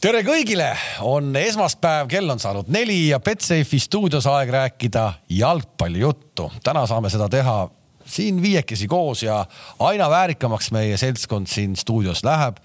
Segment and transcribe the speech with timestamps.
[0.00, 0.70] tere kõigile,
[1.04, 5.02] on esmaspäev, kell on saanud neli ja Betsafe'i stuudios aeg rääkida
[5.36, 6.46] jalgpallijuttu.
[6.64, 7.68] täna saame seda teha
[8.08, 9.42] siin viiekesi koos ja
[9.78, 12.56] aina väärikamaks meie seltskond siin stuudios läheb.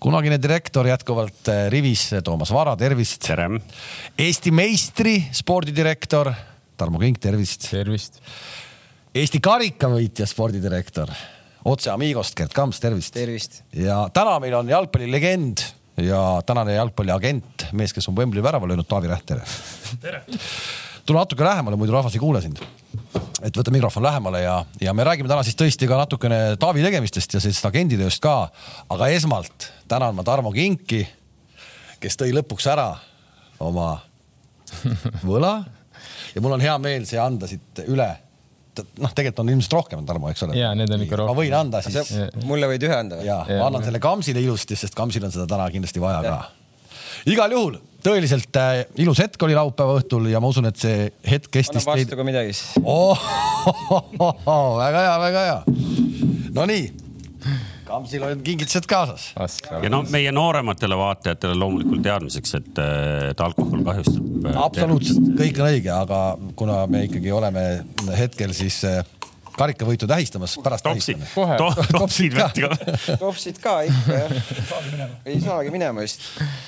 [0.00, 3.22] kunagine direktor jätkuvalt eh, rivis, Toomas Vara, tervist.
[3.26, 3.48] tere.
[4.18, 6.32] Eesti meistri spordidirektor
[6.76, 7.70] Tarmo Kink, tervist.
[7.70, 8.18] tervist.
[9.14, 11.14] Eesti karikavõitja spordidirektor
[11.64, 13.14] otse Amigost, Gerd Kamps, tervist.
[13.14, 13.62] tervist.
[13.72, 15.62] ja täna meil on jalgpallilegend
[15.96, 19.42] ja tänane jalgpalliagent, mees, kes on Wembley värava löönud, Taavi Räht, tere.
[20.00, 20.22] tere.
[21.06, 22.58] tule natuke lähemale, muidu rahvas ei kuule sind.
[23.42, 27.34] et võta mikrofon lähemale ja, ja me räägime täna siis tõesti ka natukene Taavi tegemistest
[27.34, 28.50] ja sellisest agenditööst ka.
[28.90, 31.04] aga esmalt tänan ma Tarmo Kinki,
[32.00, 32.90] kes tõi lõpuks ära
[33.60, 33.98] oma
[35.30, 35.60] võla
[36.34, 38.10] ja mul on hea meel see anda siit üle
[38.82, 40.58] noh, tegelikult on ilmselt rohkem, Tarmo, eks ole?
[40.58, 41.32] ja need on ikka rohkem.
[41.32, 42.12] ma võin anda siis.
[42.48, 43.28] mulle võid ühe anda või?
[43.28, 46.36] ja, ma annan selle Kamsile ilusti, sest Kamsil on seda täna kindlasti vaja ja.
[46.36, 47.30] ka.
[47.34, 51.48] igal juhul tõeliselt äh, ilus hetk oli laupäeva õhtul ja ma usun, et see hetk
[51.52, 51.86] kestis.
[51.86, 53.30] anna vastu ka midagi siis oh,.
[53.64, 54.10] Oh,
[54.44, 55.58] oh, väga hea, väga hea.
[56.52, 57.03] Nonii
[57.94, 59.28] Kamsil on kingitused kaasas.
[59.82, 62.78] ja no meie noorematele vaatajatele loomulikult teadmiseks, et,
[63.30, 64.30] et alkohol kahjustab.
[64.50, 66.22] Äh, absoluutselt, kõik on õige, aga
[66.58, 67.62] kuna me ikkagi oleme
[68.18, 69.04] hetkel siis äh,
[69.54, 71.22] karikavõitu tähistamas, pärast topsid,
[71.94, 72.96] topsid võeti ka.
[73.22, 75.12] topsid ka ikka jah.
[75.30, 76.24] ei saagi minema vist.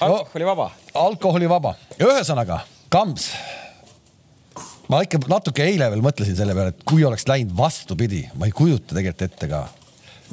[0.07, 0.93] alkoholivaba no,.
[1.09, 1.73] alkoholivaba.
[1.99, 2.61] ühesõnaga,
[2.93, 3.33] Kamps.
[4.87, 8.55] ma ikka natuke eile veel mõtlesin selle peale, et kui oleks läinud vastupidi, ma ei
[8.55, 9.65] kujuta tegelikult ette ka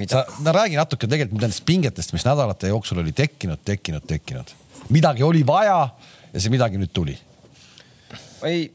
[0.10, 4.54] sa, no räägi natuke tegelikult nendest pingetest, mis nädalate jooksul oli tekkinud, tekkinud, tekkinud.
[4.90, 5.90] midagi oli vaja
[6.34, 7.18] ja see midagi nüüd tuli.
[8.42, 8.66] ma ei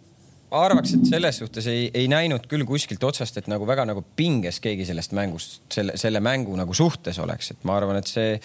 [0.50, 4.60] arvaks, et selles suhtes ei, ei näinud küll kuskilt otsast, et nagu väga nagu pinges
[4.64, 8.38] keegi sellest mängust, selle, selle mängu nagu suhtes oleks, et ma arvan, et see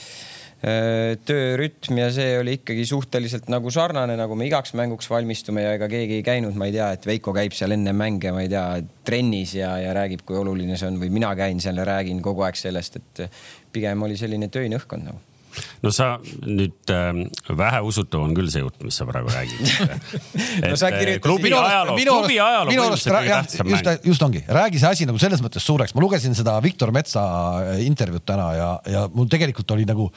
[0.64, 5.90] töörütm ja see oli ikkagi suhteliselt nagu sarnane, nagu me igaks mänguks valmistume ja ega
[5.92, 8.64] keegi ei käinud, ma ei tea, et Veiko käib seal enne mänge, ma ei tea,
[9.04, 12.48] trennis ja, ja räägib, kui oluline see on või mina käin seal ja räägin kogu
[12.48, 13.26] aeg sellest, et
[13.76, 15.20] pigem oli selline töine õhkkond nagu
[15.84, 17.10] no sa nüüd äh,
[17.58, 19.60] väheusutav on küll see jutt, mis sa praegu räägid
[20.70, 21.26] no sa kirjutasid.
[21.26, 23.76] klubi ajaloo, klubi ajaloo põhimõtteliselt kõige tähtsam mäng.
[23.76, 27.26] just, just ongi, räägi see asi nagu selles mõttes suureks, ma lugesin seda Viktor Metsa
[27.84, 30.10] intervjuud täna ja, ja mul tegelikult oli nagu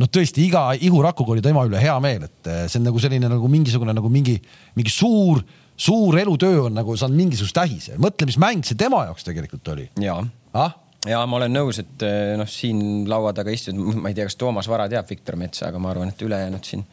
[0.00, 3.30] noh, tõesti iga ihurakuga oli tema üle hea meel, et eh, see on nagu selline
[3.30, 4.36] nagu mingisugune nagu mingi,
[4.78, 5.42] mingi suur,
[5.80, 7.98] suur elutöö on nagu saanud mingisugust tähise.
[8.00, 9.88] mõtle, mis mäng see tema jaoks tegelikult oli.
[10.00, 10.20] ja
[10.54, 10.76] ah?,
[11.08, 14.38] ja ma olen nõus, et eh, noh, siin laua taga istunud, ma ei tea, kas
[14.40, 16.86] Toomas Vara teab Viktor Metsa, aga ma arvan, et ülejäänud siin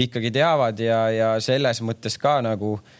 [0.00, 2.99] ikkagi teavad ja, ja selles mõttes ka nagu äh,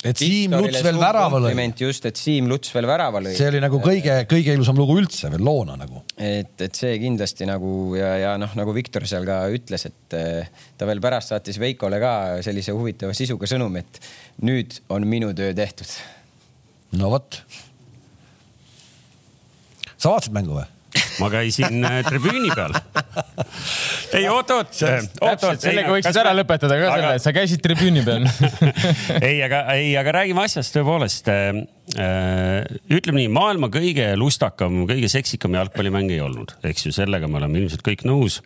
[0.00, 1.52] et Siim Luts veel värava lõi.
[1.76, 3.34] just, et Siim Luts veel värava lõi.
[3.36, 6.02] see oli nagu kõige-kõige ilusam lugu üldse veel loona nagu.
[6.16, 10.64] et, et see kindlasti nagu ja, ja noh, nagu Viktor seal ka ütles, et eh,
[10.80, 12.14] ta veel pärast saatis Veikole ka
[12.46, 14.00] sellise huvitava sisuga sõnumi, et
[14.46, 15.92] nüüd on minu töö tehtud.
[16.96, 17.42] no vot.
[19.96, 20.68] sa vaatasid mängu või?
[21.20, 22.74] Ma käisin äh, tribüüni peal.
[24.18, 24.72] ei oot-oot,
[25.22, 25.62] oot-oot.
[25.62, 28.26] sellega võiksid ära lõpetada ka selle, et sa käisid tribüüni peal
[29.28, 31.30] ei, aga, ei, aga räägime asjast tõepoolest.
[31.30, 31.62] Äh,
[32.00, 37.40] äh, ütleme nii, maailma kõige lustakam, kõige seksikam jalgpallimäng ei olnud, eks ju, sellega me
[37.42, 38.40] oleme ilmselt kõik nõus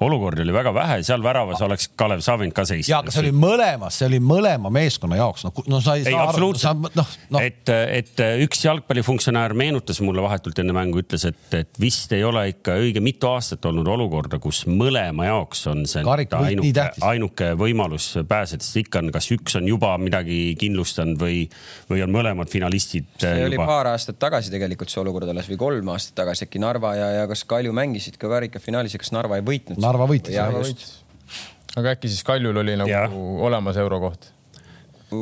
[0.00, 2.90] olukordi oli väga vähe, seal väravas oleks Kalev Savind ka seisnud.
[2.90, 6.16] ja, aga see oli mõlemas, see oli mõlema meeskonna jaoks, no, no sa ei, ei
[6.16, 7.42] saa aru, sa noh no..
[7.42, 12.46] et, et üks jalgpallifunktsionäär meenutas mulle vahetult enne mängu, ütles, et, et vist ei ole
[12.50, 18.64] ikka õige mitu aastat olnud olukorda, kus mõlema jaoks on see ainuke, ainuke võimalus pääseda,
[18.64, 21.44] sest ikka on, kas üks on juba midagi kindlustanud või,
[21.90, 23.06] või on mõlemad finalistid.
[23.22, 23.48] see juba...
[23.52, 27.10] oli paar aastat tagasi tegelikult see olukord alles või kolm aastat tagasi äkki Narva ja,
[27.20, 30.36] ja kas Kalju mängisid ka karikafinaalis ja kas Narva ei võitnud Narva võitis.
[31.76, 33.06] aga äkki siis Kaljul oli nagu ja.
[33.48, 34.33] olemas eurokoht?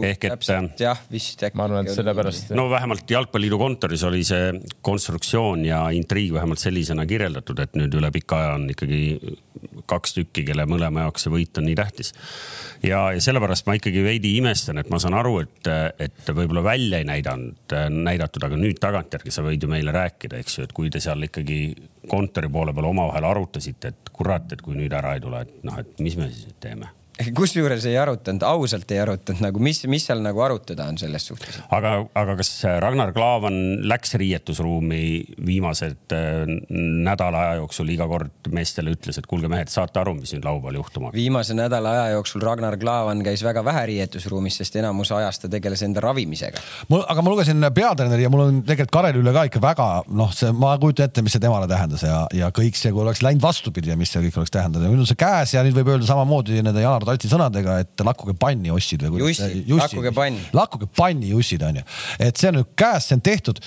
[0.09, 0.49] Ehk et.
[0.81, 1.59] jah, vist äkki.
[1.59, 2.53] ma arvan, et sellepärast.
[2.57, 4.53] no vähemalt Jalgpalliliidu kontoris oli see
[4.85, 9.03] konstruktsioon ja intriig vähemalt sellisena kirjeldatud, et nüüd üle pika aja on ikkagi
[9.89, 12.13] kaks tükki, kelle mõlema jaoks see võit on nii tähtis.
[12.83, 15.73] ja, ja sellepärast ma ikkagi veidi imestan, et ma saan aru, et,
[16.03, 20.59] et võib-olla välja ei näidanud, näidatud, aga nüüd tagantjärgi sa võid ju meile rääkida, eks
[20.59, 21.61] ju, et kui te seal ikkagi
[22.11, 25.79] kontori poole peal omavahel arutasite, et kurat, et kui nüüd ära ei tule, et noh,
[25.79, 26.91] et mis me siis nüüd teeme
[27.39, 31.59] kusjuures ei arutanud, ausalt ei arutanud nagu, mis, mis seal nagu arutada on selles suhtes.
[31.75, 32.51] aga, aga kas
[32.83, 35.03] Ragnar Klavan läks riietusruumi
[35.47, 40.33] viimased äh, nädala aja jooksul iga kord meestele ütles, et kuulge mehed, saate aru, mis
[40.37, 41.19] nüüd laupäeval juhtuma hakkab?
[41.19, 45.85] viimase nädala aja jooksul Ragnar Klavan käis väga vähe riietusruumis, sest enamus ajast ta tegeles
[45.87, 46.63] enda ravimisega.
[46.93, 50.33] mul, aga ma lugesin peatreeneri ja mul on tegelikult Karel üle ka ikka väga noh,
[50.37, 53.45] see, ma kujutan ette, mis see temale tähendas ja, ja kõik see, kui oleks läinud
[53.45, 56.09] vastupidi ja mis see kõik oleks tähendanud nüüd on see käes ja nüüd võib öelda
[56.09, 60.47] samamoodi nende Janar Talti sõnadega, et lakkuge panni, ossid või Jussi, Jussi., lakkuge panni.
[60.57, 61.85] lakkuge panni, Jussid onju,
[62.19, 63.63] et see on nüüd käes, see on tehtud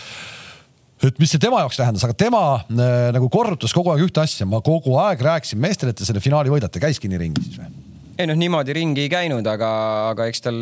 [1.05, 4.47] et mis see tema jaoks tähendas, aga tema äh, nagu korrutas kogu aeg ühte asja,
[4.49, 7.73] ma kogu aeg rääkisin meestele, et te selle finaali võidate, käiski nii ringi siis või?
[8.15, 9.69] ei noh, niimoodi ringi ei käinud, aga,
[10.13, 10.59] aga eks tal,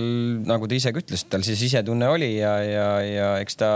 [0.49, 3.69] nagu ta ise ka ütles, tal see sisetunne oli ja, ja, ja eks ta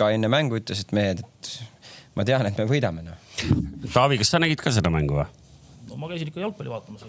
[0.00, 1.52] ka enne mängu ütles, et mehed, et
[2.18, 3.28] ma tean, et me võidame noh.
[3.94, 5.28] Taavi, kas sa nägid ka seda mängu või?
[5.90, 7.06] No ma käisin ikka jalgpalli vaatamas.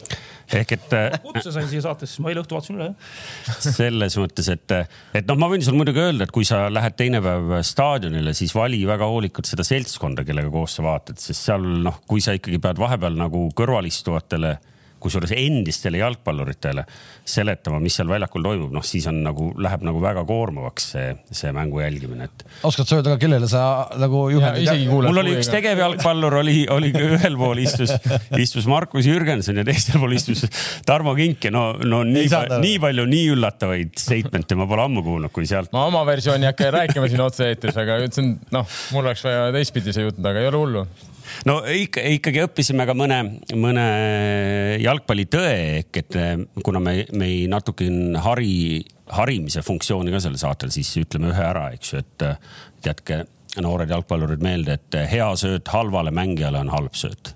[0.58, 0.96] ehk et.
[1.24, 3.60] kutse sain siia saatesse, siis ma eile õhtu vaatasin üle jah.
[3.66, 4.76] selles mõttes, et,
[5.22, 8.56] et noh, ma võin sulle muidugi öelda, et kui sa lähed teine päev staadionile, siis
[8.58, 12.62] vali väga hoolikalt seda seltskonda, kellega koos sa vaatad, sest seal noh, kui sa ikkagi
[12.64, 14.58] pead vahepeal nagu kõrvalistujatele
[15.02, 16.86] kusjuures endistele jalgpalluritele
[17.28, 21.52] seletama, mis seal väljakul toimub, noh siis on nagu, läheb nagu väga koormavaks see, see
[21.56, 22.46] mängu jälgimine, et.
[22.68, 23.64] oskad sa öelda ka, kellele sa
[24.02, 24.88] nagu juhendad?
[24.92, 27.94] mul oli üks tegevjalgpallur oli, oli ühel pool istus,
[28.40, 30.46] istus Markus Jürgenson ja teisel pool istus
[30.88, 32.28] Tarmo Kink ja no, no nii,
[32.64, 35.72] nii palju nii üllatavaid statement'e ma pole ammu kuulnud, kui sealt.
[35.76, 39.94] ma oma versiooni ei hakka rääkima siin otse-eetris, aga ütlesin, noh, mul oleks vaja teistpidi
[39.96, 40.86] see jutt, aga ei ole hullu
[41.50, 43.20] no ikka, ikkagi õppisime ka mõne,
[43.60, 43.86] mõne
[44.82, 45.52] jalgpallitõe
[45.82, 46.34] ehk et eh,
[46.64, 47.88] kuna me, me ei natuke
[48.24, 48.54] hari,
[49.18, 52.28] harimise funktsiooni ka sellel saatel, siis ütleme ühe ära, eks ju, et
[52.82, 53.24] teadke
[53.62, 57.36] noored jalgpallurid meelde, et hea sööt halvale mängijale on halb sööt.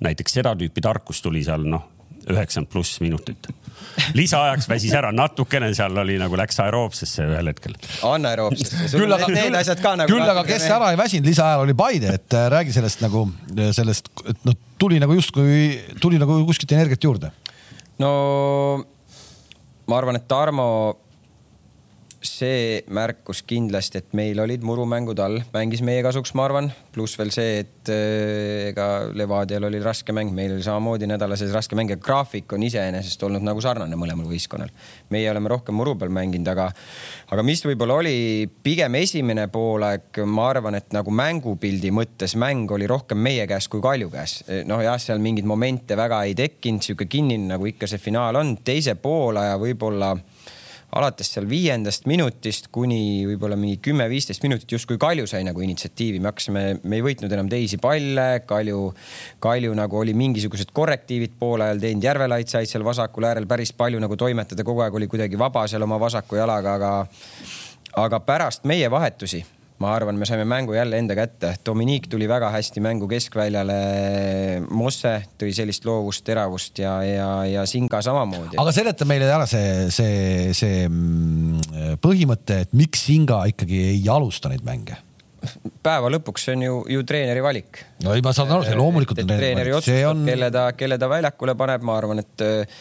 [0.00, 1.86] näiteks seda tüüpi tarkus tuli seal noh,
[2.26, 3.50] üheksakümmend pluss minutit
[4.16, 7.76] lisaajaks väsis ära, natukene seal oli nagu läks aeroobsesse ühel hetkel.
[8.06, 8.90] anaeroobsesse.
[9.00, 10.12] küll aga, need asjad ka nagu.
[10.12, 13.26] küll aga, kes ära ei väsinud lisaajal oli Paide, et äh, räägi sellest nagu
[13.76, 15.56] sellest, et noh, tuli nagu justkui,
[16.02, 17.32] tuli nagu kuskilt energiat juurde.
[18.02, 18.12] no
[19.86, 20.68] ma arvan, et Tarmo
[22.28, 27.32] see märkus kindlasti, et meil olid murumängud all, mängis meie kasuks, ma arvan, pluss veel
[27.34, 28.86] see, et äh, ega
[29.16, 33.22] Levadial oli raske mäng, meil oli samamoodi nädala sees raske mäng ja graafik on iseenesest
[33.26, 34.72] olnud nagu sarnane mõlemal võistkonnal.
[35.10, 36.68] meie oleme rohkem muru peal mänginud, aga,
[37.32, 38.16] aga mis võib-olla oli
[38.62, 43.82] pigem esimene poolaeg, ma arvan, et nagu mängupildi mõttes mäng oli rohkem meie käes kui
[43.82, 44.38] Kalju käes.
[44.66, 48.56] noh, jah, seal mingeid momente väga ei tekkinud, sihuke kinnine nagu ikka see finaal on,
[48.64, 50.14] teise poolaja võib-olla
[50.96, 56.30] alates seal viiendast minutist kuni võib-olla mingi kümme-viisteist minutit justkui Kalju sai nagu initsiatiivi, me
[56.30, 58.82] hakkasime, me ei võitnud enam teisi palle, Kalju,
[59.42, 64.00] Kalju nagu oli mingisugused korrektiivid poole ajal teinud, Järvelait said seal vasakul äärel päris palju
[64.02, 66.94] nagu toimetada, kogu aeg oli kuidagi vaba seal oma vasaku jalaga, aga
[67.96, 69.40] aga pärast meie vahetusi
[69.82, 71.52] ma arvan, me saime mängu jälle enda kätte.
[71.66, 73.78] Dominique tuli väga hästi mängu keskväljale.
[74.70, 78.56] Mosse tõi sellist loovust, teravust ja, ja, ja Singa samamoodi.
[78.60, 84.52] aga seleta meile ära see, see, see mm, põhimõte, et miks Singa ikkagi ei alusta
[84.52, 85.02] neid mänge?
[85.84, 87.82] päeva lõpuks see on ju, ju treeneri valik.
[88.04, 91.10] no ei, ma saan aru, see loomulikult on treeneri otsustab on..., kelle ta, kelle ta
[91.10, 92.80] väljakule paneb, ma arvan, et äh,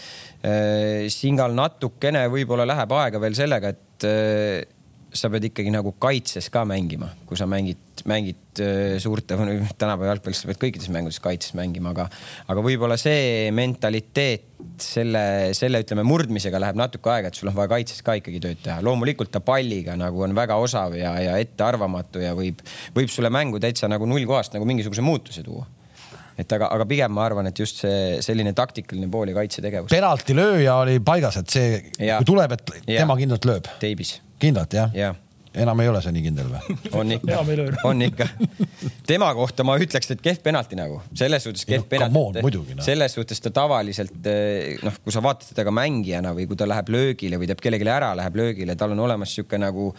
[1.12, 4.75] Singal natukene võib-olla läheb aega veel sellega, et äh,
[5.16, 7.80] sa pead ikkagi nagu kaitses ka mängima, kui sa mängid,
[8.10, 9.38] mängid äh, suurte,
[9.80, 12.08] tänapäeva jalgpallis sa pead kõikides mängudes kaitses mängima, aga,
[12.52, 14.52] aga võib-olla see mentaliteet
[14.82, 18.62] selle, selle ütleme murdmisega läheb natuke aega, et sul on vaja kaitses ka ikkagi tööd
[18.66, 18.82] teha.
[18.86, 22.62] loomulikult ta palliga nagu on väga osav ja, ja ettearvamatu ja võib,
[22.96, 25.68] võib sulle mängu täitsa nagu nullkohast nagu mingisuguse muutuse tuua
[26.36, 29.92] et aga, aga pigem ma arvan, et just see selline taktikaline pool ja kaitsetegevus.
[29.94, 33.04] penalti lööja oli paigas, et see, kui tuleb, et ja.
[33.06, 33.72] tema kindlalt lööb.
[33.80, 35.14] teibis kindlalt jah ja.?
[35.56, 36.76] enam ei ole see nii kindel või?
[37.00, 37.40] on ikka
[37.88, 38.28] on ikka.
[39.08, 42.44] tema kohta ma ütleks, et kehv penalti nagu, selles suhtes kehv penalti.
[42.44, 42.84] No.
[42.86, 46.68] selles suhtes ta tavaliselt eh, noh, kui sa vaatad teda ka mängijana või kui ta
[46.70, 49.92] läheb löögile või teeb kellelegi ära, läheb löögile, tal on olemas sihuke nagu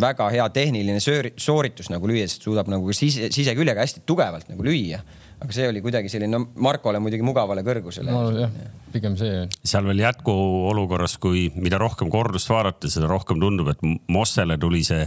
[0.00, 5.02] väga hea tehniline sooritus nagu lüüa, sest suudab nagu sise, siseküljega hästi tugevalt nagu lüüa
[5.44, 8.22] aga see oli kuidagi selline, no Markole muidugi mugavale kõrgusele no,.
[8.36, 8.52] jah,
[8.94, 9.44] pigem see.
[9.66, 13.84] seal veel jätkuolukorras, kui mida rohkem kordust vaadata, seda rohkem tundub, et
[14.14, 15.04] Mossele tuli see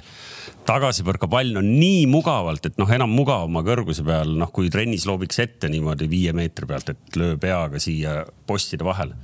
[0.67, 5.41] tagasipõrka pall no nii mugavalt, et noh, enam mugavama kõrguse peal, noh, kui trennis loobiks
[5.43, 9.17] ette niimoodi viie meetri pealt, et löö peaga siia postide vahele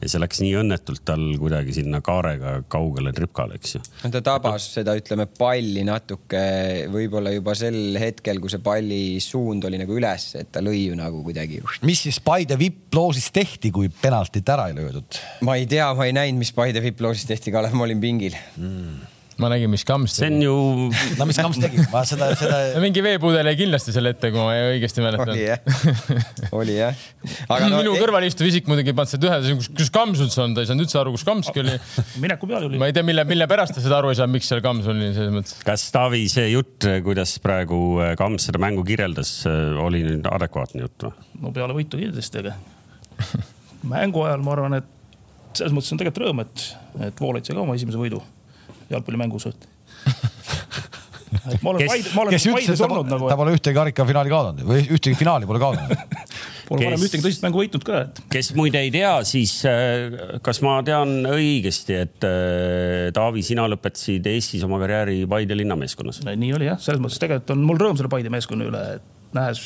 [0.00, 3.82] ja see läks nii õnnetult tal kuidagi sinna kaarega kaugele tripkale, eks ju.
[4.04, 6.42] no ta tabas seda, ütleme palli natuke
[6.92, 10.98] võib-olla juba sel hetkel, kui see palli suund oli nagu üles, et ta lõi ju
[10.98, 11.62] nagu kuidagi.
[11.86, 15.20] mis siis Paide vipploosis tehti, kui penaltit ära ei löödud?
[15.46, 18.36] ma ei tea, ma ei näinud, mis Paide vipploosis tehti, Kalev, ma olin pingil.
[19.42, 20.46] Ma nägin, mis Kams see on tegi.
[20.46, 20.54] ju,
[21.18, 21.82] no mis Kams tegi?
[21.92, 25.42] ma seda, seda mingi veepudel jäi kindlasti selle ette, kui ma õigesti mäletan oli.
[25.44, 25.60] jah,
[26.60, 27.02] oli jah.
[27.44, 30.40] aga no, minu kõrval istuv isik muidugi ei pannud seda ühe, kus, kus Kams üldse
[30.44, 31.76] on, ta ei saanud üldse aru, kus Kamski oli.
[32.24, 32.88] mineku peal oli ma.
[32.88, 35.34] ei tea, mille, mille pärast ta seda aru ei saanud, miks seal Kams oli selles
[35.34, 35.58] mõttes.
[35.66, 37.82] kas Taavi, see jutt, kuidas praegu
[38.16, 39.38] Kams seda mängu kirjeldas,
[39.84, 41.28] oli nüüd adekvaatne jutt või?
[41.44, 42.56] no peale võitu kindlasti, aga
[43.92, 44.92] mängu ajal ma arvan, et
[45.56, 46.64] selles mõttes on tegelikult rõõm, et,
[47.10, 48.22] et Voolaid sai ka oma esimese võidu
[48.92, 49.68] jalgpallimängus, et.
[51.52, 53.38] et ma olen Kes- Paide, ma olen kes ütles, et Paides ta, olnud nagu ta,
[53.40, 56.04] pole ühtegi karikafinaali kaotanud või ühtegi finaali pole kaotanud?
[56.68, 60.38] pole varem kes- ühtegi tõsist mängu võitnud ka, et kes muide ei tea, siis äh,
[60.46, 66.22] kas ma tean õigesti, et äh, Taavi, sina lõpetasid Eestis oma karjääri Paide linnameeskonnas?
[66.30, 69.60] nii oli jah, selles mõttes tegelikult on mul rõõm selle Paide meeskonna üle, et nähes,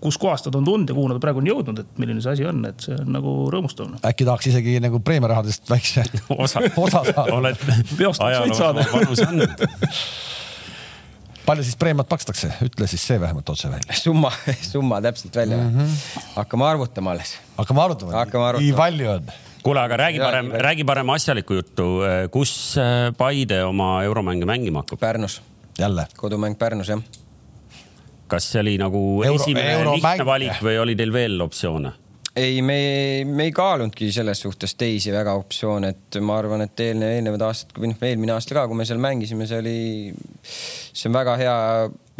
[0.00, 2.46] kus kohas nad on tulnud ja kuhu nad praegu on jõudnud, et milline see asi
[2.48, 3.96] on, et see on nagu rõõmustav.
[4.06, 6.04] äkki tahaks isegi nagu preemiarahadest väikse
[6.44, 7.26] osa, osa saada.
[7.34, 7.66] oled
[8.28, 8.84] ajaloos saada.
[8.84, 9.66] oma panuse andnud.
[11.46, 13.98] palju siis preemiat makstakse, ütle siis see vähemalt otse välja.
[13.98, 15.66] summa, summa täpselt välja mm.
[15.72, 15.90] Mhm.
[15.90, 16.30] -hmm.
[16.36, 17.36] hakkame arvutama alles.
[17.58, 18.16] hakkame arutama.
[18.20, 18.64] Hakkame arutama.
[18.64, 19.36] nii palju on.
[19.62, 21.92] kuule, aga räägi parem räägi parem asjalikku juttu,
[22.30, 25.00] kus äh, Paide oma euromänge mängima hakkab?
[25.00, 25.42] Pärnus,
[25.78, 26.06] jälle.
[26.16, 27.00] kodumäng Pärnus jah.
[28.28, 30.02] Kas see oli nagu Euro- esimene euromäng.
[30.02, 31.92] lihtne valik või oli teil veel optsioone?
[32.36, 37.14] ei, me, me ei kaalunudki selles suhtes teisi väga optsioone, et ma arvan, et eelne,
[37.16, 39.78] eelnevad aastad, või noh, eelmine aasta ka, kui me seal mängisime, see oli,
[40.44, 41.54] see on väga hea,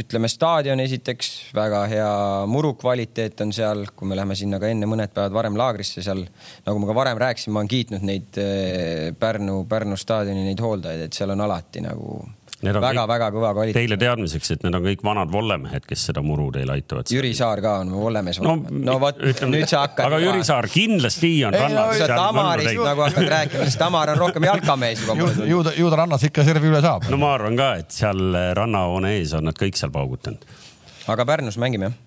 [0.01, 2.09] ütleme staadion esiteks, väga hea
[2.49, 6.25] muru kvaliteet on seal, kui me läheme sinna ka enne mõned päevad varem laagrisse seal,
[6.65, 11.09] nagu ma ka varem rääkisin, ma olen kiitnud neid eh, Pärnu, Pärnu staadioni neid hooldajaid,
[11.11, 12.23] et seal on alati nagu
[12.65, 13.77] väga-väga kõva kvaliteet.
[13.77, 17.11] Teile teadmiseks, et need on kõik vanad vollemehed, kes seda muru teil aitavad.
[17.13, 18.41] Jüri Saar ka on Vollemees.
[18.41, 20.07] no, no vot, nüüd sa hakkad.
[20.09, 24.23] aga Jüri Saar kindlasti on Ei, rannas sa Tamarist nagu hakkad rääkima, sest Tamar on
[24.25, 27.11] rohkem jalkamees juba ju ta, ju ta rannas ikka servi üle saab.
[27.13, 30.49] no ma arvan ka, et seal rannahoone ees on nad kõik seal paugutanud.
[31.13, 32.01] aga Pärnus mängime jah?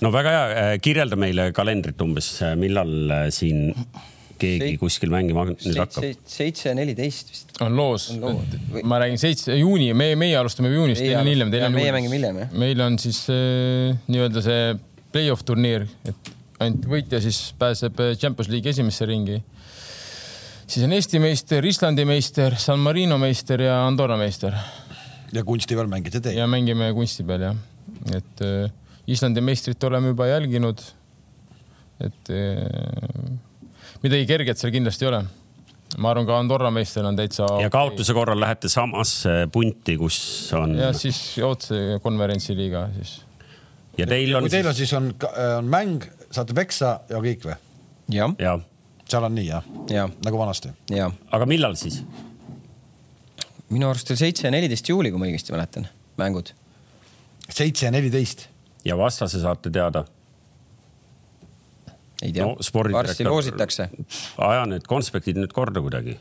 [0.00, 3.74] no väga hea, kirjelda meile kalendrit umbes, millal äh, siin
[4.42, 6.06] keegi Seit- kuskil mängima nüüd hakkab.
[6.26, 7.54] seitse, neliteist vist.
[7.64, 8.58] on loos On lood..
[8.88, 12.18] ma räägin seitse juuni, meie, meie alustame juunist, teil on hiljem, teil on meie mängime
[12.18, 12.54] hiljem jah.
[12.64, 14.62] meil on siis äh, nii-öelda see
[15.12, 16.32] play-off turniir, et
[16.62, 19.40] ainult võitja siis pääseb äh, Champions League'i esimesse ringi.
[20.66, 24.56] siis on Eesti meister, Islandi meister, San Marino meister ja Andorra meister
[25.32, 26.38] ja kunsti peal mängite teie.
[26.40, 27.62] ja mängime kunsti peal jah,
[28.14, 28.72] et äh,
[29.10, 30.82] Islandi meistrit oleme juba jälginud.
[32.02, 33.51] et äh,
[34.02, 35.22] midagi kerget seal kindlasti ei ole.
[36.02, 37.46] ma arvan, ka Andorra meister on täitsa.
[37.62, 40.18] ja kaotuse korral lähete samasse punti, kus
[40.58, 43.14] on ja siis otse konverentsiliiga siis.
[43.98, 45.12] ja teil on kui teil on siis on,
[45.58, 47.56] on mäng, saate peksa ja kõik või?
[48.12, 48.58] jah, ja,
[49.08, 49.68] seal on nii jah?
[49.92, 50.72] ja, nagu vanasti.
[50.94, 52.02] ja aga millal siis?
[53.72, 55.86] minu arust oli seitse ja neliteist juuli, kui ma õigesti mäletan,
[56.20, 56.54] mängud.
[57.48, 58.48] seitse ja neliteist.
[58.88, 60.06] ja vastase saate teada?
[62.22, 62.56] Ei tea No,
[62.94, 63.88] varsti loositakse.
[64.48, 66.16] aja need konspektid nüüd korda kuidagi.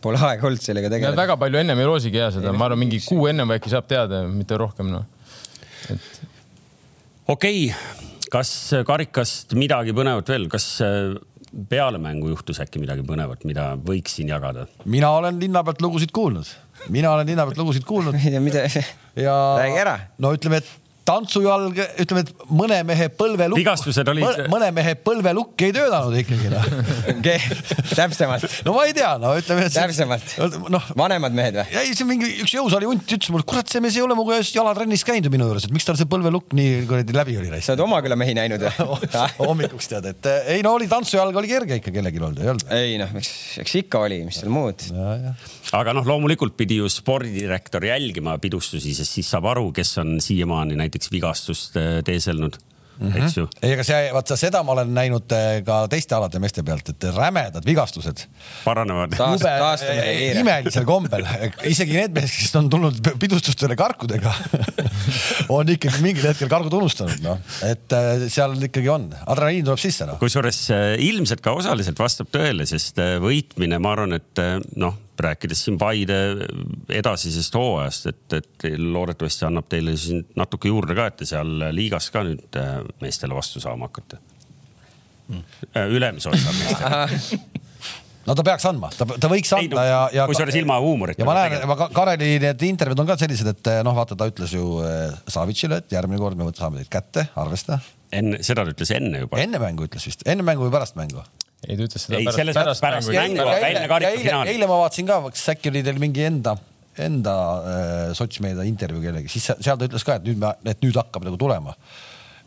[0.00, 1.18] Pole aega olnud sellega tegeleda.
[1.18, 4.22] väga palju ennem ei loosigi ja seda, ma arvan, mingi kuu ennem äkki saab teada,
[4.28, 5.04] mitte rohkem noh.
[7.28, 7.98] okei okay.,
[8.30, 8.52] kas
[8.86, 11.18] karikast midagi põnevat veel, kas äh,
[11.70, 14.66] peale mängu juhtus äkki midagi põnevat, mida võiks siin jagada?
[14.86, 16.48] mina olen linna pealt lugusid kuulnud,
[16.94, 18.64] mina olen linna pealt lugusid kuulnud ei tea, mida,
[19.18, 19.96] ja Räägi ära.
[20.22, 23.58] no ütleme, et tantsujalg, ütleme, et mõne mehe põlvelukk.
[23.60, 26.66] Vigastused olid- mõne mehe põlvelukk ei töötanud ikkagi noh.
[27.98, 30.36] täpsemalt, no ma ei tea, no ütleme, täpsemalt.
[30.70, 31.66] noh, vanemad mehed või?
[31.80, 34.52] ei, see mingi üks jõusaali hunt ütles mulle, kurat, see mees ei ole mu käes
[34.54, 37.74] jalatrennis käinud ju minu juures, et miks tal see põlvelukk nii kuradi läbi oli sa
[37.74, 39.10] oled Omaküla mehi näinud või?
[39.50, 42.66] hommikuks tead, et eh, ei no oli tantsujalg oli kerge ikka kellelgi olnud, ei olnud.
[42.76, 43.32] ei noh, eks,
[43.64, 44.86] eks ikka oli, mis seal muud.
[45.80, 50.78] aga noh, loomulikult pidi ju spordidirektor jälgima pidustusi, sest siis saab aru, kes on siiamaani
[50.78, 52.58] näiteks vigastust äh, teeselnud
[53.00, 53.24] mm, -hmm.
[53.24, 53.46] eks ju.
[53.62, 57.06] ei, aga see, vaata seda ma olen näinud eh, ka teiste alade meeste pealt, et
[57.16, 58.24] rämedad vigastused.
[58.64, 59.16] paranevad.
[59.16, 60.40] Kiire.
[60.40, 61.26] imelisel kombel,
[61.68, 64.34] isegi need mehed, kes on tulnud pidustustele karkudega,
[65.56, 70.20] on ikkagi mingil hetkel kargud unustanud, noh, et seal ikkagi on, adrenaliin tuleb sisse, noh.
[70.20, 74.98] kusjuures äh, ilmselt ka osaliselt vastab tõele, sest äh, võitmine, ma arvan, et äh, noh,
[75.24, 76.18] rääkides siin Paide
[76.88, 82.10] edasisest hooajast, et, et loodetavasti annab teile siin natuke juurde ka, et te seal liigas
[82.14, 84.20] ka nüüd äh, meestele vastu saama hakkate.
[85.86, 87.30] ülemise osa meestele.
[88.26, 90.26] no ta peaks andma, ta, ta võiks ei anda ja, ja.
[90.30, 91.22] kusjuures ilma huumorita.
[91.22, 94.28] ja ma näen, ma Ka- Kareli need intervjuud on ka sellised, et noh, vaata, ta
[94.30, 97.80] ütles ju äh, Savitšile, et järgmine kord me saame teid kätte, arvesta.
[98.12, 99.40] enne, seda ta ütles enne juba.
[99.42, 101.24] enne mängu ütles vist, enne mängu või pärast mängu?
[101.66, 103.46] ei, ta ütles seda Ei, pärast, mõttes pärast mängu.
[103.70, 104.54] enne karikafinaali.
[104.54, 106.54] eile ma vaatasin ka, kas äkki oli teil mingi enda,
[107.00, 110.80] enda äh, sotsmeedia intervjuu kellegi, siis se- seal ta ütles ka, et nüüd me, et
[110.84, 111.76] nüüd hakkab nagu tulema.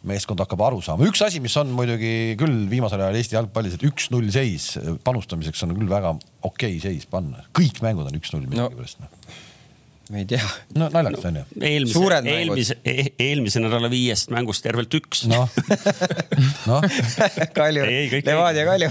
[0.04, 3.86] meeskond hakkab aru saama, üks asi, mis on muidugi küll viimasel ajal Eesti jalgpallis, et
[3.88, 4.74] üks-null seis
[5.08, 6.12] panustamiseks on küll väga
[6.44, 9.08] okei seis panna, kõik mängud on üks-null millegipärast no..
[10.12, 10.44] Ma ei tea.
[10.78, 11.44] no naljakas on ju.
[11.64, 12.58] eelmise Suured, mängud.
[12.60, 12.76] eelmise,
[13.24, 15.24] eelmise nädala viiest mängust tervelt üks.
[15.32, 15.48] noh,
[16.68, 16.84] noh,
[17.58, 17.86] Kalju
[18.28, 18.90] Levadia Kalju.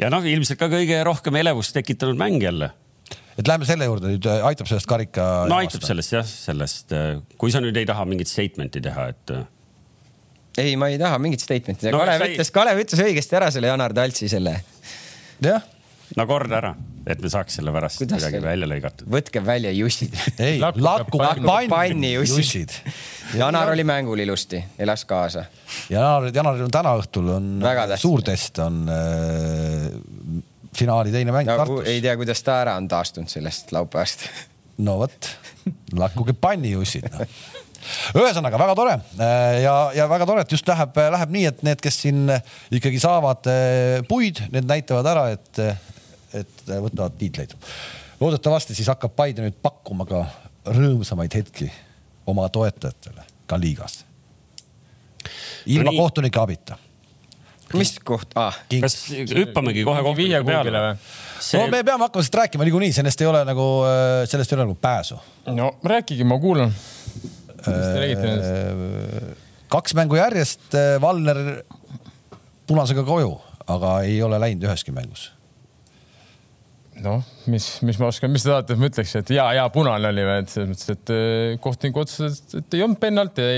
[0.00, 2.70] ja noh, ilmselt ka kõige rohkem elevust tekitanud mäng jälle.
[3.36, 5.28] et lähme selle juurde nüüd, aitab sellest karika.
[5.52, 5.84] no aitab.
[5.86, 6.96] sellest jah, sellest,
[7.40, 9.44] kui sa nüüd ei taha mingit statement'i teha, et äh,
[10.64, 12.00] ei, ma ei taha mingit statement'i teha No.
[12.02, 12.32] Kalev sa ei...
[12.32, 14.56] ei- ütles, Kalev ütles õigesti ära selle Janar Taltsi selle.
[15.44, 15.60] jah,
[16.18, 16.70] no korda ära,
[17.06, 19.06] et me saaks selle pärast Kuidas kuidagi see- välja lõigatud.
[19.14, 20.14] võtke välja jussid.
[20.38, 22.44] ei, Lakku panni- panni panni jussid.
[22.44, 22.76] jussid.
[23.38, 25.44] Janar oli mängul ilusti, elas kaasa.
[25.90, 27.50] Janar, Janaril on täna õhtul on
[28.00, 30.40] suur test on äh,
[30.76, 31.88] finaali teine mäng nagu Tartus.
[31.90, 34.26] ei tea, kuidas ta ära on taastunud sellest laupäevast.
[34.78, 35.30] no vot,
[35.98, 37.26] lakkuge pannijussid no..
[38.20, 41.80] ühesõnaga väga tore äh, ja, ja väga tore, et just läheb, läheb nii, et need,
[41.82, 42.26] kes siin
[42.74, 45.62] ikkagi saavad äh, puid, need näitavad ära, et,
[46.34, 47.54] et võtavad tiitleid.
[48.20, 50.24] loodetavasti siis hakkab Paide nüüd pakkuma ka
[50.66, 51.70] rõõmsamaid hetki
[52.26, 54.04] oma toetajatele ka liigas.
[55.66, 55.98] ilma No nii.
[55.98, 56.78] kohtunike abita.
[57.74, 58.56] mis koht ah,?
[58.80, 60.96] kas hüppamegi kohe viie kohtunike peale või??
[61.58, 63.66] no me peame hakkama sellest rääkima niikuinii, sellest ei ole nagu,
[64.26, 65.18] sellest ei ole nagu pääsu.
[65.46, 66.74] no rääkige, ma kuulan.
[67.56, 68.50] mis te räägite nendest?
[68.50, 69.36] Äh,
[69.70, 71.62] kaks mängu järjest äh, Valner
[72.66, 73.34] punasega koju,
[73.66, 75.30] aga ei ole läinud üheski mängus.
[77.04, 80.10] noh, mis, mis ma oskan, mis te tahate, et ma ütleks, et ja, ja punane
[80.10, 83.48] oli või, et selles mõttes, et äh, kohtunik otsustas, et ei olnud pennalt ja,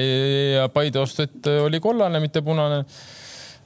[0.58, 2.82] ja Paide vastu, et äh, oli kollane, mitte punane.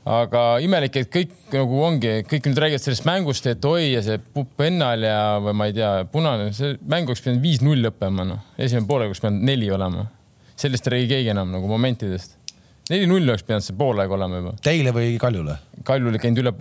[0.06, 4.20] aga imelik, et kõik nagu ongi, kõik nüüd räägivad sellest mängust, et oi ja see
[4.58, 8.44] pennal ja või ma ei tea, punane, see mäng oleks pidanud viis-null lõppema, noh.
[8.54, 10.06] esimene poolaeg oleks pidanud neli olema.
[10.56, 12.38] sellest ei räägi keegi enam nagu momentidest.
[12.90, 14.54] neli-null oleks pidanud see poolaeg olema juba.
[14.62, 15.58] Teile või Kaljule?
[15.86, 16.52] Kaljul käinud üle,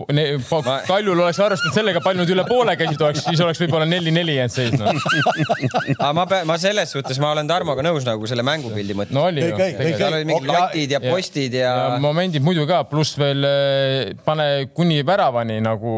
[0.86, 4.54] Kaljul oleks arvestanud sellega, palju nad üle poole käisid, oleks, siis oleks võib-olla neli-neli jäänud
[4.54, 4.92] seisma.
[5.96, 9.26] aga ma pean, ma selles suhtes, ma olen Tarmoga nõus nagu selle mängupildi mõttes no
[9.30, 9.58] oli ju
[9.98, 14.14] seal olid mingid Ja- latid ja postid ja, ja momendid muidu ka, pluss veel eh,
[14.26, 15.92] pane kuni väravani nagu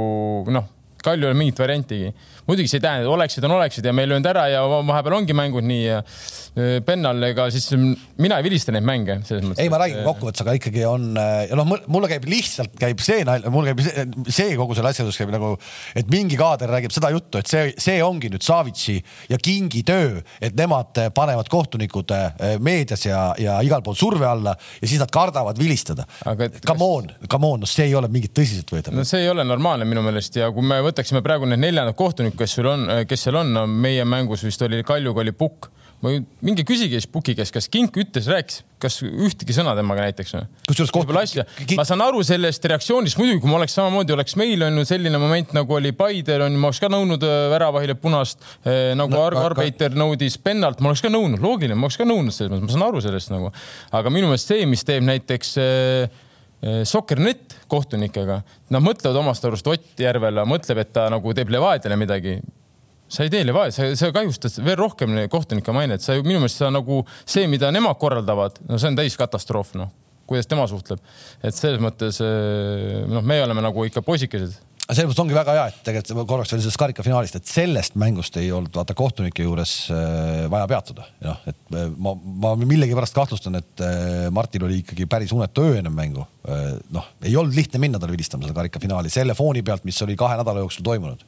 [0.55, 2.09] noh, Kalju ei ole mingit variantigi.
[2.49, 5.19] Muidugi see ei tähenda, et oleksid on oleksid ja me ei löönud ära ja vahepeal
[5.21, 6.03] ongi mängud nii ja
[6.87, 7.69] pennal, ega siis
[8.19, 9.63] mina ei vilista neid mänge selles mõttes.
[9.63, 13.53] ei, ma räägin kokkuvõttes, aga ikkagi on ja noh, mulle käib lihtsalt käib see nalja,
[13.53, 14.07] mul käib see,
[14.41, 15.53] see kogu selle asja juures käib nagu,
[15.99, 18.97] et mingi kaader räägib seda juttu, et see, see ongi nüüd Savitsi
[19.31, 22.15] ja Kingi töö, et nemad panevad kohtunikud
[22.65, 26.07] meedias ja, ja igal pool surve alla ja siis nad kardavad vilistada.
[26.67, 29.87] Come on, come on, no see ei ole mingit tõsiseltvõetav no see ei ole normaalne
[29.89, 33.37] minu meelest ja kui me võtaksime praegu need neljandad kohtunikud, kes sul on, kes seal
[33.43, 35.71] on no,, meie mängus vist oli Kaljuga oli Pukk.
[36.47, 40.45] minge küsige siis Puki käest, kas Kink ütles, rääkis, kas ühtegi sõna temaga näiteks või?
[40.71, 41.09] Kusjuures koht-
[41.81, 45.19] ma saan aru sellest reaktsioonist, muidugi kui ma oleks samamoodi, oleks meil on ju selline
[45.19, 49.11] moment nagu oli Paidel on ju, ma oleks ka nõudnud äh, väravahile punast eh, nagu
[49.11, 52.07] No, no, Ar aga- Arbeiter nõudis pennalt, ma oleks ka nõudnud, loogiline, ma oleks ka
[52.07, 53.51] nõudnud selles mõttes, ma saan aru sellest nagu.
[53.91, 56.09] aga minu meelest see, mis teeb näiteks eh,
[56.59, 58.41] Soccernet kohtunikega,
[58.75, 62.41] nad mõtlevad omast arust Ott Järvela mõtleb, et ta nagu teeb Levadiale midagi
[63.09, 66.61] sa ei tee Levadia, sa, sa kahjustad veel rohkem kohtunike mainet, sa ju minu meelest
[66.61, 69.91] sa nagu see, mida nemad korraldavad, no see on täis katastroof, noh,
[70.29, 71.01] kuidas tema suhtleb.
[71.43, 74.59] et selles mõttes eh, noh, me oleme nagu ikka poisikesed.
[74.89, 78.49] Selles mõttes ongi väga hea, et tegelikult korraks veel sellest karikafinaalist, et sellest mängust ei
[78.57, 81.05] olnud vaata kohtunike juures äh, vaja peatuda.
[81.27, 85.77] noh, et äh, ma, ma millegipärast kahtlustan, et äh, Martil oli ikkagi päris unetu öö
[85.83, 86.25] enne mängu.
[86.95, 90.39] noh, ei olnud lihtne minna tal vilistama seda karikafinaali selle fooni pealt, mis oli kahe
[90.41, 91.27] nädala jooksul toimunud.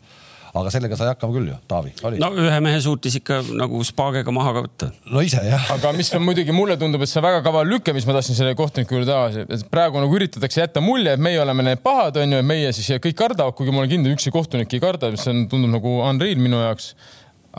[0.51, 2.31] Aga sellega sai hakkama küll ju, Taavi, oli no.?
[2.43, 4.89] ühe mehe suutis ikka nagu spaagega maha ka võtta.
[5.15, 5.69] no ise jah.
[5.77, 8.39] aga mis on muidugi, mulle tundub, et see on väga kaval lüke, mis ma tahtsin
[8.39, 12.19] selle kohtuniku juurde tagasi, et praegu nagu üritatakse jätta mulje, et meie oleme need pahad,
[12.25, 15.47] onju, meie siis kõik kardavad, kuigi ma olen kindel, ükski kohtunik ei karda, mis on,
[15.51, 16.95] tundub nagu unreal minu jaoks.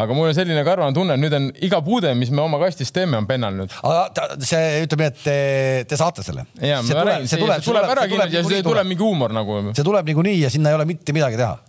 [0.01, 2.91] aga mul on selline karvane tunne, et nüüd on iga puude, mis me oma kastis
[2.95, 3.79] teeme, on pennal nüüd.
[3.87, 5.39] aga ta, see ütleb nii, et te,
[5.87, 6.43] te saate selle.
[6.59, 9.63] ja ma räägin, see tuleb, tuleb ära kindlasti ja see tuleb mingi huumor nagu.
[9.71, 11.59] see tuleb niikuinii ja sinna ei ole mitte midagi teha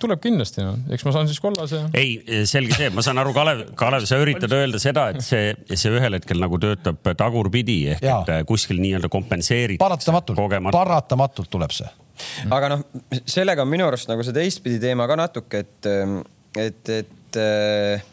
[0.00, 1.88] tuleb kindlasti, noh, eks ma saan siis kollase ja.
[1.98, 5.92] ei, selge see, ma saan aru, Kalev, Kalev, sa üritad öelda seda, et see, see
[5.94, 8.22] ühel hetkel nagu töötab tagurpidi ehk Jaa.
[8.26, 9.78] et kuskil nii-öelda kompenseerib.
[9.82, 10.40] paratamatult,
[10.74, 11.90] paratamatult tuleb see.
[12.50, 12.86] aga noh,
[13.30, 15.90] sellega on minu arust nagu see teistpidi teema ka natuke, et,
[16.66, 18.04] et, et äh,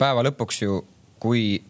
[0.00, 0.80] päeva lõpuks ju,
[1.20, 1.60] kui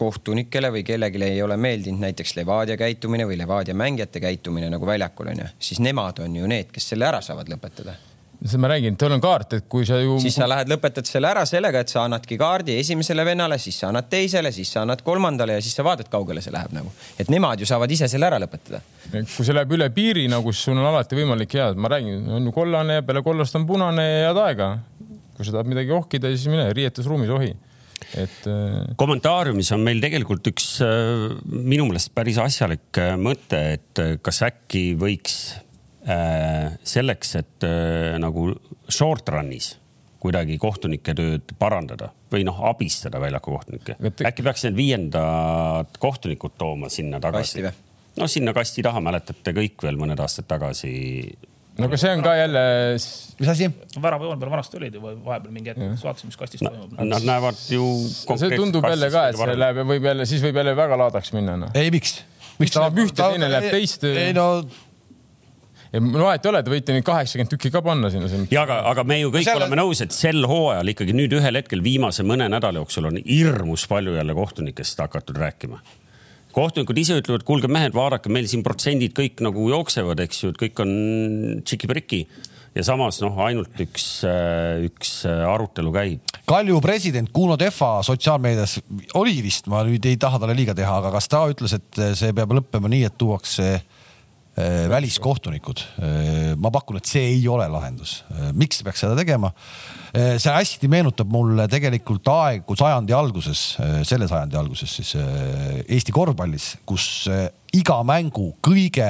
[0.00, 5.34] kohtunikele või kellelegi ei ole meeldinud näiteks Levadia käitumine või Levadia mängijate käitumine nagu väljakul
[5.34, 7.98] onju, siis nemad on ju need, kes selle ära saavad lõpetada
[8.40, 10.14] seda ma räägin, teil on kaart, et kui sa ju.
[10.22, 13.90] siis sa lähed, lõpetad selle ära sellega, et sa annadki kaardi esimesele vennale, siis sa
[13.90, 16.92] annad teisele, siis sa annad kolmandale ja siis sa vaatad, kaugele see läheb nagu.
[17.20, 18.80] et nemad ju saavad ise selle ära lõpetada.
[19.12, 22.48] kui see läheb üle piiri nagu, siis sul on alati võimalik head, ma räägin, on
[22.48, 24.70] ju kollane ja peale kollast on punane ja head aega.
[25.36, 27.52] kui sa tahad midagi ohkida, siis mine riietusruumis ohi
[28.18, 28.38] et.
[28.50, 34.42] Äh, kommentaariumis on meil tegelikult üks äh, minu meelest päris asjalik äh, mõte, et kas
[34.48, 35.40] äkki võiks
[36.00, 37.64] Äh, selleks, et
[38.18, 38.46] nagu
[38.88, 39.74] short run'is
[40.20, 43.96] kuidagi kohtunike tööd parandada või noh, abistada väljaku kohtunikke.
[44.00, 47.66] äkki peaks need viiendad kohtunikud tooma sinna tagasi?
[48.16, 50.94] no sinna kasti taha, mäletate kõik veel mõned aastad tagasi.
[51.80, 52.64] No aga see on ka jälle.
[53.40, 53.70] mis asi?
[54.02, 56.92] väravajoone peal vanasti olid ju vahepeal mingi hetk, vaatasin, mis kastis toimub.
[57.00, 57.88] Nad näevad ju.
[58.10, 61.56] see tundub jälle ka, et see läheb, võib jälle, siis võib jälle väga laadaks minna
[61.64, 61.72] no..
[61.74, 62.20] ei, miks?
[62.60, 64.06] miks ta läheb ühte, teine läheb teist?
[64.10, 64.50] ei no
[65.90, 68.28] ja no vahet ei ole, te võite neid kaheksakümmend tükki ka panna sinna.
[68.52, 69.64] ja aga, aga me ju kõik Selle...
[69.64, 73.86] oleme nõus, et sel hooajal ikkagi nüüd ühel hetkel viimase mõne nädala jooksul on hirmus
[73.90, 75.80] palju jälle kohtunikest hakatud rääkima
[76.54, 80.60] kohtunikud ise ütlevad, kuulge mehed, vaadake, meil siin protsendid kõik nagu jooksevad, eks ju, et
[80.60, 80.94] kõik on
[81.64, 82.24] tšiki-priki
[82.76, 84.08] ja samas noh, ainult üks,
[84.86, 86.34] üks arutelu käib.
[86.50, 88.78] Kalju president Kuno Tehva sotsiaalmeedias
[89.18, 92.34] oli vist, ma nüüd ei taha talle liiga teha, aga kas ta ütles, et see
[92.36, 93.99] peab lõppema nii, et tuuakse Äh,
[94.90, 95.82] väliskohtunikud.
[96.00, 98.20] Äh, ma pakun, et see ei ole lahendus.
[98.32, 99.54] Äh, miks peaks seda tegema?
[100.10, 103.60] see hästi meenutab mulle tegelikult aegu sajandi alguses,
[104.02, 107.04] selle sajandi alguses siis Eesti korvpallis, kus
[107.78, 109.06] iga mängu kõige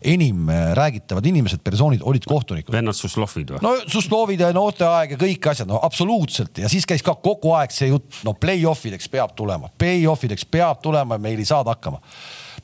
[0.00, 2.72] enim räägitavad inimesed, persoonid olid kohtunikud.
[2.72, 3.60] vennad Suslovid või?
[3.66, 7.76] no Suslovid ja noorteaeg ja kõik asjad, no absoluutselt ja siis käis ka kogu aeg
[7.76, 12.00] see jutt, no play-off ideks peab tulema, play-off ideks peab tulema, meil ei saada hakkama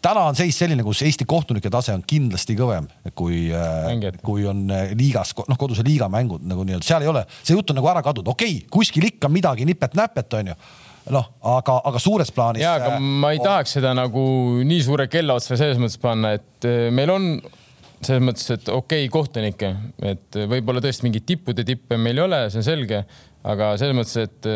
[0.04, 4.66] täna on seis selline, kus Eesti kohtunike tase on kindlasti kõvem, kui, äh, kui on
[4.74, 7.90] äh, liigas, noh, koduse liiga mängud nagu nii-öelda, seal ei ole, see jutt on nagu
[7.92, 10.58] ära kadunud, okei okay,, kuskil ikka midagi nipet-näpet, onju
[11.10, 12.62] noh, aga, aga suures plaanis.
[12.62, 13.46] ja, aga äh, ma ei on...
[13.48, 14.24] tahaks seda nagu
[14.66, 17.32] nii suure kella otsa selles mõttes panna, et meil on
[18.00, 19.74] selles mõttes, et okei okay, kohtunikke,
[20.12, 23.02] et võib-olla tõesti mingeid tippude tippe meil ei ole, see on selge,
[23.48, 24.48] aga selles mõttes, et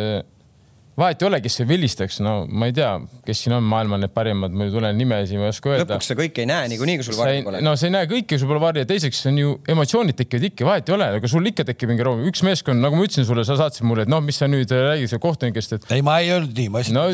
[0.99, 2.91] vahet ei ole, kes see vilistaks, no ma ei tea,
[3.27, 5.87] kes siin on maailmal need parimad, mul ei tule nimesid, ma ei oska öelda.
[5.89, 7.63] lõpuks sa kõike ei näe niikuinii, kui sul varja pole.
[7.65, 10.93] no sa ei näe kõike, sul pole varja, teiseks on ju emotsioonid tekivad ikka, vahet
[10.93, 13.59] ei ole, aga sul ikka tekib mingi room, üks meeskond, nagu ma ütlesin sulle, sa
[13.59, 15.91] saatsid mulle, et noh, mis sa nüüd räägid seal kohtunikest, et.
[15.99, 17.09] ei, ma ei öelnud nii, ma ütlesin no,.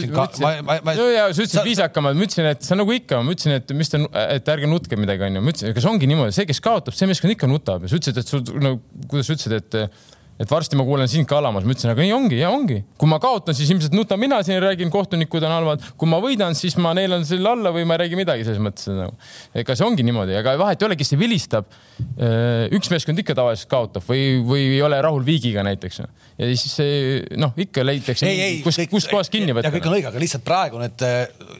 [0.44, 0.96] Ma, ma, ma...
[1.00, 1.66] no ja sa ütlesid sa...
[1.66, 4.04] viisakamalt, ma ütlesin, et sa nagu ikka, ma ütlesin, et mis te,
[4.36, 7.32] et ärge nutke midagi, onju, ma ütlesin, kas ongi niimoodi, see, kes kaotab, see meeskond
[7.38, 8.76] ikka nutab ja sa ütlesid, et sul no
[9.08, 9.80] kuidas sa ütlesid, et
[10.40, 13.08] et varsti ma kuulen sind ka alamas, ma ütlesin, aga nii ongi ja ongi, kui
[13.10, 16.78] ma kaotan, siis ilmselt nutan mina siin, räägin, kohtunikud on halvad, kui ma võidan, siis
[16.80, 19.16] ma neelan selle alla või ma ei räägi midagi selles mõttes nagu.
[19.60, 21.68] ega see ongi niimoodi, aga vahet ei ole, kes see vilistab.
[22.16, 26.00] Äh, üks meeskond ikka tavaliselt kaotab või, või ei ole rahul viigiga näiteks.
[26.40, 26.78] ja siis
[27.36, 28.30] noh, ikka leitakse,
[28.64, 29.74] kus, kus kohas kinni võtta.
[29.74, 31.04] kõik on õige, aga lihtsalt praegu need,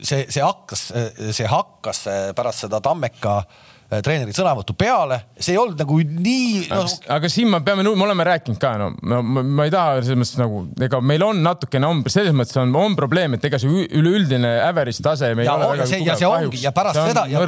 [0.01, 0.89] see, see hakkas,
[1.37, 6.69] see hakkas pärast seda Tammeka äh, Äh, treeneri sõnavõttu peale, see ei olnud nagu nii
[6.71, 6.85] no....
[7.17, 10.39] aga siin me peame, me oleme rääkinud ka, no ma, ma, ei taha selles mõttes
[10.41, 14.53] nagu, ega meil on natukene on, selles mõttes on, on probleem, et ega see üleüldine
[14.63, 15.33] average tase.
[15.35, 17.43] ja, ja see, ja see ongi ja pärast seda ja,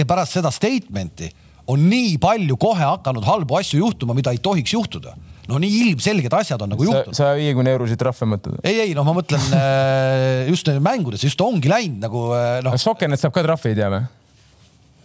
[0.00, 1.30] ja pärast seda statement'i
[1.70, 5.14] on nii palju kohe hakanud halbu asju juhtuma, mida ei tohiks juhtuda
[5.48, 7.16] no nii ilmselged asjad on nagu juhtunud.
[7.16, 8.60] saja viiekümne eurosid trahve mõtled?
[8.64, 12.78] ei, ei noh, ma mõtlen äh, just mängudes just ongi läinud nagu äh, noh.
[12.80, 14.02] Sokenet saab ka trahvi, ei tea või?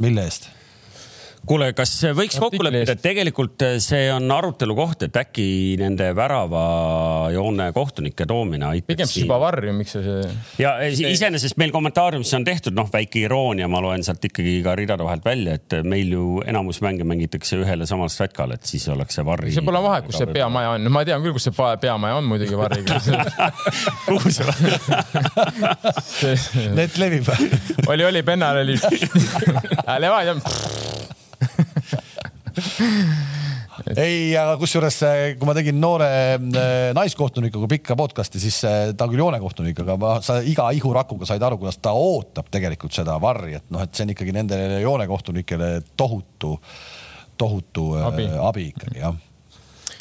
[0.05, 0.49] mille eest?
[1.47, 5.47] Kuule, kas võiks kokku leppida, et tegelikult see on arutelu koht, et äkki
[5.79, 8.87] nende väravajoone kohtunike toomine aitaks.
[8.89, 10.21] pigem siis juba varju, miks see, see.
[10.63, 15.07] ja iseenesest meil kommentaariumis on tehtud noh, väike iroonia, ma loen sealt ikkagi ka ridade
[15.07, 19.19] vahelt välja, et meil ju enamus mänge mängitakse ühel ja samal statkal, et siis oleks
[19.19, 19.53] see varri.
[19.55, 22.55] see pole vahet, kus see peamaja on, ma tean küll, kus see peamaja on muidugi
[22.59, 22.99] varriga
[24.07, 24.47] kuhu see
[26.75, 27.27] Net levib
[27.87, 28.75] oli, oli, Pennal oli
[30.03, 30.35] Levadia
[34.05, 34.97] ei, aga kusjuures,
[35.39, 40.15] kui ma tegin noore äh, naiskohtunikuga pikka podcast'i, siis äh, ta küll joonekohtunik, aga ma,
[40.25, 44.07] sa iga ihurakuga said aru, kuidas ta ootab tegelikult seda varri, et noh, et see
[44.07, 46.55] on ikkagi nendele joonekohtunikele tohutu,
[47.39, 49.17] tohutu abi, abi ikkagi jah.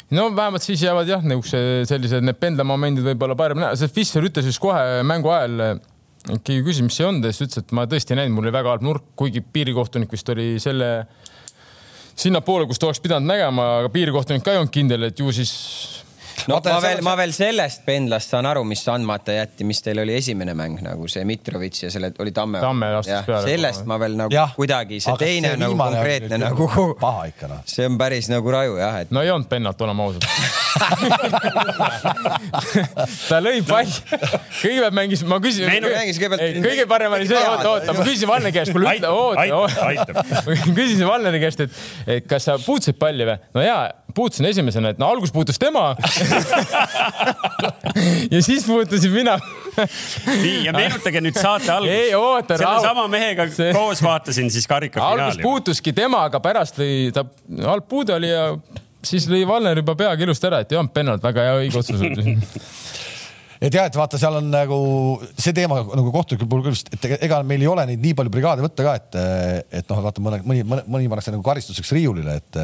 [0.09, 4.47] No vähemalt siis jäävad jah, niisuguse sellised need pendlamomendid võib-olla parem näha, sest Fischer ütles
[4.49, 5.77] just kohe mängu ajal
[6.27, 8.55] keegi küsis, mis see on, ta siis ütles, et ma tõesti ei näinud, mul oli
[8.55, 10.89] väga halb nurk, kuigi piirikohtunik vist oli selle
[12.19, 15.53] sinnapoole, kust oleks pidanud nägema, aga piirikohtunik ka ei olnud kindel, et ju siis
[16.47, 19.99] no ma see- veel, ma veel sellest pendlast saan aru, mis andmata jätti, mis teil
[20.03, 22.59] oli esimene mäng nagu see Mitrovic ja selle oli Tamme.
[22.63, 26.69] Tamme lastis peale sellest ma veel nagu jah, kuidagi, see teine nagu konkreetne nagu,
[27.01, 27.59] paha ikka noh.
[27.69, 30.23] see on päris nagu raju jah, et no ei olnud pennalt, oleme ausad.
[33.29, 33.91] ta lõi palli,
[34.61, 35.67] kõigepealt mängis, ma küsisin.
[35.69, 39.09] Meenu- mängis kõigepealt- kõige parem oli see, oota, oota, ma küsisin Valne käest, kuule ütle,
[39.09, 39.79] oota, oota.
[40.75, 41.71] küsisin Valneri käest, et,
[42.19, 43.37] et kas sa puutusid palli või?
[43.55, 43.81] no jaa,
[44.15, 45.95] puutusin esimesena, et no alguses puutus tema.
[48.33, 49.37] ja siis puutusin mina.
[50.27, 52.51] nii ja meenutage nüüd saate algust.
[52.51, 57.25] Rahu- sellesama mehega See- koos vaatasin siis karika alguses puutuski tema, aga pärast lõi ta,
[57.65, 58.49] halb puude oli ja
[59.05, 62.01] siis lõi Valner juba peaga ilusti ära, et ei olnud pennalt, väga hea õige otsus
[62.01, 62.35] oli.
[63.59, 64.79] et jah, et vaata, seal on nagu
[65.35, 68.63] see teema nagu kohtunike puhul küll, et ega- meil ei ole neid nii palju brigaade
[68.65, 69.19] võtta ka, et,
[69.81, 72.59] et noh, vaata mõne, mõni, mõni, mõni pannakse nagu karistuseks riiulile, et,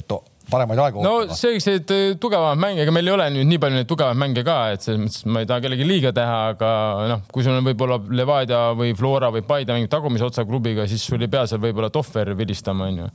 [0.00, 0.16] et
[0.50, 1.36] paremaid aegu no ootama.
[1.38, 4.56] selliseid äh, tugevamaid mänge, ega meil ei ole nüüd nii palju neid tugevaid mänge ka,
[4.74, 6.72] et selles mõttes ma ei taha kellelegi liiga teha, aga
[7.12, 11.04] noh, kui sul on võib-olla Levadia või Flora või Paide mängib tagumise otsa klubiga, siis
[11.06, 13.10] sul ei pea seal võib-olla Tohver vilistama, onju.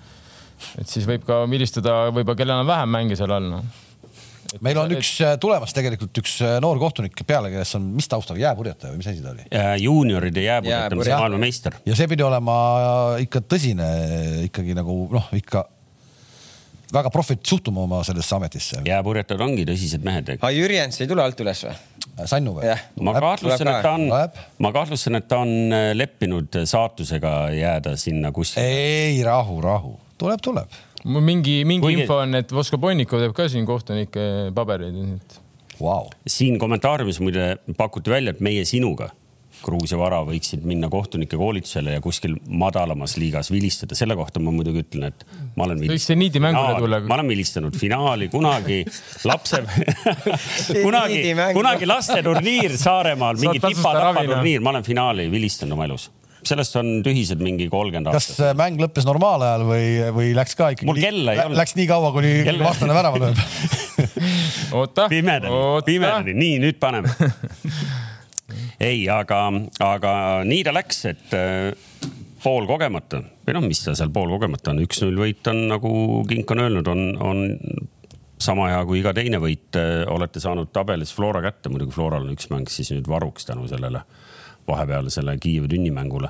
[0.81, 3.83] et siis võib ka vilistada võib-olla, kellel on vähem mänge seal all, noh.
[4.61, 8.39] Meil on üks äh, tulemas tegelikult üks äh, noor kohtunik peale, kes on mis taustaga,
[8.47, 9.47] jääpurjetaja või mis asi ta oli?
[9.83, 11.79] juunioride jääpurjetamise Jääpurje- maailmameister.
[11.85, 12.57] ja see pidi olema
[13.23, 13.89] ikka tõsine
[14.47, 15.67] ikkagi nagu noh, ikka
[16.93, 18.81] väga profilt suhtuma oma sellesse ametisse.
[18.87, 20.33] jääpurjetajad ongi tõsised mehed.
[20.37, 21.75] aga Jürjens ei tule alt üles või?
[22.25, 22.73] Sannu või
[23.05, 24.07] ma kahtlustan, et ta on
[24.63, 28.65] ma kahtlustan, et ta on äh, leppinud saatusega jääda sinna kuskile.
[28.65, 30.79] ei, rahu, rahu, tuleb, tuleb.
[31.05, 35.39] Mul mingi, mingi Kuigi- info on, et Vosko Ponnikov teeb ka siin kohtunike pabereid, et
[35.77, 39.11] Vau, siin kommentaariumis muide pakuti välja, et meie sinuga,
[39.63, 43.95] Gruusia vara, võiksid minna kohtunike koolitusele ja kuskil madalamas liigas vilistada.
[43.97, 45.25] selle kohta ma muidugi ütlen, et
[45.57, 45.79] ma olen.
[45.81, 46.99] Võiks see niidi mängule tulla.
[47.09, 48.83] ma olen vilistanud finaali kunagi,
[49.25, 49.63] lapse,
[50.85, 53.73] kunagi kunagi lasteturniir Saaremaal, mingi ravina.
[53.81, 56.09] tipa-tapaturniir, ma olen finaali vilistanud oma elus.
[56.45, 58.43] Sellest on tühised mingi kolmkümmend kas aastat.
[58.49, 60.89] äh, mäng lõppes normaalajal või, või läks ka ikkagi?
[60.89, 61.59] Mul kella ei olnud.
[61.59, 63.41] Läks nii kaua, kuni Kella- vastane värava lööb.
[64.77, 65.07] oota.
[65.11, 67.13] pimedani, pimedani, nii nüüd paneme.
[68.89, 69.41] ei, aga,
[69.83, 70.13] aga
[70.47, 72.05] nii ta läks, et äh,
[72.43, 75.91] pool kogemata või noh, mis ta seal pool kogemata on, üks-null võit on nagu
[76.29, 77.43] Kink on öelnud, on, on
[78.37, 79.77] sama hea kui iga teine võit.
[80.13, 84.03] olete saanud tabelis Flora kätte, muidugi Floral on üks mäng siis nüüd varuks tänu sellele
[84.67, 86.29] vahepealsele Kiievi tünnimängule.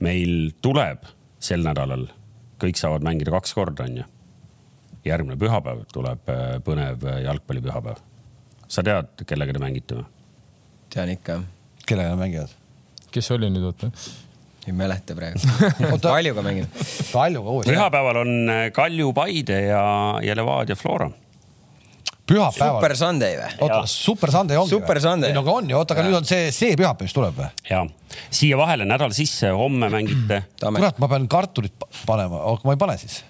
[0.00, 1.06] meil tuleb
[1.38, 2.08] sel nädalal,
[2.60, 4.04] kõik saavad mängida kaks korda, onju
[5.04, 8.00] järgmine pühapäev tuleb äh, põnev äh, jalgpallipühapäev.
[8.68, 10.06] sa tead, kellega te mängite või?
[10.92, 11.40] tean ikka,
[11.86, 12.54] kellega nad mängivad?
[13.12, 13.90] kes oli nüüd, oota?
[14.64, 15.44] ei mäleta praegu.
[16.04, 16.86] Kaljuga mängime.
[17.12, 17.74] Kaljuga uuesti.
[17.74, 19.84] pühapäeval on äh, Kalju Paide ja,
[20.24, 21.10] ja Levadia Flora.
[22.28, 22.94] Pühapäeval Super.
[22.96, 23.50] Sunday või?
[23.66, 25.30] oota Super Sunday ongi Super Sunday.
[25.32, 27.50] ei no aga on ju, oota, aga nüüd on see, see pühapäev, mis tuleb või?
[27.70, 27.82] ja
[28.30, 30.42] siia vahele nädal sisse, homme mängite.
[30.62, 33.20] kurat, ma pean kartulit pa- panema, aga ma ei pane siis.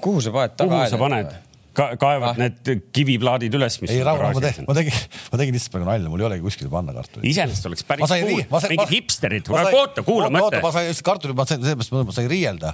[0.00, 1.34] kuhu sa paned kuhu sa paned?
[1.76, 2.38] Kaevad Ah.
[2.40, 4.96] need kiviplaadid üles, mis ei, rahu, ma tegin, ma tegin,
[5.32, 7.26] ma tegin lihtsalt praegu nalja, mul ei olegi kuskile panna kartulit.
[7.28, 10.72] iseenesest oleks ma päris cool mingid hipsterid, oota, kuula mõte ma.
[10.74, 12.72] sain just kartulit, ma sain, sellepärast ma sain riielda.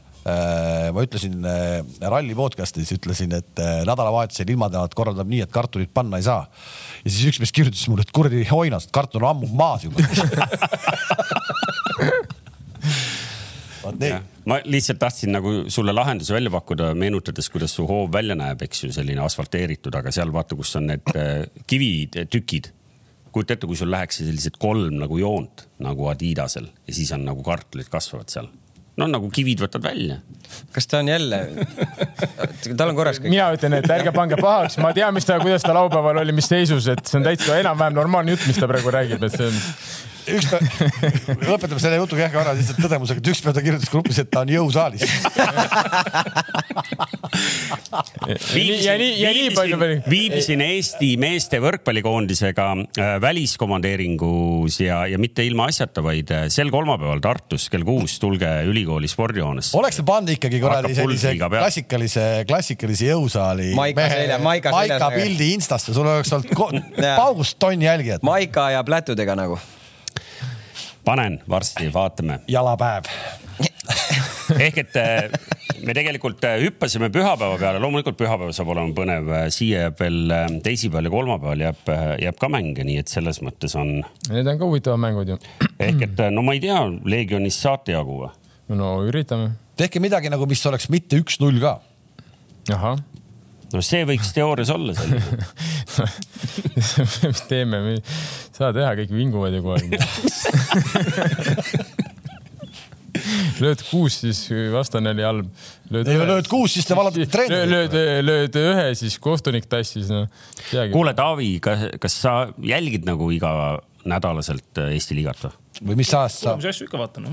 [0.95, 1.83] ma ütlesin äh,
[2.15, 6.47] ralli podcast'is ütlesin, et äh, nädalavahetusel ilmateemat korraldab nii, et kartulit panna ei saa.
[7.03, 9.99] ja siis üks mees kirjutas mulle, et kuradi oinast, kartul on ammu maas juba.
[13.83, 14.21] vot nii.
[14.51, 18.85] ma lihtsalt tahtsin nagu sulle lahenduse välja pakkuda, meenutades, kuidas su hoov välja näeb, eks
[18.87, 22.73] ju, selline asfalteeritud, aga seal vaata, kus on need äh, kivitükid.
[23.33, 27.43] kujuta ette, kui sul läheks sellised kolm nagu joont nagu Adidasel ja siis on nagu
[27.43, 28.51] kartulid kasvavad seal.
[29.01, 30.19] No nagu kivid võtad välja.
[30.73, 31.39] kas ta on jälle?
[32.77, 33.33] tal on korras kõik.
[33.33, 36.49] mina ütlen, et ärge pange pahaks, ma tean, mis ta, kuidas ta laupäeval oli, mis
[36.51, 39.57] seisus, et see on täitsa enam-vähem normaalne jutt, mis ta praegu räägib, et see on.
[40.37, 40.65] üks päev,
[41.49, 44.45] lõpetame selle jutu kähku ära lihtsalt tõdemusega, et üks päev ta kirjutas grupis, et ta
[44.45, 45.09] on jõusaalis.
[48.87, 49.95] ja nii, ja nii palju veel.
[50.11, 57.69] viibisin Eesti meeste võrkpallikoondisega äh, väliskomandeeringus ja, ja mitte ilmaasjata, vaid äh, sel kolmapäeval Tartus
[57.73, 59.77] kell kuus tulge ülikooli spordihoonesse.
[59.79, 63.73] oleks see pannud ikkagi kuradi sellise klassikalise, klassikalise jõusaali.
[63.79, 68.23] Maika selja- Maika Maika seljas- pildi Instasse, sul oleks olnud paugust tonn jälgijat.
[68.27, 69.59] Maika ja plätudega nagu.
[71.05, 72.41] panen varsti, vaatame.
[72.49, 73.05] jalapäev.
[74.59, 75.31] ehk et äh,
[75.87, 80.47] me tegelikult äh, hüppasime pühapäeva peale, loomulikult pühapäev saab olema põnev, siia jääb veel äh,
[80.65, 81.93] teisipäeval ja kolmapäeval jääb,
[82.27, 85.39] jääb ka mänge, nii et selles mõttes on Need on ka huvitavad mängud ju.
[85.79, 88.33] ehk et no ma ei tea, Legionist saate jagu või?
[88.77, 89.55] no üritame.
[89.79, 91.79] tehke midagi nagu, mis oleks mitte üks-null ka.
[92.73, 93.01] ahah
[93.73, 95.23] no see võiks teoorias olla selline
[97.33, 97.81] mis teeme,
[98.53, 99.89] saa teha, kõik vinguvad ju kogu aeg
[103.63, 104.43] lööd kuus, siis
[104.73, 105.49] vastane oli halb.
[105.93, 107.71] lööd, ei, lööd kuus, siis te vallandate treeneri.
[107.71, 110.27] lööd, lööd ühe, siis kohtunik tassis no..
[110.95, 115.59] kuule, Taavi, kas, kas sa jälgid nagu iganädalaselt Eesti liigat või?
[115.83, 116.57] või mis ajast sa?
[116.59, 117.29] mis asju ikka vaatan.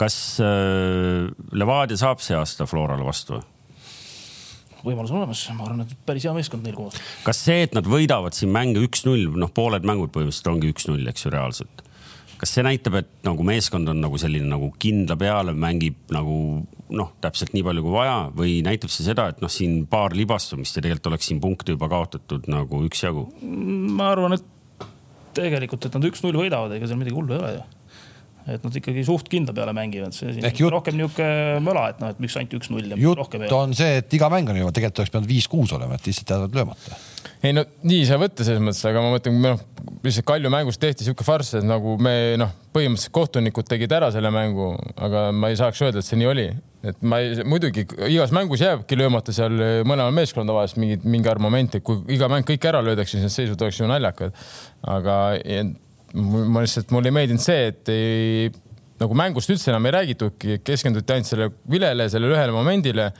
[0.00, 3.50] kas äh, Levadia saab see aasta Florale vastu või?
[4.84, 6.98] võimalus on olemas, ma arvan, et päris hea meeskond neil koos.
[7.24, 11.26] kas see, et nad võidavad siin mänge üks-null, noh, pooled mängud põhimõtteliselt ongi üks-null, eks
[11.26, 11.84] ju, reaalselt.
[12.44, 16.36] Kas see näitab, et nagu meeskond on nagu selline nagu kindla peale, mängib nagu
[16.94, 20.76] noh, täpselt nii palju kui vaja või näitab see seda, et noh, siin paar libastumist
[20.76, 23.24] ja tegelikult oleks siin punkte juba kaotatud nagu üksjagu?
[23.96, 24.84] ma arvan, et
[25.34, 27.64] tegelikult, et nad üks-null võidavad, ega seal midagi hullu ei ole ju
[28.44, 30.72] et nad ikkagi suht kindla peale mängivad, see siin jutt...
[30.74, 33.60] rohkem niisugune möla, et noh, et miks ainult üks-null ja jutt rohkem ei ole.
[33.70, 36.58] on see, et iga mäng on ju, tegelikult oleks pidanud viis-kuus olema, et lihtsalt jäävad
[36.58, 36.98] löömata.
[37.40, 39.62] ei no nii ei saa võtta selles mõttes, aga ma mõtlen, noh,
[40.04, 44.32] lihtsalt Kalju mängus tehti sihuke farss, et nagu me noh, põhimõtteliselt kohtunikud tegid ära selle
[44.34, 44.74] mängu,
[45.08, 46.48] aga ma ei saaks öelda, et see nii oli.
[46.84, 49.56] et ma ei, muidugi igas mängus jääbki löömata seal
[49.88, 53.36] mõlemal meeskonna vahest mingi, mingi arv momente, kui iga mäng kõik ära löödakse, siis need
[53.38, 54.36] seisud oleks ju naljakad.
[54.84, 55.16] aga
[56.14, 58.50] ma lihtsalt, mulle ei meeldinud see, et ei,
[59.00, 63.12] nagu mängust üldse enam ei räägitudki, keskenduti ainult selle vilele, sellele ühele momendile.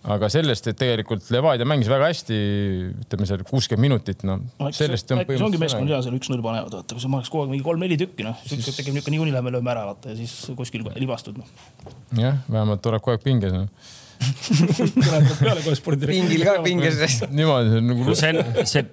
[0.00, 2.36] aga sellest, et tegelikult Levadia mängis väga hästi,
[3.02, 4.40] ütleme seal kuuskümmend minutit, noh.
[4.72, 5.44] sellest on põhimõtteliselt.
[5.44, 8.24] ongi meeskond hea, seal üks-null panevad, vaata, kui sa paneks kogu aeg mingi kolm-neli tükki,
[8.24, 11.92] noh, siis tekib niisugune niikuinii lähme lööme ära, vaata ja siis kuskil libastud, noh.
[12.16, 13.68] jah, vähemalt oled kogu aeg pinges, noh
[16.10, 17.20] pingil ka pinges.
[17.30, 18.16] niimoodi on nagu.
[18.18, 18.84] see on, see,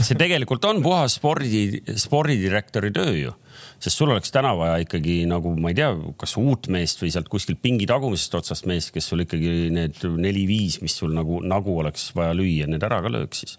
[0.00, 3.36] see tegelikult on puhas spordi, spordidirektori töö ju
[3.82, 7.30] sest sul oleks täna vaja ikkagi nagu ma ei tea, kas uut meest või sealt
[7.32, 12.10] kuskilt pingi tagumisest otsast meest, kes sul ikkagi need neli-viis, mis sul nagu, nagu oleks
[12.16, 13.58] vaja lüüa, need ära ka lööks siis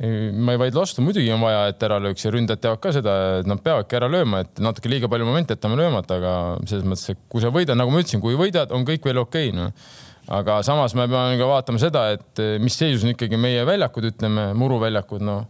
[0.00, 3.14] ma ei vaidle vastu, muidugi on vaja, et ära lööks ja ründajad teavad ka seda,
[3.42, 6.32] et nad peavadki ära lööma, et natuke liiga palju momente jätame löömata, aga
[6.64, 9.50] selles mõttes, et kui sa võidad, nagu ma ütlesin, kui võidad, on kõik veel okei
[9.52, 9.74] okay,, noh
[10.30, 14.10] aga samas me peame ka vaatama seda, et eh, mis seisus on ikkagi meie väljakud,
[14.12, 15.48] ütleme muruväljakud, noh.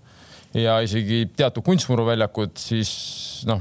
[0.57, 2.91] Ja isegi teatud kunstmuruväljakud, siis
[3.47, 3.61] noh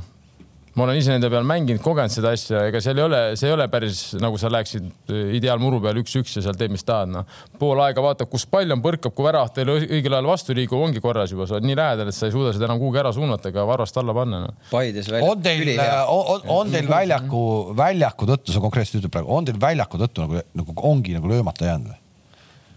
[0.80, 3.56] ma olen ise nende peal mänginud, kogenud seda asja, ega seal ei ole, see ei
[3.56, 7.28] ole päris nagu sa läheksid äh, ideaalmuru peal üks-üks ja seal teed, mis tahad, noh.
[7.60, 11.04] pool aega vaatad, kus pall on, põrkab, kui värav teile õigel ajal vastu liigub, ongi
[11.04, 13.52] korras juba, sa oled nii lähedal, et sa ei suuda seda enam kuhugi ära suunata
[13.52, 14.54] ega varvast alla panna no..
[14.72, 15.32] Paides välja.
[15.32, 15.74] on teil,
[16.08, 17.46] on, on teil väljaku,
[17.78, 21.68] väljaku tõttu, sa konkreetselt ütled praegu, on teil väljaku tõttu nagu, nagu ongi nagu löömata
[21.68, 21.99] jäänud või?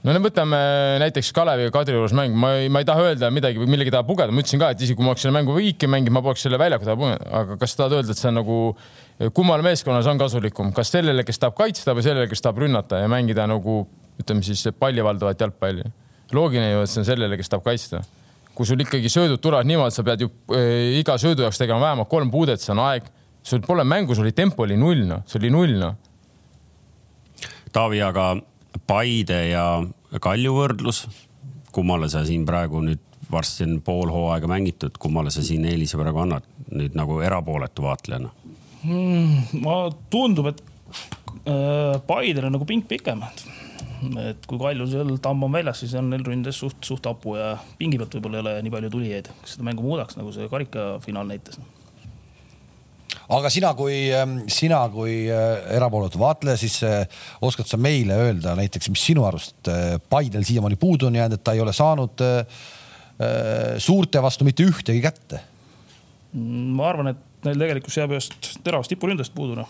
[0.03, 0.59] No võtame
[1.03, 4.07] näiteks Kalevi ja Kadri juures mäng, ma ei, ma ei taha öelda midagi millegi taha
[4.07, 6.43] pugeda, ma ütlesin ka, et isegi kui ma oleks selle mängu viiki mänginud, ma poleks
[6.47, 8.59] selle väljaku taha pugenud, aga kas tahad öelda, et see on nagu
[9.37, 13.03] kummale meeskonnale see on kasulikum, kas sellele, kes tahab kaitsta või sellele, kes tahab rünnata
[13.05, 13.85] ja mängida nagu
[14.19, 15.87] ütleme siis palli valdavat jalgpalli.
[16.33, 18.03] loogiline ju, et see on sellele, kes tahab kaitsta.
[18.55, 22.09] kui sul ikkagi söödud tulevad niimoodi, sa pead ju äh, iga söödu jaoks tegema vähemalt
[22.09, 23.05] kolm puudet, see on aeg.
[23.43, 25.95] sul pole mängus oli tempo oli null, noh, see oli null, noh.
[27.73, 28.35] Taavi, aga
[28.87, 29.65] Paide ja
[30.21, 31.07] Kalju võrdlus,
[31.73, 33.01] kummale sa siin praegu nüüd,
[33.33, 38.31] varsti on pool hooaega mängitud, kummale sa siin eelise praegu annad nüüd nagu erapooletu vaatlejana
[38.85, 39.63] mm,?
[39.65, 39.77] ma
[40.13, 40.63] tundub, et
[41.47, 43.25] äh, Paidel on nagu pink pikem.
[44.21, 47.55] et kui Kalju seal tamm on väljas, siis on neil ründes suht, suht hapu ja
[47.79, 51.31] pingi pealt võib-olla ei ole nii palju tulijaid, kes seda mängu muudaks, nagu see karikafinaal
[51.31, 51.61] näitas
[53.33, 57.03] aga sina kui, ähm, sina kui äh, erapooletu vaatleja, siis äh,
[57.45, 61.45] oskad sa meile öelda näiteks, mis sinu arust äh, Paidel siiamaani puudu on jäänud, et
[61.45, 62.27] ta ei ole saanud
[63.79, 65.38] suurte vastu mitte ühtegi kätte?
[66.33, 69.68] ma arvan, et neil tegelikult jääb ühest teravast tipuründest puudu noh.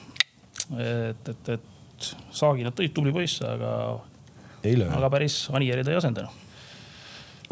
[0.79, 3.73] et, et, et saagi nad tõid, tubli poiss, aga,
[4.63, 6.52] aga päris Anieri ta ei asendanud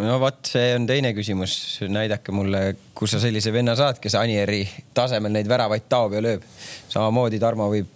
[0.04, 1.54] no vot, see on teine küsimus,
[1.90, 2.62] näidake mulle,
[2.96, 4.62] kus sa sellise venna saad, kes Anieri
[4.96, 6.44] tasemel neid väravaid taob ja lööb.
[6.90, 7.90] samamoodi Tarmo võib,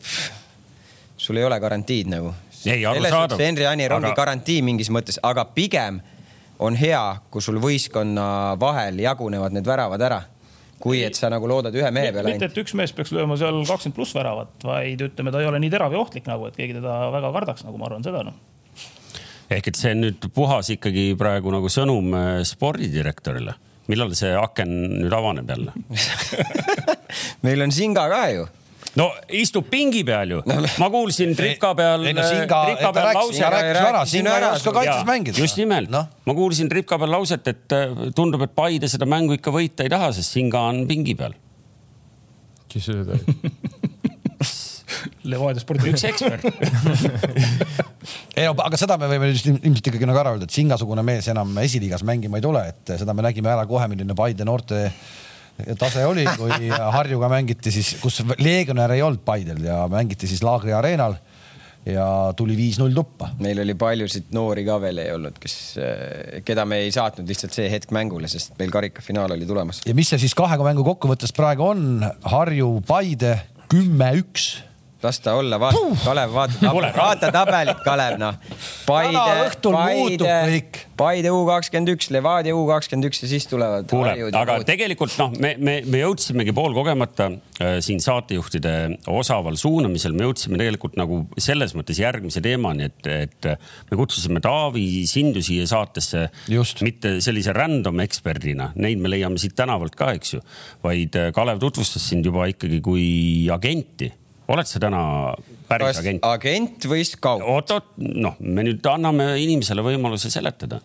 [1.16, 2.34] sul ei ole garantiid nagu.
[2.66, 3.40] ei, arusaadav.
[3.40, 4.00] Henri Anier aga...
[4.00, 6.00] ongi garantii mingis mõttes, aga pigem
[6.62, 10.22] on hea, kui sul võistkonna vahel jagunevad need väravad ära
[10.84, 12.34] kui et sa nagu loodad ühe mehe peale.
[12.34, 15.62] mitte, et üks mees peaks lööma seal kakskümmend pluss väravat, vaid ütleme, ta ei ole
[15.62, 18.36] nii terav ja ohtlik nagu, et keegi teda väga kardaks, nagu ma arvan seda noh
[19.58, 23.54] ehk et see on nüüd puhas ikkagi praegu nagu sõnum äh, spordidirektorile.
[23.92, 25.72] millal see aken nüüd avaneb jälle
[27.46, 28.46] meil on Singa ka ju
[28.96, 30.60] no istub pingi peal ju no,.
[30.80, 32.06] ma kuulsin trika peal.
[32.08, 35.38] ei no Singa, ta rääkis, ta rääkis ära, Singa ei oska kaitses mängida.
[35.40, 39.36] just nimelt no., ma kuulsin trika peal lauset, et äh, tundub, et Paide seda mängu
[39.36, 41.36] ikka võita ei taha, sest Singa on pingi peal
[42.74, 43.22] kes see teeb?
[45.30, 46.46] Levadia spordi üks ekspert.
[48.38, 51.52] ei no aga seda me võime ilmselt ikkagi nagu ära öelda, et singasugune mees enam
[51.64, 54.88] esiliigas mängima ei tule, et seda me nägime ära kohe, milline Paide noorte
[55.78, 60.74] tase oli, kui Harjuga mängiti siis, kus legionäre ei olnud Paidel ja mängiti siis Laagri
[60.74, 61.14] areenal
[61.86, 63.28] ja tuli viis-null tuppa.
[63.38, 65.56] meil oli paljusid noori ka veel ei olnud, kes,
[66.44, 69.82] keda me ei saatnud lihtsalt see hetk mängule, sest meil karikafinaal oli tulemas.
[69.86, 71.84] ja mis see siis kahega mängu kokkuvõttes praegu on,
[72.32, 73.36] Harju, Paide
[73.72, 74.54] kümme-üks
[75.04, 78.40] las ta olla, vaata, Kalev, vaata, vaata tabelit, Kalev, noh.
[78.86, 79.24] Paide
[79.64, 80.62] Paide
[80.94, 83.88] Paide U kakskümmend üks, Levadia U kakskümmend üks ja siis tulevad.
[83.90, 88.74] kuule, aga tegelikult noh, me, me, me jõudsimegi poolkogemata äh, siin saatejuhtide
[89.10, 93.50] osaval suunamisel, me jõudsime tegelikult nagu selles mõttes järgmise teemani, et, et
[93.90, 96.84] me kutsusime Taavi Sindu siia saatesse Just.
[96.86, 100.44] mitte sellise random eksperdina, neid me leiame siit tänavalt ka, eks ju,
[100.86, 103.06] vaid äh, Kalev tutvustas sind juba ikkagi kui
[103.52, 104.12] agenti.
[104.48, 105.00] Oled sa täna
[105.68, 106.26] päris kas agent?
[106.28, 107.44] agent või skaut?
[107.54, 110.80] oot-oot, noh, me nüüd anname inimesele võimaluse seletada.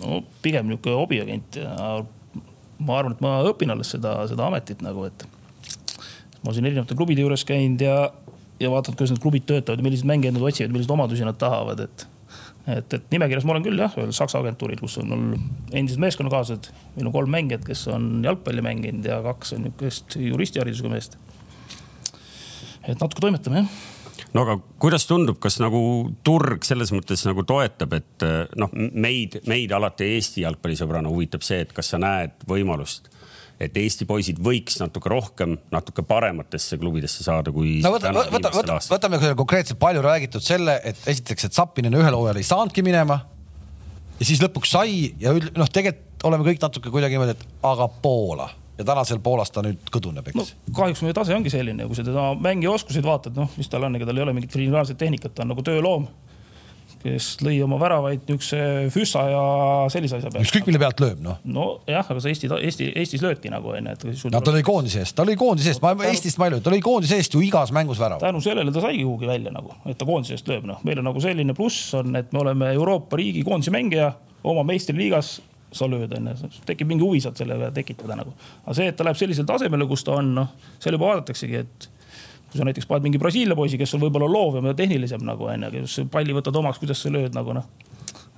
[0.00, 1.76] no pigem niisugune hobiagent ja
[2.78, 6.98] ma arvan, et ma õpin alles seda, seda ametit nagu, et ma olen siin erinevate
[6.98, 7.96] klubide juures käinud ja,
[8.60, 11.86] ja vaatad, kuidas need klubid töötavad ja milliseid mängijaid nad otsivad, milliseid omadusi nad tahavad,
[11.86, 12.06] et
[12.66, 15.36] et, et nimekirjas ma olen küll jah, ühel Saksa agentuuril, kus on mul
[15.70, 20.90] endised meeskonnakaaslased, meil on kolm mängijat, kes on jalgpalli mänginud ja kaks on niisugust juristiharidusega
[20.90, 21.14] meest.
[22.86, 23.76] Et natuke toimetame jah
[24.36, 25.80] no aga kuidas tundub, kas nagu
[26.26, 31.62] turg selles mõttes nagu toetab, et eh, noh, meid, meid alati Eesti jalgpallisõbrana huvitab see,
[31.64, 33.10] et kas sa näed võimalust,
[33.62, 37.78] et Eesti poisid võiks natuke rohkem, natuke parematesse klubidesse saada, kui.
[37.84, 42.18] no võta, võta, võta, võtame selle konkreetselt palju räägitud selle, et esiteks, et Zappinen ühel
[42.18, 43.22] hooajal ei saanudki minema.
[44.18, 48.48] ja siis lõpuks sai ja noh, tegelikult oleme kõik natuke kuidagi niimoodi, et aga Poola
[48.78, 50.54] ja tänasel Poolas ta nüüd kõduneb, no eks.
[50.76, 54.08] kahjuks meie tase ongi selline, kui sa teda mängioskuseid vaatad, noh, mis tal on, ega
[54.08, 56.08] tal ei ole mingit kriminaalset tehnikat, ta on nagu tööloom,
[57.06, 58.58] kes lõi oma väravaid niisuguse
[58.94, 59.42] füssa ja
[59.92, 60.46] sellise asja peale.
[60.46, 61.38] ükskõik mille pealt lööb, noh.
[61.44, 65.16] nojah, aga sa Eesti, Eesti, Eestis löödki nagu onju, et no ta lõi koondise eest,
[65.16, 67.72] ta lõi koondise eest, ma Eestist ma ei löö, ta lõi koondise eest ju igas
[67.76, 68.20] mängus värava.
[68.24, 71.10] tänu sellele ta saigi kuhugi välja nagu, et ta koondise eest lööb, noh, meil on
[71.12, 74.14] nagu selline pluss on, et me oleme Euroopa riigi koondise mängija
[74.46, 75.36] oma meistriliigas,
[75.72, 78.32] sa lööd onju, tekib mingi huvi saad selle peale tekitada nagu.
[78.64, 81.88] aga see, et ta läheb sellisele tasemele, kus ta on, noh, seal juba vaadataksegi, et
[82.46, 85.72] kui sa näiteks paned mingi Brasiilia poisi, kes on võib-olla loovam ja tehnilisem nagu onju,
[85.74, 87.66] kes palli võtad omaks, kuidas sa lööd nagu noh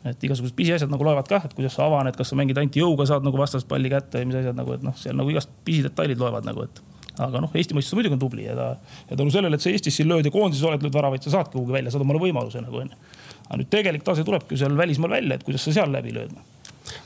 [0.07, 3.07] et igasugused pisiasjad nagu loevad kah, et kuidas sa avaned, kas sa mängid ainult jõuga,
[3.09, 6.21] saad nagu vastast palli kätte ja mis asjad nagu, et noh, seal nagu igast pisidetailid
[6.23, 6.79] loevad nagu, et
[7.19, 8.69] aga noh, Eesti mõistes muidugi on tubli ja ta
[9.09, 11.57] ja tänu sellele, et sa Eestis siin lööd ja koondises oled, lööd väravaid, sa saadki
[11.57, 12.95] kuhugi välja, saad omale võimaluse nagu onju.
[13.49, 16.37] aga nüüd tegelik tase tulebki seal välismaal välja, et kuidas sa seal läbi lööd.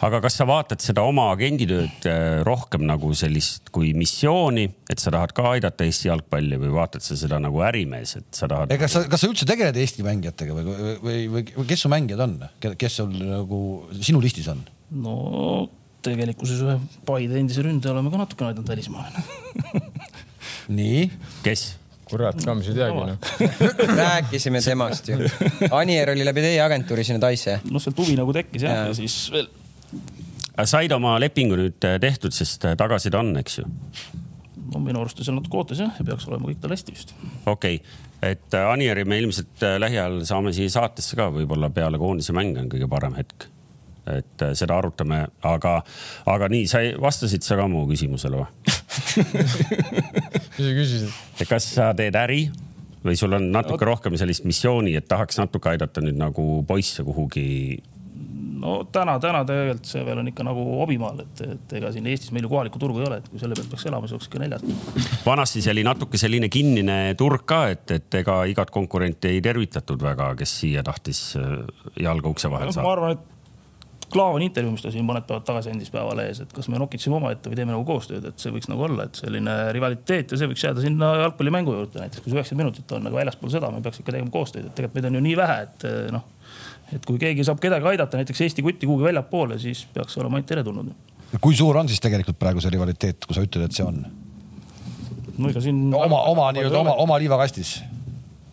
[0.07, 5.13] Aga kas sa vaatad seda oma agenditööd eh, rohkem nagu sellist kui missiooni, et sa
[5.15, 8.73] tahad ka aidata Eesti jalgpalli või vaatad sa seda nagu ärimees, et sa tahad?
[8.75, 12.25] ega sa, kas sa üldse tegeled Eesti mängijatega või, või, või, või, kes su mängijad
[12.27, 13.63] on, kes sul nagu
[14.01, 14.65] sinu listis on?
[15.03, 15.17] no
[16.03, 19.23] tegelikkuses ühe Paide endise ründaja oleme ka natukene aidanud välismaale.
[20.79, 21.07] nii,
[21.47, 21.71] kes?
[22.13, 23.17] kurat ka, mis ei teagi noh.
[23.97, 25.17] rääkisime temast ju.
[25.73, 27.61] Anier oli läbi teie agentuuri sinna Taisse.
[27.71, 28.91] noh, sealt huvi nagu tekkis jah Jaa.
[28.91, 29.49] ja siis veel
[30.65, 33.69] said oma lepingu nüüd eh, tehtud, sest eh, tagasiside on, eks ju?
[34.73, 37.15] no minu arust on seal natuke ootes jah ja peaks olema kõik tal hästi vist.
[37.47, 37.81] okei okay.,
[38.33, 42.71] et eh, Anieri me ilmselt lähiajal saame siia saatesse ka, võib-olla peale koondise mänge on
[42.73, 43.49] kõige parem hetk.
[44.13, 45.77] et seda arutame, aga,
[46.27, 48.49] aga nii, sa vastasid sa ka mu küsimusele või?
[50.57, 51.17] mis sa küsisid?
[51.39, 52.45] et kas sa teed äri
[53.03, 57.47] või sul on natuke rohkem sellist missiooni, et tahaks natuke aidata nüüd nagu poisse kuhugi
[58.63, 62.33] no täna, täna tegelikult see veel on ikka nagu hobimaal, et, et ega siin Eestis
[62.35, 64.43] meil ju kohalikku turgu ei ole, et kui selle pealt peaks elama, siis oleks ikka
[64.43, 64.65] neljas.
[65.27, 70.03] vanasti see oli natuke selline kinnine turg ka, et, et ega igat konkurenti ei tervitatud
[70.03, 71.61] väga, kes siia tahtis äh,
[72.01, 72.97] jalga ukse vahele ma saada.
[72.97, 73.29] arvan, et
[74.13, 77.49] Klaavan intervjuu, mis ta siin mõned päevad tagasi andis Päevalehes, et kas me nokitseme omaette
[77.49, 80.65] või teeme nagu koostööd, et see võiks nagu olla, et selline rivaliteet ja see võiks
[80.67, 84.03] jääda sinna jalgpallimängu juurde näiteks, kui see üheksakümmend minutit on, aga väljaspool seda me peaks
[84.03, 86.27] ikka tegema koostööd, et tegelikult meid on ju nii vähe, et noh,
[86.97, 90.51] et kui keegi saab kedagi aidata, näiteks Eesti kutti kuhugi väljapoole, siis peaks olema ainult
[90.51, 90.93] teretulnud.
[91.41, 94.05] kui suur on siis tegelikult praegu see rivaliteet, kui sa ütled, et see on?
[95.39, 95.83] no ega siin.
[95.95, 97.81] oma, oma nii-öelda oma, oma liivakastis,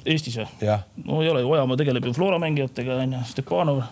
[0.10, 0.76] Eestis või?
[1.06, 3.84] no ei ole, Ojamaa tegeleb ju Flora mängijatega onju, Stepanov.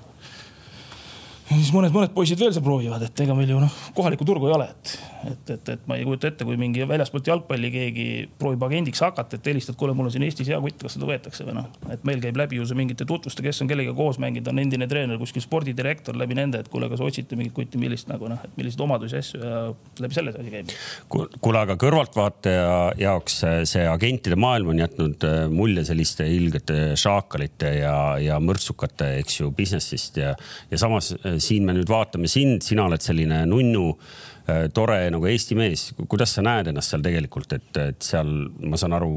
[1.55, 4.55] Siis mõned, mõned poisid veel seal proovivad, et ega meil ju noh, kohalikku turgu ei
[4.55, 4.93] ole, et,
[5.31, 8.07] et, et, et ma ei kujuta ette, kui mingi väljaspoolt jalgpalli keegi
[8.39, 11.47] proovib agendiks hakata, et helistad, kuule, mul on siin Eestis hea kutt, kas seda võetakse
[11.47, 11.69] või noh.
[11.93, 14.89] et meil käib läbi ju see mingite tutvuste, kes on kellegagi koos mänginud, on endine
[14.91, 18.59] treener, kuskil spordidirektor läbi nende, et kuule, kas otsite mingit kutti, millist nagu noh, et
[18.59, 19.63] milliseid omadusi, asju ja
[20.03, 20.75] läbi selle see asi käib.
[21.15, 22.67] kuule, aga kõrvaltvaataja
[22.99, 23.39] jaoks
[23.71, 29.51] see agentide maailm on jätnud äh, mulje selliste ilgete šaakalite ja, ja mõrtsukate, eks ju,
[29.55, 30.35] business'ist ja,
[30.71, 35.27] ja samas äh, siin me nüüd vaatame sind, sina oled selline nunnu äh, tore nagu
[35.29, 38.31] Eesti mees, kuidas sa näed ennast seal tegelikult, et, et seal
[38.63, 39.11] ma saan aru,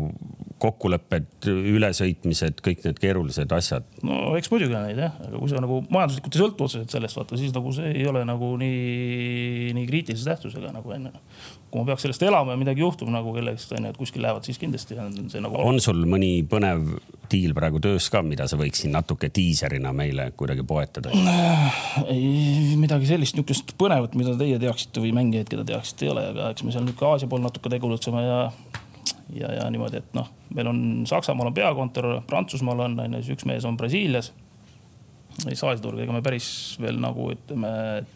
[0.60, 3.86] kokkulepped, ülesõitmised, kõik need keerulised asjad.
[4.04, 7.16] no eks muidugi on neid jah, aga kui sa nagu majanduslikult ei sõltu otseselt sellest,
[7.16, 11.14] vaata siis nagu see ei ole nagu nii, nii kriitilise tähtsusega nagu enne.
[11.70, 14.58] Kui ma peaks sellest elama ja midagi juhtub nagu kellegist onju, et kuskil lähevad, siis
[14.58, 15.58] kindlasti on see nagu.
[15.62, 16.96] on sul mõni põnev
[17.30, 21.14] diil praegu töös ka, mida sa võiksid natuke diiserina meile kuidagi poetada?
[22.10, 26.50] ei, midagi sellist niisugust põnevat, mida teie teaksite või mängijaid, keda teaksite, ei ole, aga
[26.54, 28.40] eks me seal niisugune Aasia pool natuke tegutseme ja
[29.34, 33.38] ja, ja niimoodi, et noh, meil on Saksamaal on peakontor, Prantsusmaal on, on ju, siis
[33.38, 34.32] üks mees on Brasiilias.
[35.48, 36.48] Ei saa seda turgu, ega me päris
[36.82, 37.70] veel nagu ütleme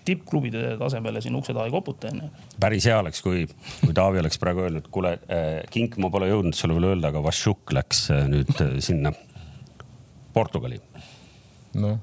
[0.07, 2.29] tippklubide tasemele siin ukse taha ei koputa onju.
[2.61, 3.47] päris hea oleks, kui,
[3.81, 7.23] kui Taavi oleks praegu öelnud, kuule äh, Kink, ma pole jõudnud sulle veel öelda, aga
[7.25, 9.15] Vašuk läks äh, nüüd äh, sinna
[10.35, 10.81] Portugali.
[11.81, 11.99] noh,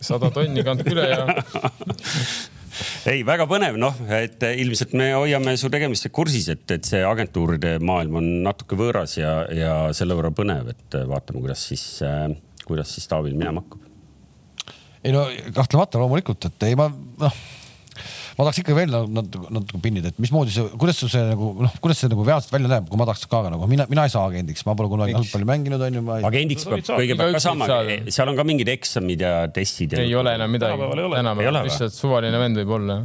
[0.00, 1.22] sada tonni kandke üle ja
[3.12, 7.76] ei, väga põnev, noh, et ilmselt me hoiame su tegemiste kursis, et, et see agentuuride
[7.84, 11.86] maailm on natuke võõras ja, ja selle võrra põnev, et vaatame, kuidas siis,
[12.66, 13.93] kuidas siis Taavil minema hakkab.
[15.04, 15.26] Ei no
[15.56, 17.42] kahtlemata loomulikult, et ei ma noh
[18.34, 21.74] ma tahaks ikka veel natuke, natuke pinnida, et mismoodi see, kuidas sul see nagu noh,
[21.82, 24.24] kuidas see nagu reaalselt välja näeb, kui ma tahaks ka nagu mina, mina ei saa
[24.30, 26.02] agendiks, ma pole kunagi jalgpalli mänginud, onju.
[26.30, 27.68] agendiks peab kõigepealt ka saama,
[28.16, 29.94] seal on ka mingid eksamid ja testid.
[30.02, 32.98] ei ole enam midagi, tänapäeval lihtsalt suvaline vend võib olla.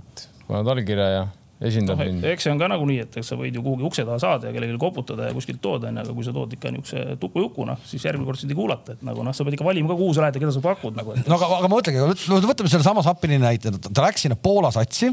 [0.00, 1.28] et paned allkirja ja
[1.68, 2.24] esindab no, mind.
[2.32, 4.54] eks see on ka nagunii, et eks sa võid ju kuhugi ukse taha saada ja
[4.54, 8.06] kellelegi koputada ja kuskilt tooda, onju, aga kui sa tood ikka niisuguse tuku-juku, noh, siis
[8.08, 10.24] järgmine kord sind ei kuulata, et nagu noh, sa pead ikka valima ka, kuhu sa
[10.24, 11.16] lähed ja keda sa pakud nagu.
[11.20, 15.12] no aga, aga ma mõtlengi, võtame sellesama Sapini näite, ta läks sinna Poola satsi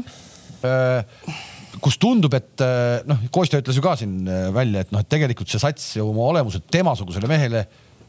[1.80, 2.64] kus tundub, et
[3.08, 4.24] noh, Kostja ütles ju ka siin
[4.54, 7.64] välja, et noh, et tegelikult see sats ju oma olemuselt temasugusele mehele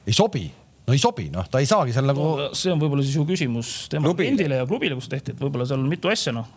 [0.07, 0.47] ei sobi
[0.87, 2.49] no ei sobi, noh, ta ei saagi seal nagu no,.
[2.57, 5.81] see on võib-olla siis ju küsimus tema kliendile ja klubile, kus tehti, et võib-olla seal
[5.81, 6.49] on mitu asja, noh.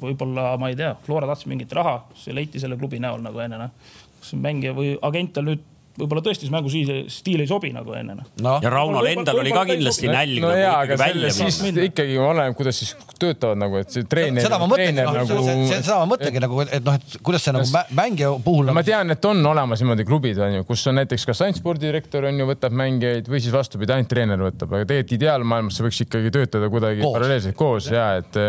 [0.00, 3.60] Võib-olla ma ei tea, Flora tahtis mingit raha, see leiti selle klubi näol nagu enne,
[3.60, 3.94] noh.
[4.20, 8.24] kas mängija või agent on nüüd võib-olla tõesti see mängustiil ei sobi nagu enne no..
[8.42, 8.54] no.
[8.62, 10.40] ja Raunol endal oli ka kindlasti nälg.
[10.42, 14.42] no jaa, aga selle siis ikkagi oleneb, kuidas siis töötavad nagu, et see treener.
[14.42, 15.36] seda ma mõtlengi, nagu...
[15.70, 18.72] seda ma mõtlengi nagu, et noh, et kuidas see nagu mängija puhul.
[18.74, 22.26] ma tean, et on olemas niimoodi klubid on ju, kus on näiteks kas ainult spordidirektor
[22.26, 26.02] on ju, võtab mängijaid või siis vastupidi, ainult treener võtab, aga tegelikult ideaalmaailmas see võiks
[26.08, 27.14] ikkagi töötada kuidagi koos.
[27.20, 28.40] paralleelselt koos ja et,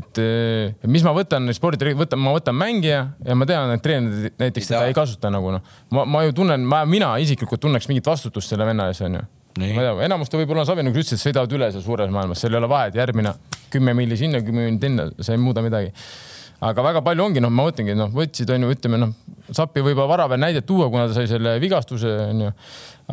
[0.00, 0.22] et
[0.88, 4.86] mis ma võtan spordidirektor, võtan, ma võtan mängija ja ma tean, et treener näiteks teda
[4.88, 8.66] ei kasuta nagu noh, ma, ma ju tunnen, ma mina isiklikult tunneks mingit vastutust selle
[8.68, 9.22] venna ees, onju.
[9.58, 12.42] ma ei tea, enamus ta võib-olla Savi nagu ütles, et sõidavad üle seal suures maailmas,
[12.42, 13.34] seal ei ole vahet, järgmine
[13.72, 15.92] kümme milli sinna, kümme milli sinna, see ei muuda midagi.
[16.66, 19.16] aga väga palju ongi, noh, ma mõtlengi, noh, võtsid, onju, ütleme noh,
[19.46, 22.52] Sappi võib-olla vara veel näidet tuua, kuna ta sai selle vigastuse, onju.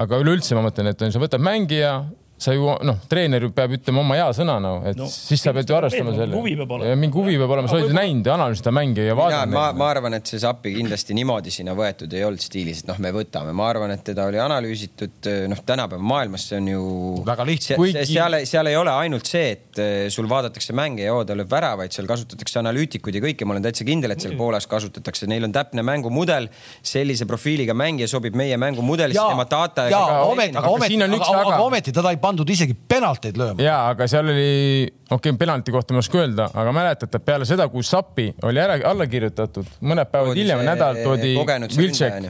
[0.02, 1.98] aga üleüldse ma mõtlen, et on, sa võtad mängija
[2.44, 5.70] sa ju noh, treener peab ütlema oma hea sõna no, et no, siis sa pead
[5.70, 6.96] ju arvestama selle.
[7.00, 9.56] mingi huvi peab olema, sa oled ju näinud ja analüüsinud seda mänge ja vaadanud.
[9.58, 13.00] ma, ma arvan, et see Sappi kindlasti niimoodi sinna võetud ei olnud stiilis, et noh,
[13.04, 16.84] me võtame, ma arvan, et teda oli analüüsitud, noh, tänapäeva maailmas see on ju.
[17.26, 17.78] väga lihtne.
[17.80, 18.06] Kuigi...
[18.10, 21.52] seal, seal ei ole ainult see, et eh, sul vaadatakse mänge ja oo, ta lööb
[21.52, 25.48] väravaid, seal kasutatakse analüütikuid ja kõike, ma olen täitsa kindel, et seal Poolas kasutatakse, neil
[25.48, 26.50] on täpne mängumudel.
[26.84, 29.88] sellise profiiliga mängija sobib meie mängumudelisse, tema data.
[29.88, 33.62] aga ometi, aga ometi teda ei pandud isegi penalteid lööma.
[33.62, 37.48] ja, aga seal oli, okei okay,, penalti kohta ma ei oska öelda, aga mäletate, peale
[37.48, 41.34] seda, kui Sappi oli ära, alla kirjutatud, mõned päevad hiljem, nädal toodi
[41.78, 42.30] Viltšek,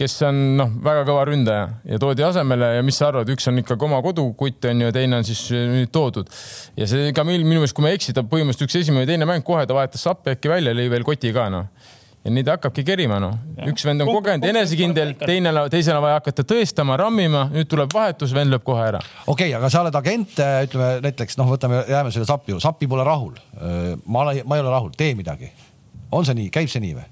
[0.00, 3.62] kes on noh, väga kõva ründaja ja toodi asemele ja mis sa arvad, üks on
[3.62, 6.30] ikkagi oma kodukutt on ju, teine on siis nüüd toodud.
[6.78, 9.28] ja see ka minu meelest, kui ma ei eksi, ta põhimõtteliselt üks esimene või teine
[9.28, 11.70] mäng kohe ta vahetas Sappi äkki välja, lõi veel koti ka noh
[12.24, 13.36] ja nii ta hakkabki kerima, noh.
[13.70, 18.34] üks vend on kogenud, enesekindel, teine, teisel on vaja hakata tõestama, rammima, nüüd tuleb vahetus,
[18.36, 19.00] vend lööb kohe ära.
[19.26, 23.06] okei okay,, aga sa oled agent, ütleme näiteks noh, võtame, jääme selle Sappi, Sappi pole
[23.08, 23.38] rahul.
[24.04, 25.50] ma, ma ei ole rahul, tee midagi.
[26.12, 27.08] on see nii, käib see nii või?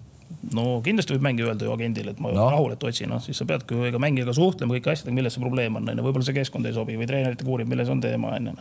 [0.55, 2.49] no kindlasti võib mängija öelda ju agendile, et ma no.
[2.53, 5.45] rahul, et otsi, noh, siis sa peadki ju ega mängijaga suhtlema kõiki asjadega, milles see
[5.45, 6.05] probleem on, onju.
[6.05, 8.55] võib-olla see keskkond ei sobi või treeneritega uurib, milles on teema, onju.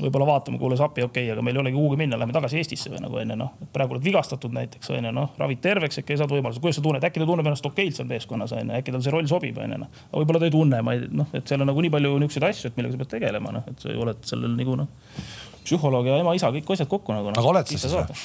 [0.00, 2.90] Võib-olla vaatame, kuule sapi, okei okay,, aga meil ei olegi kuhugi minna, lähme tagasi Eestisse
[2.90, 6.62] või nagu onju noh, praegu oled vigastatud näiteks onju noh, ravid terveks, äkki saad võimaluse,
[6.62, 9.30] kuidas sa tunned, äkki ta tunneb ennast okeilt seal meeskonnas onju, äkki tal see roll
[9.30, 10.04] sobib onju noh.
[10.12, 12.72] võib-olla ta ei tunne, ma ei noh, et seal on nagu nii palju niisuguseid asju,
[12.72, 15.20] et millega sa pead tegelema noh, et sa oled sellel nagu noh,
[15.62, 17.30] psühholoog ja ema-isa kõik asjad kokku nagu.
[17.30, 18.24] aga oled sa siis või?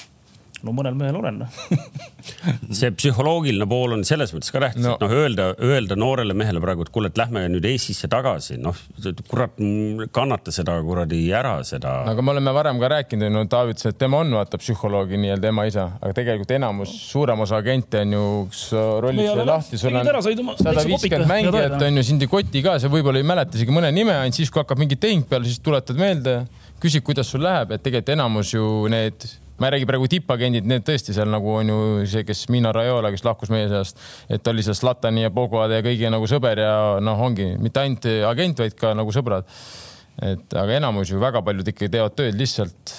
[0.66, 1.42] No mõnel mehel olen
[2.80, 6.62] see psühholoogiline pool on selles mõttes ka tähtis no., et noh, öelda, öelda noorele mehele
[6.64, 8.78] praegu, et kuule, et lähme nüüd Eestisse tagasi, noh
[9.30, 9.58] kurat,
[10.16, 11.96] kannata seda kuradi ära, seda.
[12.12, 15.52] aga me oleme varem ka rääkinud, no Taavi ütles, et tema on vaata psühholoogi nii-öelda
[15.54, 18.64] ema-isa, aga tegelikult enamus, suurem osa agente on ju, kus
[19.06, 22.92] rollid sai lahti, sul on sada viiskümmend mängijat on ju, sind ei koti ka, sa
[22.92, 26.00] võib-olla ei mäleta isegi mõne nime, ainult siis, kui hakkab mingi tehing peale, siis tuletad
[26.00, 26.42] meelde,
[26.84, 29.28] küsid, kuidas sul läheb, et tegelikult enamus ju need
[29.60, 33.12] ma ei räägi praegu tippagendid, need tõesti seal nagu on ju see, kes Mina Raiola,
[33.14, 34.00] kes lahkus meie seast,
[34.32, 38.10] et oli seal Zlatani ja Pogode ja kõigi nagu sõber ja noh, ongi mitte ainult
[38.32, 39.48] agent, vaid ka nagu sõbrad.
[40.20, 42.96] et aga enamus ju väga paljud ikkagi teevad tööd lihtsalt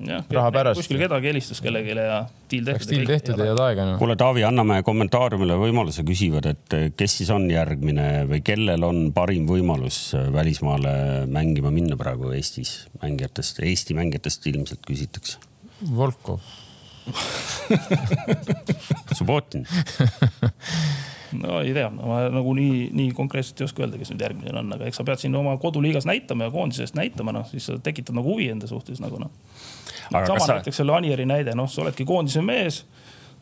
[0.00, 0.80] jah, raha pärast.
[0.80, 2.18] kuskil kedagi helistas kellelegi ja
[2.50, 2.90] diil tehtud.
[2.90, 3.96] diil tehtud ja head aega no..
[4.00, 9.48] kuule, Taavi, anname kommentaariumile võimaluse, küsivad, et kes siis on järgmine või kellel on parim
[9.50, 10.00] võimalus
[10.34, 10.94] välismaale
[11.30, 15.53] mängima minna praegu Eestis mängijatest, Eesti mängijatest ilmselt küsitakse
[15.96, 16.44] Volkov
[19.18, 19.66] Subbotin
[21.42, 24.74] no ei tea, ma nagu nii, nii konkreetselt ei oska öelda, kes nüüd järgmine on,
[24.76, 28.16] aga eks sa pead siin oma koduliigas näitama ja koondisest näitama, noh, siis sa tekitad
[28.16, 29.32] nagu huvi enda suhtes nagu noh.
[30.12, 30.58] sama sa...
[30.58, 32.84] näiteks selle Anieri näide, noh, sa oledki koondise mees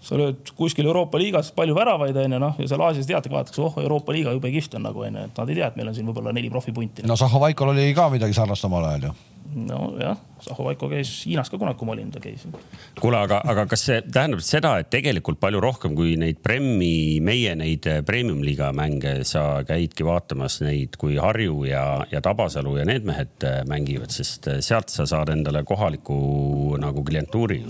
[0.03, 3.77] sa lööd kuskil Euroopa liigas palju väravaid, onju, noh, ja seal Aasias teategi vaadatakse, oh,
[3.85, 6.09] Euroopa liiga jube kihvt on nagu onju, et nad ei tea, et meil on siin
[6.09, 7.07] võib-olla neli profipunti.
[7.07, 9.15] no Zahhovaikol oli ka midagi sarnast omal ajal ju
[9.55, 12.47] nojah, Zahhovaiko käis Hiinas ka kunagi, kui ma olin, ta käis.
[13.01, 17.55] kuule, aga, aga kas see tähendab seda, et tegelikult palju rohkem kui neid Premi, meie
[17.59, 23.47] neid premium-liiga mänge, sa käidki vaatamas neid, kui Harju ja, ja Tabasalu ja need mehed
[23.71, 27.63] mängivad, sest sealt sa saad endale kohaliku nagu klientuuri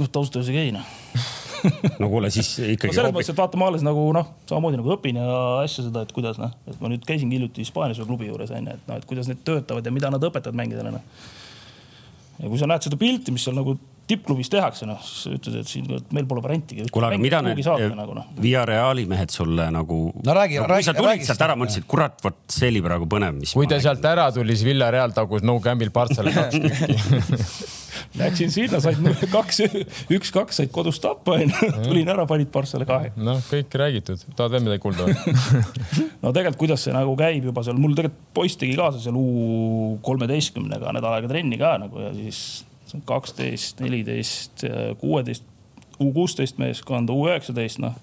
[0.00, 0.86] ausalt öeldes ei käi noh
[2.02, 2.96] no kuule, siis ikkagi no.
[2.96, 6.14] selles mõttes, et vaata, ma alles nagu noh, samamoodi nagu õpin ja asja seda, et
[6.16, 9.06] kuidas noh, et ma nüüd käisingi hiljuti Hispaanias ühe klubi juures onju, et noh, et
[9.08, 11.28] kuidas need töötavad ja mida nad õpetavad mängijatele noh.
[12.38, 13.76] ja kui sa näed seda pilti, mis seal nagu
[14.10, 16.86] tippklubis tehakse, noh, siis sa ütled, et siin meil pole variantigi.
[16.92, 17.62] kuule, aga mida need
[17.98, 18.26] nagu, no.
[18.40, 20.00] Via Reali mehed sulle nagu.
[20.24, 20.88] no räägi no,, räägi.
[20.90, 23.42] sa tulid sealt ära, mõtlesid, kurat, vot see oli praegu põnev.
[23.54, 26.98] kui ta sealt ära tuli, siis Villa Real tagus no camp'il Partsale kaks tükki
[28.18, 28.98] Läksin sinna, said
[29.30, 29.60] kaks,
[30.12, 31.70] üks-kaks said kodus tappa, onju.
[31.84, 33.12] tulin ära, panid Parssale kahe.
[33.20, 35.06] noh, kõik räägitud, tahad veel midagi kuulda
[36.22, 39.98] no tegelikult, kuidas see nagu käib juba seal, mul tegelikult poiss tegi kaasa seal U
[40.06, 42.40] kolmeteistkümnega nädal aega trenni ka nagu ja siis
[43.06, 44.66] kaksteist, neliteist,
[45.00, 45.46] kuueteist,
[46.00, 47.98] U kuusteist meeskond, U üheksateist, noh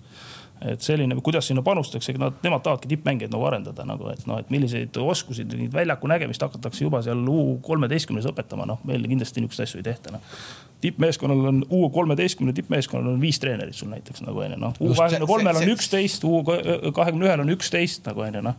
[0.61, 4.49] et selline, kuidas sinna panustatakse, nad, nemad tahavadki tippmängijaid nagu arendada nagu, et noh, et
[4.53, 9.81] milliseid oskusi, väljaku nägemist hakatakse juba seal U kolmeteistkümnes õpetama, noh, meil kindlasti niisuguseid asju
[9.81, 10.37] ei tehta, noh.
[10.81, 14.77] tippmeeskonnal on U kolmeteistkümne tippmeeskonnal on viis treenerit sul näiteks nagu onju, noh.
[14.81, 18.57] U kahekümne kolmel on üksteist, U kahekümne ühel on üksteist nagu onju, noh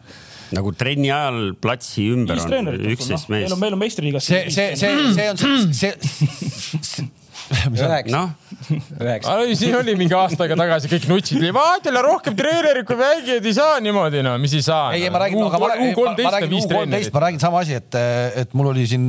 [0.56, 3.34] nagu trenni ajal platsi ümber on üksteist no.
[3.34, 3.48] meest.
[3.48, 4.28] meil on, meil on meistriliigas.
[4.28, 5.94] see, see, see, see on see,
[6.82, 7.08] see
[7.48, 8.22] üheksa no..
[9.00, 9.36] üheksa.
[9.56, 13.56] siin oli mingi aasta aega tagasi, kõik nutsid, vaata jälle rohkem treenerid kui mängijaid ei
[13.56, 14.92] saa niimoodi, no mis ei saa.
[14.96, 18.00] ei, ma räägin, aga ma räägin, ma räägin ma räägin sama asi, et,
[18.44, 19.08] et mul oli siin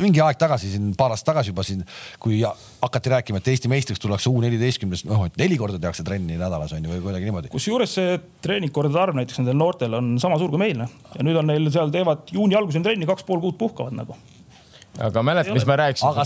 [0.00, 1.84] mingi aeg tagasi, siin paar aastat tagasi juba siin,
[2.22, 6.38] kui hakati rääkima, et Eesti meistriks tullakse U neliteistkümnes, noh, et neli korda tehakse trenni
[6.40, 7.52] nädalas on ju või kuidagi niimoodi.
[7.52, 11.40] kusjuures see treeningkordade arv näiteks nendel noortel on sama suur kui meil noh ja nüüd
[11.40, 14.16] on neil seal teevad juuni alguseni trenni, kaks pool kuud puhkavad nagu
[14.98, 16.16] aga mäletad, mis ma rääkisin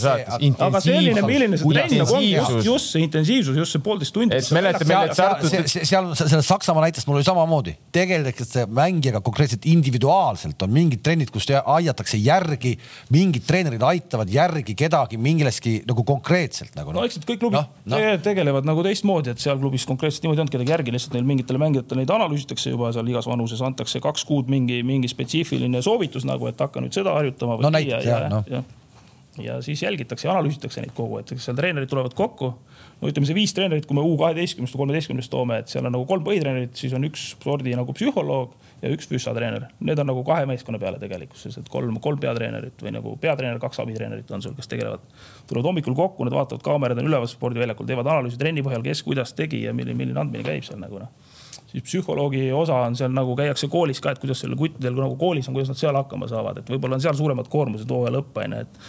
[0.83, 4.39] selline, milline see trenn nagu on, just, just see intensiivsus, just see poolteist tundi.
[4.39, 5.51] et mäletad, meil need Tartu.
[5.75, 11.47] seal selles Saksamaa näitest mul oli samamoodi, tegeldakse mängijaga konkreetselt individuaalselt, on mingid trennid, kus
[11.53, 12.75] aidatakse järgi,
[13.15, 16.97] mingid treenerid aitavad järgi kedagi mingilleski nagu konkreetselt nagu.
[16.97, 18.03] no eks need kõik klubid no, no.
[18.25, 21.61] tegelevad nagu teistmoodi, et seal klubis konkreetselt niimoodi ei olnud kedagi järgi, lihtsalt neil mingitele
[21.61, 26.49] mängijatele neid analüüsitakse juba seal igas vanuses, antakse kaks kuud mingi, mingi spetsiifiline soovitus nagu,
[26.49, 27.61] et hakka nüüd seda harjutama.
[27.61, 28.54] no näiteks jah, noh
[29.43, 32.53] ja siis jälgitakse ja analüüsitakse neid kogu, et seal treenerid tulevad kokku.
[33.01, 36.07] no ütleme, see viis treenerit, kui me U kaheteistkümnest kolmeteistkümnest toome, et seal on nagu
[36.09, 39.69] kolm põhitreenerit, siis on üks spordi nagu psühholoog ja üks füüsatreener.
[39.81, 43.83] Need on nagu kahe meeskonna peale tegelikkuses, et kolm, kolm peatreenerit või nagu peatreener, kaks
[43.85, 45.05] abitreenerit on sul, kes tegelevad.
[45.49, 49.35] tulevad hommikul kokku, nad vaatavad, kaamerad on üleval spordiväljakul, teevad analüüsi trenni põhjal, kes kuidas
[49.35, 51.34] tegi ja milline, milline andmine käib seal nagu noh
[51.75, 55.49] siis psühholoogi osa on seal nagu käiakse koolis ka, et kuidas sellel kuttidel nagu koolis
[55.51, 58.57] on, kuidas nad seal hakkama saavad, et võib-olla on seal suuremad koormused hooaja lõpp on
[58.57, 58.81] ju, et,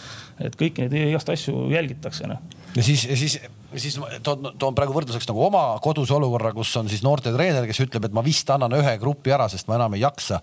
[0.49, 2.43] et kõiki neid igast asju jälgitakse noh
[2.75, 3.39] ja siis, siis,
[3.81, 8.07] siis toon, toon praegu võrdluseks nagu oma koduse olukorra, kus on siis noortetreener, kes ütleb,
[8.07, 10.41] et ma vist annan ühe grupi ära, sest ma enam ei jaksa.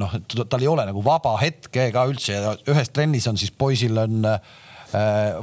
[0.00, 3.98] noh, tal ei ole nagu vaba hetke ka üldse ja ühes trennis on siis poisil
[3.98, 4.69] on Äh,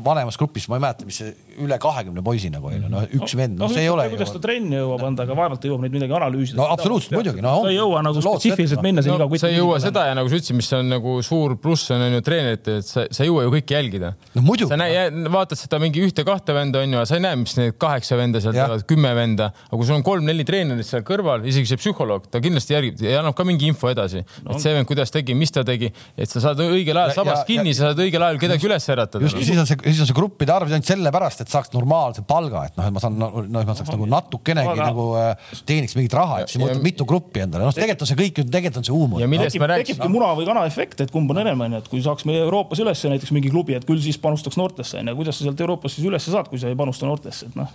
[0.04, 1.34] vanemas grupis, ma ei mäleta, mis see
[1.64, 4.08] üle kahekümne poisi nagu on ju, noh üks vend, noh see ei ole.
[4.12, 6.60] kuidas ta trenni jõuab anda, aga vaevalt ta jõuab neid midagi analüüsida.
[6.60, 7.54] no absoluutselt muidugi, no.
[7.64, 9.44] sa ei jõua nagu spetsiifiliselt minna siin no, iga kutt.
[9.44, 12.24] sa ei jõua seda ja nagu sa ütlesid, mis on nagu suur pluss on ju
[12.26, 14.14] treeneritel, et sa, sa ei jõua ju kõike jälgida.
[14.36, 14.72] no muidugi.
[14.74, 18.20] sa näe, vaatad seda mingi ühte-kahte venda on ju, sa ei näe, mis need kaheksa
[18.20, 21.82] venda seal teevad, kümme venda, aga kui sul on kolm-neli treenerit seal kõrval, isegi see
[21.82, 25.14] psühholoog, ta kindlasti järgib ja annab ka mingi info edasi no., et see vend, kuidas
[25.14, 28.42] tegi, mis ta tegi, et sa saad õigel ajal sabast kinni, sa saad õigel ajal
[28.42, 29.37] kedagi üles äratada.
[29.38, 32.66] Just, siis on see, siis on see gruppide arv ainult sellepärast, et saaks normaalse palga,
[32.70, 34.90] et noh, et ma saan, noh, et ma saaks nagu natukenegi aga...
[34.92, 38.12] nagu äh, teeniks mingit raha, et siis ma võtan mitu gruppi endale, noh, tegelikult on
[38.12, 39.24] see kõik, tegelikult on see huumor.
[39.24, 39.98] ja millest me rääkisime.
[39.98, 42.84] tekibki muna või kana efekt, et kumb on enam, onju, et kui saaks meie Euroopas
[42.84, 46.10] üles näiteks mingi klubi, et küll siis panustaks noortesse, onju, kuidas sa sealt Euroopas siis
[46.10, 47.72] üles saad, kui sa ei panusta noortesse, et noh,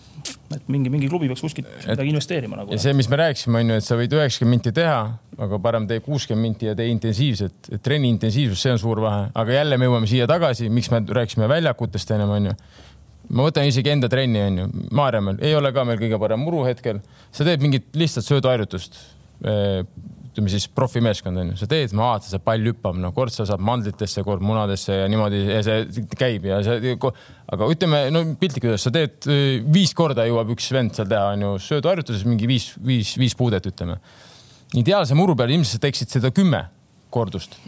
[0.56, 2.74] et mingi, mingi klubi peaks kuskilt midagi investeerima nagu.
[2.74, 5.00] ja see, mis me rääkisime, onju, et sa võid üheksakümmend minti teha,
[5.46, 9.58] aga parem tee kuuskümmend minti ja tee intensiivselt, trenni intensiivsus, see on suur vahe, aga
[9.58, 12.56] jälle me jõuame siia tagasi, miks me rääkisime väljakutest ennem onju
[13.32, 17.00] ma võtan isegi enda trenni, onju, Maarjamäel ei ole ka meil kõige parem muru hetkel.
[17.32, 18.98] sa teed mingit lihtsalt sööduharjutust.
[20.32, 23.60] Ütleme siis profimeeskond onju, sa teed, ma vaatan, see pall hüppab, no kord sa saad
[23.64, 28.86] mandlitesse, kord munadesse ja niimoodi ja see käib ja see, aga ütleme, no piltlikult öeldes
[28.88, 29.28] sa teed
[29.74, 33.98] viis korda jõuab üks vend seal teha, onju, sööduharjutuses mingi viis, viis, viis puudet, ütleme.
[34.80, 36.64] ideaalse muru peal ilmselt sa teeksid seda kümme
[37.12, 37.60] kordust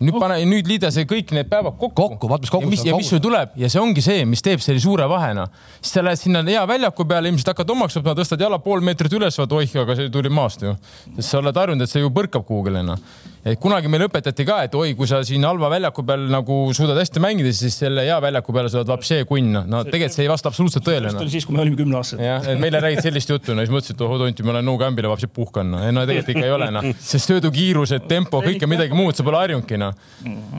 [0.00, 2.08] nüüd pane, nüüd liida see kõik need päevad kokku.
[2.08, 2.68] kokku, vaata mis kokku.
[2.68, 5.48] ja mis, ja mis sul tuleb ja see ongi see, mis teeb selle suure vahena.
[5.80, 9.12] siis sa lähed sinna hea väljaku peale, ilmselt hakkad omaks võtma, tõstad jala pool meetrit
[9.18, 10.76] üles, vaata oih, aga see tuli maast ju.
[11.18, 13.00] sest sa oled harjunud, et see ju põrkab kuhugile noh
[13.40, 16.98] et kunagi meile õpetati ka, et oi, kui sa siin halva väljaku peal nagu suudad
[17.00, 19.62] hästi mängida, siis selle hea väljaku peale sa oled vapšee kunn.
[19.70, 21.12] no tegelikult see ei vasta absoluutselt tõele.
[21.14, 22.24] see oli siis, kui me olime kümneaastased.
[22.24, 25.12] jah, et meile räägid sellist juttu, no siis mõtlesid, et oh tonti, ma olen no-gambile
[25.12, 25.72] vapšee puhkan.
[25.72, 29.40] no, no tegelikult ikka ei ole noh, sest söödukiirused, tempo, kõike midagi muud, sa pole
[29.40, 29.96] harjunudki noh.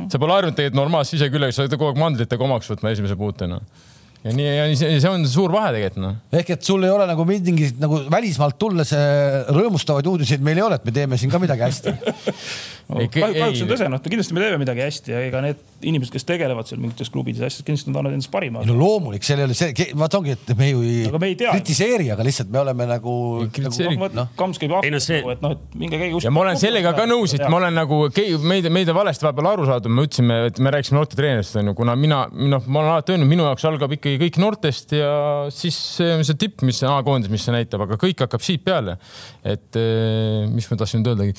[0.10, 3.62] sa pole harjunud tegelikult normaalse siseküllega, sa oled kogu aeg mandlitega omaks võtma esimese puutena
[4.22, 6.18] ja nii, ja see, on suur vahe tegelikult noh.
[6.38, 10.66] ehk et sul ei ole nagu mingit nagu välismaalt tulles äh, rõõmustavaid uudiseid meil ei
[10.68, 11.96] ole, et me teeme siin ka midagi hästi
[12.90, 16.70] kahjuks on tõse, noh, kindlasti me teeme midagi hästi ja ega need inimesed, kes tegelevad
[16.70, 18.64] seal mingites klubides asjades, kindlasti nad annavad endast parima.
[18.68, 22.10] no loomulik, seal ei ole see, vaata ongi, et me ju ei, me ei kritiseeri,
[22.14, 23.16] aga lihtsalt me oleme nagu.
[23.48, 24.28] nagu no.
[24.38, 25.22] Kams käib ahju, see...
[25.34, 26.22] et noh, et minge käige.
[26.26, 28.02] ja ma olen sellega ka nõus, et ma olen nagu
[28.46, 31.96] meid, meid on valesti vahepeal aru saadud, me ütlesime, et me rääkisime noortetreenerist onju, kuna
[32.00, 35.14] mina, noh, ma olen alati öelnud, minu jaoks algab ikkagi kõik noortest ja
[35.54, 38.98] siis see on see tipp, mis A-koondis, mis see näitab, aga kõik hakkab siit peale.
[39.42, 41.34] et eh, mis ma tahtsin nüüd öeldagi.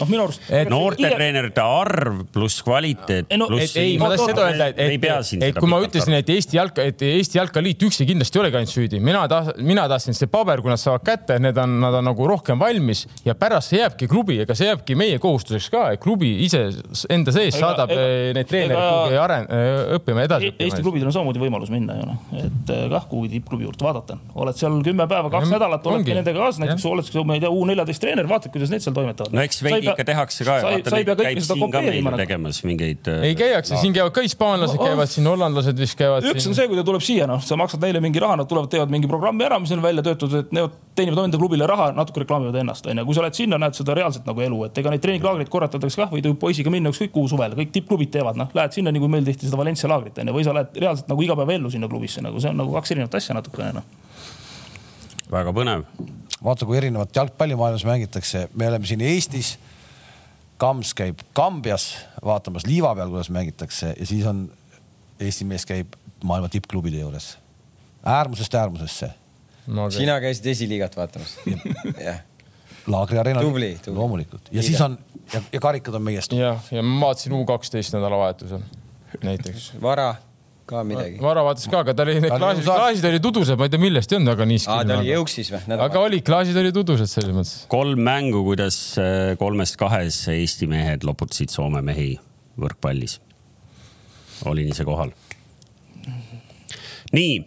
[0.00, 0.44] noh, minu arust.
[0.86, 3.76] Noortetreenerite arv pluss kvaliteet no, pluss.
[3.80, 7.02] ei, ma tahtsin seda öelda, et, et, et kui ma ütlesin, et Eesti jalka, et
[7.06, 10.72] Eesti jalkaliit üksi kindlasti ei olegi ainult süüdi, mina tahtsin, mina tahtsin see paber, kui
[10.72, 14.38] nad saavad kätte, need on, nad on nagu rohkem valmis ja pärast see jääbki klubi,
[14.44, 16.62] ega see jääbki meie kohustuseks ka, et klubi ise
[17.12, 20.52] enda sees ega, saadab ega, eh, neid treenereid kuhugi aren-, eh, õppima edasi.
[20.56, 24.18] Eesti klubidel on samamoodi võimalus minna ju noh, et eh, kah kuhugi tippklubi juurde vaadata,
[24.36, 27.64] oled seal kümme päeva, kaks nädalat, oledki nendega kaasas, näiteks oled, ma ei tea, U
[27.68, 29.34] neljateist treener, vaatad, kuidas need seal toimetavad.
[29.34, 30.58] no eks veidi ikka tehakse ka.
[30.84, 32.12] Sa ei pea kõike seda kopeerima.
[32.20, 33.08] tegemas mingeid.
[33.26, 36.26] ei käiakse, siin käivad ka hispaanlased käivad siin, hollandlased vist käivad.
[36.32, 38.70] üks on see, kui ta tuleb siia, noh, sa maksad neile mingi raha, nad tulevad,
[38.72, 42.22] teevad mingi programmi ära, mis on välja töötatud, et nemad teenivad enda klubile raha, natuke
[42.24, 43.04] reklaamivad ennast, onju.
[43.08, 46.10] kui sa lähed sinna, näed seda reaalselt nagu elu, et ega neid treeninglaagreid korratatakse kah,
[46.12, 49.48] võid poisiga minna ükskõik kuhu suvel, kõik tippklubid teevad, noh, lähed sinna, nagu meil tehti
[49.48, 52.42] seda Valencia laagrit, onju, või sa lähed reaalselt nagu iga päev ellu sinna klubisse, nagu
[52.42, 53.86] see on nagu kaks erinevat asja natukene, noh.
[55.32, 55.86] väga põnev.
[56.40, 59.56] vaata, kui erinevat jalgpallimaailmas mängitakse, me oleme siin Eestis
[60.56, 61.90] Kams käib Kambjas
[62.24, 64.46] vaatamas liiva peal, kuidas mängitakse ja siis on
[65.20, 65.94] Eesti mees käib
[66.24, 67.36] maailma tippklubide juures,
[68.04, 69.10] äärmusest äärmusesse
[69.66, 69.90] no,.
[69.90, 71.38] sina käisid esiliigat vaatamas
[72.06, 72.22] jah.
[72.86, 73.42] Laagri Arena.
[73.86, 74.98] loomulikult ja siis on
[75.32, 76.32] ja, ja karikad on meie eest.
[76.32, 78.64] jah, ja ma vaatasin U kaksteist nädalavahetusel
[79.22, 79.72] näiteks.
[79.82, 80.14] vara
[80.66, 81.20] ka midagi.
[81.22, 84.12] Vara vaatas ka, aga ta oli, need klaasid, klaasid olid udused, ma ei tea, millest
[84.12, 84.72] ei olnud väga niiske.
[84.72, 85.78] aa, ta oli jõuksis või?
[85.86, 87.54] aga oli, klaasid olid udused selles mõttes.
[87.72, 92.16] kolm mängu, kuidas äh, kolmest kahes Eesti mehed loputasid Soome mehi
[92.60, 93.20] võrkpallis.
[94.50, 95.14] olin ise kohal.
[97.14, 97.38] nii.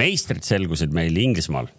[0.00, 1.72] meistrid selgusid meil Inglismaal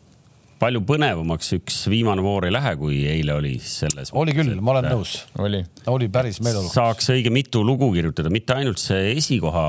[0.62, 4.12] palju põnevamaks üks viimane voor ei lähe, kui eile oli selles.
[4.18, 5.16] oli küll, ma olen nõus.
[5.41, 6.76] oli, oli päris meeleolukas.
[6.78, 9.66] saaks õige mitu lugu kirjutada, mitte ainult see esikoha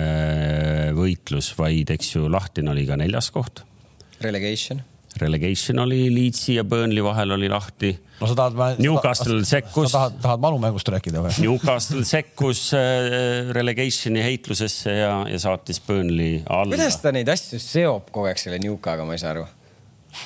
[0.00, 3.62] äh, võitlus, vaid eks ju lahtine oli ka neljas koht.
[4.24, 4.82] Relegation.
[5.20, 8.80] relegation oli Leedsi ja Burnley vahel oli lahti no sa tahad.
[8.82, 9.92] Newcastle sekkus.
[9.92, 11.34] sa tahad, tahad manumängust rääkida või?
[11.44, 16.98] Newcastle sekkus äh, relegationi heitlusesse ja, ja saatis Burnley alla kuidas.
[17.02, 19.46] ta neid asju seob kogu aeg selle Newcaga, ma ei saa aru.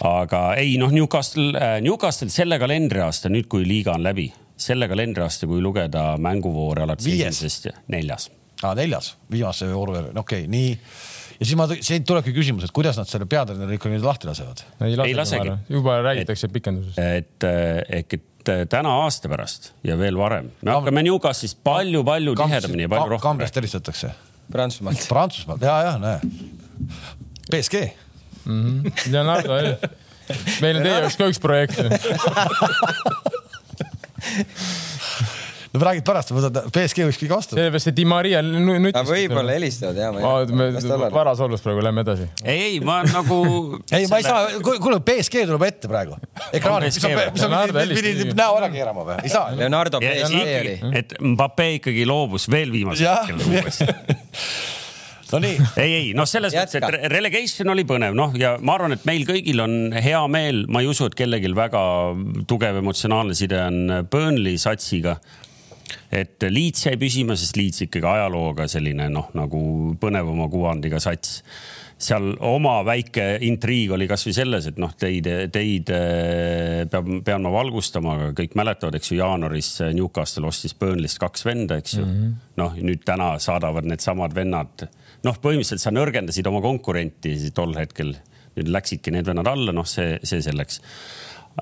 [0.07, 1.53] Aga ei noh, Newcastle,
[1.85, 4.29] Newcastle selle kalendriaasta nüüd, kui liiga on läbi,
[4.59, 8.29] selle kalendriaasta, kui lugeda mänguvoore alates esimesest, neljas.
[8.63, 10.73] aa, neljas, viimase vooru veel, okei okay,, nii.
[11.39, 14.65] ja siis ma, siit tulebki küsimus, et kuidas nad selle peatreeneri ikka nüüd lahti lasevad?
[14.85, 16.99] ei Ei lasegi juba räägitakse pikendusest.
[16.99, 22.35] et eh, ehk, et eh, täna aasta pärast ja veel varem me hakkame Newcastle'ist palju-palju
[22.43, 23.63] tihedamini ja palju rohkem kambrist rääkima.
[23.63, 24.17] helistatakse.
[24.53, 25.09] Prantsusmaalt.
[25.09, 26.21] Prantsusmaalt ja, ja näe.
[27.53, 27.89] BSG.
[29.13, 29.59] Leonardo,
[30.63, 31.77] meil on teie jaoks ka üks projekt.
[35.73, 37.57] no räägid pärast, võtad BSG võiks kõik vastu.
[37.59, 39.09] sellepärast, et Di Maria nutis.
[39.09, 40.09] võib-olla helistavad ja
[41.13, 42.29] varas olles praegu lähme edasi.
[42.45, 43.41] ei, ei ma nagu.
[43.97, 46.19] ei, ma ei saa, kuule, BSG tuleb ette praegu.
[46.57, 47.29] ekraanil, mis BSG või?
[47.37, 49.21] mis Leonardo pidid, näo ära keerama või?
[49.23, 49.53] ei saa.
[49.59, 50.75] Leonardo PSG oli.
[51.03, 53.93] et Mbappe ikkagi loobus veel viimasel hetkel uuesti.
[55.33, 56.91] no nii, ei, ei noh, selles mõttes, Jätka.
[56.91, 60.65] et re- relegation oli põnev, noh ja ma arvan, et meil kõigil on hea meel,
[60.73, 61.83] ma ei usu, et kellelgi väga
[62.51, 65.19] tugev emotsionaalne side on Burnley satsiga.
[66.13, 69.61] et Leeds jäi püsima, sest Leeds ikkagi ajalooga selline noh, nagu
[70.01, 71.43] põnevama kuvandiga sats
[71.99, 77.51] seal oma väike intriig oli kasvõi selles, et noh, teid, teid eh, peab, pean ma
[77.53, 82.15] valgustama, aga kõik mäletavad, eks ju, jaanuaris Newcastle ostis Burnley'st kaks venda, eks ju mm
[82.15, 82.37] -hmm..
[82.63, 84.87] noh, nüüd täna saadavad needsamad vennad,
[85.27, 88.17] noh, põhimõtteliselt sa nõrgendasid oma konkurenti tol hetkel.
[88.59, 90.81] nüüd läksidki need vennad alla, noh, see, see selleks.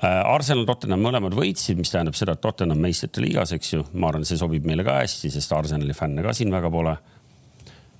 [0.01, 4.25] Arsenal, Tottenham mõlemad võitsid, mis tähendab seda, et Tottenham meistrite liigas, eks ju, ma arvan,
[4.25, 6.95] see sobib meile ka hästi, sest Arsenali fänne ka siin väga pole.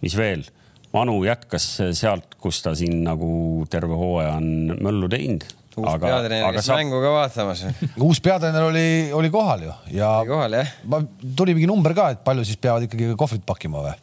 [0.01, 0.45] mis veel?
[0.93, 1.65] Manu jätkas
[1.97, 5.45] sealt, kus ta siin nagu terve hooaja on möllu teinud.
[5.77, 7.65] uus peatreener, kes mängu ka vaatamas.
[8.01, 10.73] uus peatreener oli, oli kohal ju ja kohal jah.
[10.89, 11.03] ma,
[11.37, 13.93] tuli mingi number ka, et palju siis peavad ikkagi kohvrit pakkima või?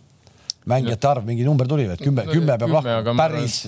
[0.68, 3.58] Mängijate arv, mingi number tuli või, et kümme, kümme peab lahkuma, päris.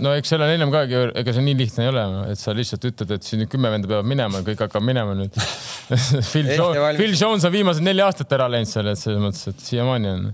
[0.00, 0.84] no eks seal on ennem ka,
[1.20, 3.90] ega see nii lihtne ei ole, et sa lihtsalt ütled, et siin nüüd kümme venda
[3.90, 5.36] peavad minema ja kõik hakkavad minema nüüd.
[6.32, 9.66] Phil Jones, Phil Jones on viimased neli aastat ära läinud seal, et selles mõttes, et
[9.68, 10.30] siiamaani on.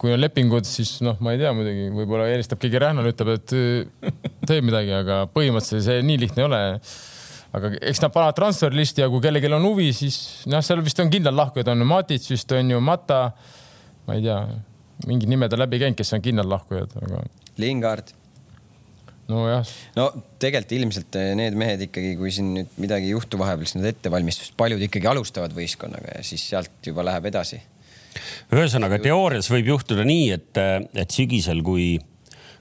[0.00, 3.54] kui on lepingud, siis noh, ma ei tea muidugi, võib-olla helistab keegi Rähnale, ütleb, et
[4.48, 6.62] tee midagi, aga põhimõtteliselt see nii lihtne ei ole
[7.56, 10.18] aga eks nad panevad transferlisti ja kui kellelgi on huvi, siis
[10.52, 13.22] noh, seal vist on kindlad lahkujad, on Matic vist on ju Mata,
[14.08, 14.40] ma ei tea,
[15.06, 17.22] mingid nimed on läbi käinud, kes on kindlad lahkujad, aga
[17.60, 18.12] Lingard.
[19.28, 20.08] nojah, no
[20.40, 23.90] tegelikult ilmselt eh, need mehed ikkagi, kui siin nüüd midagi ei juhtu vahepeal, siis nad
[23.92, 27.60] ettevalmistust, paljud ikkagi alustavad võistkonnaga ja siis sealt juba läheb edasi.
[28.54, 30.62] ühesõnaga teoorias võib juhtuda nii, et,
[31.04, 31.92] et sügisel, kui,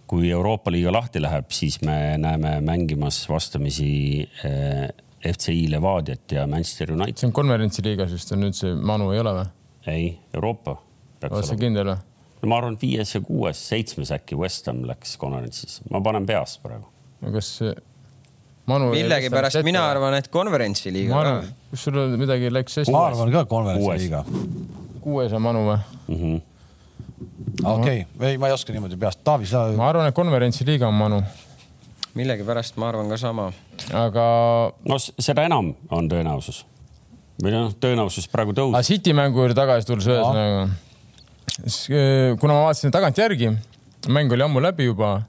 [0.09, 4.87] kui Euroopa liiga lahti läheb, siis me näeme mängimas vastamisi eh,
[5.27, 7.17] FCI Levadiat ja Manchester United.
[7.17, 9.47] see on konverentsiliigas vist on nüüd see Manu ei ole või?
[9.87, 10.77] ei, Euroopa
[11.25, 11.97] oled sa kindel või?
[12.41, 16.27] No ma arvan, et viies ja kuues, seitsmes äkki West Ham läks konverentsis, ma panen
[16.29, 16.87] peast praegu.
[17.21, 17.53] no kas
[18.67, 19.85] Manu millegipärast mina.
[19.89, 23.05] arvan, et konverentsiliiga ma ka arvan, kus sul midagi läks hästi ma.
[23.07, 24.23] arvan ka konverentsiliiga.
[25.05, 25.77] kuues on Manu või?
[26.07, 26.41] Mm -hmm.
[27.73, 29.67] okei, ei, ma ei oska niimoodi peast, Taavi, sa.
[29.75, 31.21] ma arvan, et konverentsiliiga on Manu,
[32.13, 33.51] millegipärast ma arvan ka sama.
[33.93, 34.25] aga
[34.83, 36.65] no seda enam on tõenäosus.
[37.43, 38.83] või noh, tõenäosus praegu tõuseb.
[38.83, 40.69] City mängu juurde tagasi tulles ühesõnaga,
[42.39, 43.49] kuna ma vaatasin tagantjärgi,
[44.07, 45.23] mäng oli ammu läbi juba.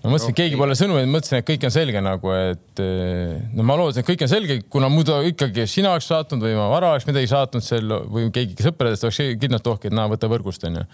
[0.00, 3.64] Ma mõtlesin, et keegi pole sõnumeid, mõtlesin, et kõik on selge nagu, et eh, no
[3.68, 6.94] ma lootsin, et kõik on selge, kuna muidu ikkagi sina oleks saatnud või ma Vara
[6.94, 10.86] oleks midagi saatnud seal või keegi sõpradest oleks kindlalt ohki, et naa, võta võrgust onju.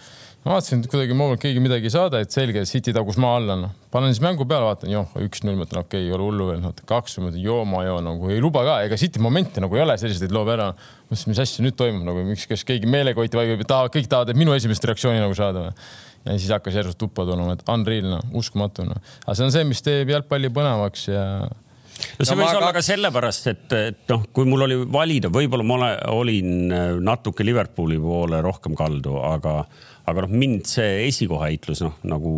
[0.47, 3.59] ma vaatasin, et kuidagi ma keegi midagi ei saada, et selge, City tagus maa alla,
[3.61, 3.77] noh.
[3.95, 6.75] panen siis mängu peale, vaatan, joh, üks-null, mõtlen, okei okay,, ei ole hullu veel, noh,
[6.91, 9.95] kaks, mõtlen, joo, ma joo nagu ei luba ka, ega City momente nagu ei ole
[10.03, 10.73] selliseid, loob ära.
[11.07, 14.43] mõtlesin, mis asja nüüd toimub nagu, miks, kas keegi meelekotti vaibib, tahavad, kõik tahavad, et
[14.43, 15.89] minu esimest reaktsiooni nagu saada või
[16.27, 18.99] ja siis hakkas järsku tuppa tulema, et unreal noh, uskumatu noh.
[19.25, 22.73] aga see on see, mis teeb jalgpalli põnevaks ja no see No võis ma olla
[22.77, 27.47] ka sellepärast, et, et noh, kui mul oli valida, võib-olla ma ole, olin äh, natuke
[27.47, 29.63] Liverpooli poole rohkem kaldu, aga,
[30.07, 32.33] aga noh, mind see esikohaheitlus noh, nagu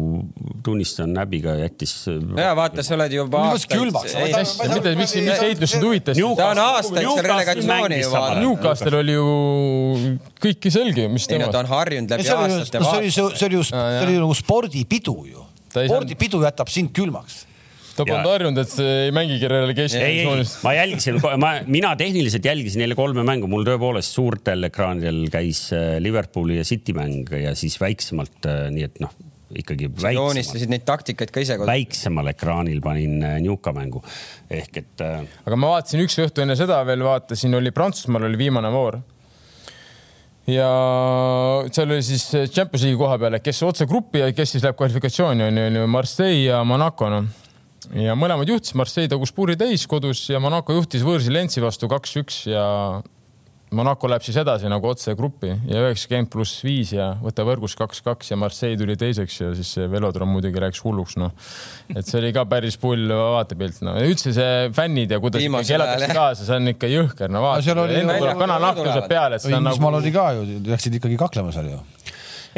[0.65, 1.93] tunnistan häbiga jättis.
[2.09, 3.91] ja vaata, sa oled juba aastaid.
[4.39, 6.21] Mis, mida, mis, heitlus sind huvitas?
[6.39, 8.47] ta on aastaid seal relegatsiooni ju vaadanud.
[8.47, 9.27] Newcastle oli ju
[10.47, 12.97] kõike selge, mis ei no ta tema on harjunud läbi see oli ju, aastate see
[12.97, 13.49] oli, see vaatama.
[13.51, 15.45] oli ju, see oli ju nagu spordipidu ju.
[15.77, 17.43] Spordipidu jätab sind külmaks.
[17.99, 20.57] Ta polnud harjunud, et see ei mängigi relegation ei, ei tsoonis,.
[20.65, 25.97] ma jälgisin, ma, mina tehniliselt jälgisin neile kolme mängu, mul tõepoolest suurtel ekraanidel käis äh,
[26.03, 29.13] Liverpooli ja City mäng ja siis väiksemalt, nii et noh,
[29.57, 34.03] ikkagi väiksemal, joonistasid neid taktikaid ka ise väiksemal ekraanil panin äh, Newca mängu
[34.53, 38.41] ehk et äh, aga ma vaatasin üks õhtu enne seda veel vaatasin, oli Prantsusmaal oli
[38.41, 39.01] viimane voor.
[40.49, 40.69] ja
[41.73, 45.49] seal oli siis Champions League'i koha peal, kes otse gruppi ja kes siis läheb kvalifikatsiooni
[45.49, 47.29] on ju, on ju Marseille ja Monaco noh.
[47.95, 52.45] Ja mõlemad juhtisid, Marseille tagus puuri täis kodus ja Monaco juhtis võõrsil Lentsi vastu kaks-üks
[52.51, 52.65] ja
[53.75, 58.33] Monaco läheb siis edasi nagu otse gruppi ja üheksakümmend pluss viis ja võta võrgus kaks-kaks
[58.33, 61.35] ja Marseille tuli teiseks ja siis see velodroom muidugi läks hulluks noh.
[61.93, 66.17] et see oli ka päris pull vaatepilt noh, üldse see fännid ja kuidas ikkagi elatakse
[66.17, 69.61] kaasa, see on ikka jõhker, no vaata oli-, enne tuleb kananahk tõuseb peale, et seda
[69.61, 71.83] Inglismaal nagu oli ka ju, läksid ikkagi kaklema seal ju.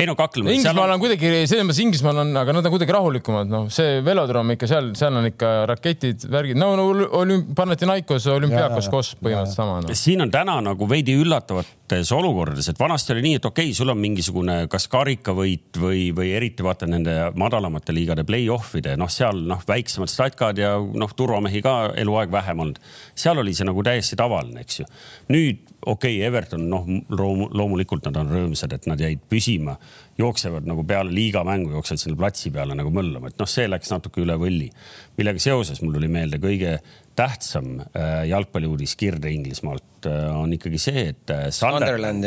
[0.00, 0.52] Ei no kaklema.
[0.54, 4.54] Inglismaal on kuidagi, selles mõttes Inglismaal on, aga nad on kuidagi rahulikumad, noh, see velodroom
[4.54, 6.86] ikka seal, seal on ikka raketid, värgid, no, no
[7.20, 9.96] olüm-, Panathinaikos, olümpiaakos koos põhimõtteliselt sama no..
[9.98, 13.92] siin on täna nagu veidi üllatavates olukordades, et vanasti oli nii, et okei okay,, sul
[13.92, 19.64] on mingisugune kas karikavõit või, või eriti vaata nende madalamate liigade play-off'ide, noh, seal noh,
[19.68, 22.80] väiksemad statkad ja noh, turvamehi ka eluaeg vähem olnud.
[23.14, 24.88] seal oli see nagu täiesti tavaline, eks ju.
[25.34, 29.76] nüüd okei okay,, Everton noh, loomulikult nad on rõõmsad, et nad jäid püsima,
[30.20, 34.24] jooksevad nagu peale liigamängu, jooksevad selle platsi peale nagu möllama, et noh, see läks natuke
[34.24, 34.70] üle võlli.
[35.18, 36.78] millega seoses mul tuli meelde kõige
[37.16, 42.26] tähtsam äh, jalgpalliuudis Kirde-Inglismaalt äh, on ikkagi see, et äh, Sunderland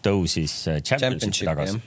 [0.00, 1.80] tõusis Championshipi Championship tagasi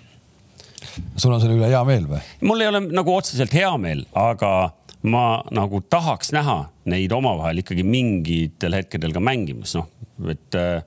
[1.15, 2.21] sul on selle üle hea meel või?
[2.45, 4.73] mul ei ole nagu otseselt hea meel, aga
[5.09, 6.59] ma nagu tahaks näha
[6.91, 9.89] neid omavahel ikkagi mingitel hetkedel ka mängimas, noh,
[10.31, 10.83] et äh,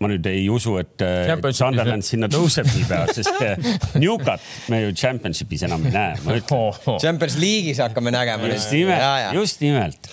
[0.00, 3.70] ma nüüd ei usu, et äh, Sunderland sinna tõuseb niipea, sest äh,
[4.00, 6.96] Newcat me ju Championshipis enam ei näe, ma ütlen.
[7.02, 8.48] Champions League'is hakkame nägema.
[8.54, 10.10] just nimelt, just nimelt.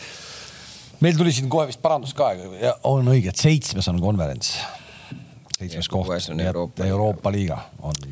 [1.03, 2.33] meil tuli siin kohe vist parandus ka,
[2.89, 4.57] on õige, et seitsmes on konverents.
[5.55, 6.91] seitsmes koht, Euroopa liiga.
[6.91, 8.05] Euroopa liiga on.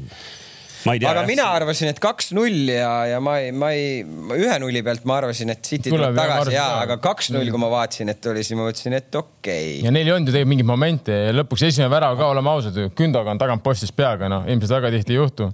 [0.93, 4.03] Aga mina arvasin, et kaks-null ja, ja ma ei, ma ei,
[4.37, 7.69] ühe nulli pealt ma arvasin, et City Tuleb, jah, tagasi ja, aga kaks-null, kui ma
[7.73, 10.69] vaatasin, et oli, siis ma mõtlesin, et okei ja neil ei olnud ju tegelikult mingeid
[10.69, 14.77] momente ja lõpuks esimene värav ka, oleme ausad ju, Gündogan tagant postist peaga, noh, ilmselt
[14.77, 15.49] väga tihti ei juhtu.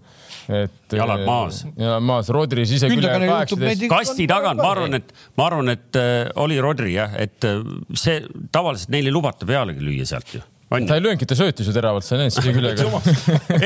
[0.52, 0.78] et.
[0.92, 1.62] Jalad maas.
[1.80, 6.28] jalad maas, Rodris ise küll kaheksateist kasti tagant, ma arvan, et ma arvan, et äh,
[6.44, 7.62] oli Rodri jah, et äh,
[7.96, 8.20] see
[8.52, 10.44] tavaliselt neil ei lubata pealegi lüüa sealt ju.
[10.72, 12.86] On ta ei löönud, ta söötis ju teravalt, sa näed selle küljega.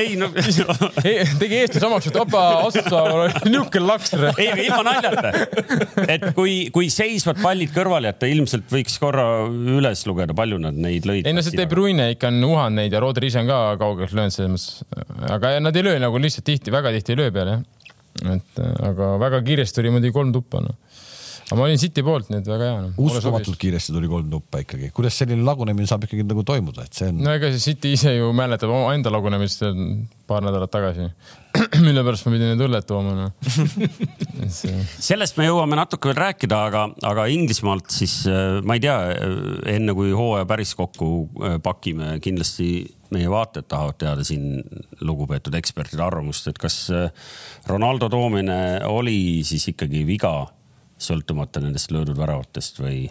[0.01, 0.29] ei no
[1.41, 3.01] tegi eestlase omaks, et opa, otsa,
[3.45, 4.25] niisugune lakster.
[4.33, 5.33] ei, aga ilma naljata.
[6.07, 11.05] et kui, kui seisvad pallid kõrvale jätta, ilmselt võiks korra üles lugeda, palju nad neid
[11.09, 11.29] lõid.
[11.29, 14.15] ei no see De Bruyne ikka on uhanud neid ja Rodri ise on ka kaugelt
[14.17, 17.59] löönud selles mõttes, aga nad ei löö nagu lihtsalt tihti, väga tihti ei löö peale
[17.59, 18.33] jah.
[18.33, 20.79] et aga väga kiiresti tuli muidugi kolm tuppa noh.
[21.45, 22.91] Aga ma olin City poolt, nii et väga hea no..
[23.05, 27.11] uskumatult kiiresti tuli kolm tuppa ikkagi, kuidas selline lagunemine saab ikkagi nagu toimuda, et see
[27.11, 29.61] on no ega see City ise ju mäletab oma enda lagunemist
[30.25, 31.05] paar nädalat tagasi,
[31.85, 33.33] mille pärast ma pidin need õlled tooma noh.
[35.09, 38.97] sellest me jõuame natuke veel rääkida, aga, aga Inglismaalt siis äh, ma ei tea,
[39.75, 41.11] enne kui hooaja päris kokku
[41.45, 42.71] äh, pakime, kindlasti
[43.13, 44.63] meie vaatajad tahavad teada siin
[45.05, 47.29] lugupeetud ekspertide arvamust, et kas äh,
[47.69, 48.57] Ronaldo toomine
[48.89, 50.39] oli siis ikkagi viga,
[51.01, 53.09] sõltumata nendest löödud väravatest või,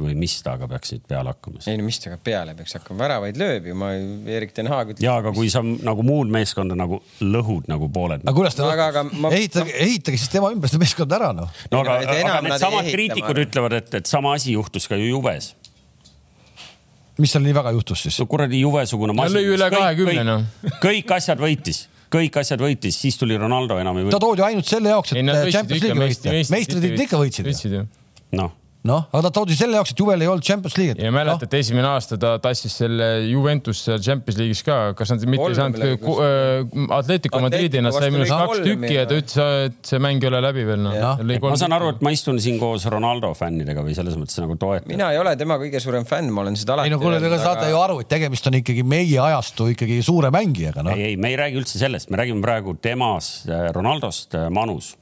[0.00, 1.60] või mis temaga peaks nüüd peale hakkama?
[1.70, 3.92] ei no mis temaga peale peaks hakkama, väravaid lööb ju, ma,
[4.26, 5.04] Erik Ten Haag ütles.
[5.04, 8.24] ja aga kui sa nagu muud meeskonda nagu lõhud nagu pooled.
[8.26, 11.30] aga kuidas te No aga- aga ma- ehitage, ehitage siis tema ümber seda meeskonda ära
[11.36, 11.50] noh.
[11.70, 15.52] no aga, aga needsamad kriitikud ütlevad, et, et sama asi juhtus ka ju Juves.
[17.20, 18.26] mis seal nii väga juhtus siis no?
[18.30, 19.36] kuradi Juve-sugune masin.
[19.36, 20.44] lõi üle 20, noh.
[20.80, 24.24] kõik asjad võitis, kõik asjad võitis, siis tuli Ronaldo enam ei ta võitnud.
[24.26, 27.50] toodi ainult selle jaoks, ei et võitsid Champions League'i meistrid võita, meistrid ikka võitsid.
[27.50, 27.76] võitsid
[28.38, 28.52] noh,
[28.88, 31.00] noh, aga ta toodi selle jaoks, et Juvel ei olnud Champions League'it.
[31.04, 35.48] ja mäletad, esimene aasta ta tassis selle Juventus seal Champions League'is ka, kas nad mitte
[35.50, 39.36] ei saanud ku- äh, Atletico Madridi, nad said minu arust kaks tükki ja- ta ütles,
[39.68, 41.20] et see mäng ei ole läbi veel noh Jah..
[41.44, 44.88] ma saan aru, et ma istun siin koos Ronaldo fännidega või selles mõttes nagu toetan.
[44.88, 47.42] mina ei ole tema kõige suurem fänn, ma olen seda alati ei no kuule, te
[47.42, 50.96] saate ju aru, et tegemist on ikkagi meie ajastu ikkagi suure mängijaga, noh.
[50.96, 53.44] ei, ei, me ei räägi üldse sellest, me räägime praegu temast,
[53.76, 54.94] Ronaldost, Manus.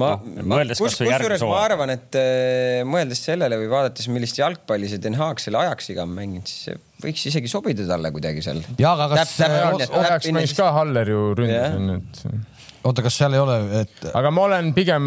[0.00, 4.88] Ma Noh, mõeldes kus, kusjuures ma arvan, et äh, mõeldes sellele või vaadates, millist jalgpalli
[4.90, 8.62] see Den Haag selle Ajaxiga on mänginud, siis see võiks isegi sobida talle kuidagi seal.
[8.80, 13.42] Jaa, aga kas- Ajaks mängis ka Haller ju ründas onju, et oota, kas seal ei
[13.44, 15.06] ole, et aga ma olen pigem,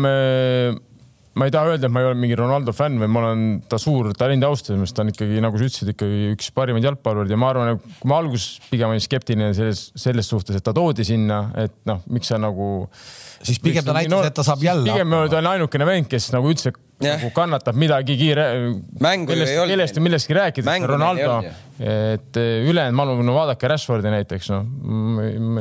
[1.37, 3.77] ma ei taha öelda, et ma ei ole mingi Ronaldo fänn või ma olen ta
[3.81, 7.37] suur talendi austaja, sest ta on ikkagi, nagu sa ütlesid, ikkagi üks parimaid jalgpallureid ja
[7.37, 11.05] ma arvan, et kui ma alguses pigem olin skeptiline selles, selles suhtes, et ta toodi
[11.05, 12.87] sinna, et noh, miks sa nagu.
[13.43, 16.49] Siis pigem ta näitas, et ta saab jälle pigem ta on ainukene vend, kes nagu
[16.51, 17.19] üldse Jah.
[17.19, 21.41] nagu kannatab Mängu ju millest, ei olnud millest, millestki rääkida Ronaldo
[21.77, 24.63] et eh, ülejäänud, ma arvan, no vaadake Rashfordi näiteks noh.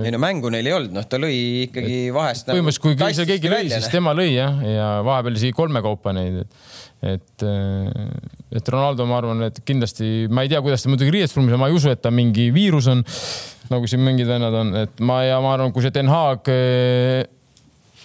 [0.01, 2.49] ei no mängu neil ei olnud, noh, ta lõi ikkagi vahest.
[2.49, 6.43] põhimõtteliselt, kui seal keegi lõi, siis tema lõi jah, ja vahepeal isegi kolme kaupa neid,
[6.47, 6.64] et
[7.07, 7.45] et,
[8.57, 11.68] et Ronaldo, ma arvan, et kindlasti, ma ei tea, kuidas ta muidugi riietusruumis on, ma
[11.68, 13.05] ei usu, et ta mingi viirus on,
[13.68, 17.29] nagu siin mingid vennad on, et ma ja ma arvan, kui see Den Haag eh,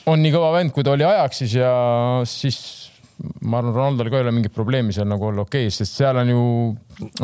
[0.09, 1.73] on nii kõva vend, kui ta oli ajaks siis ja
[2.29, 2.61] siis
[3.45, 6.17] ma arvan, Ronaldol ka ei ole mingit probleemi seal nagu olla okei okay,, sest seal
[6.21, 6.45] on ju,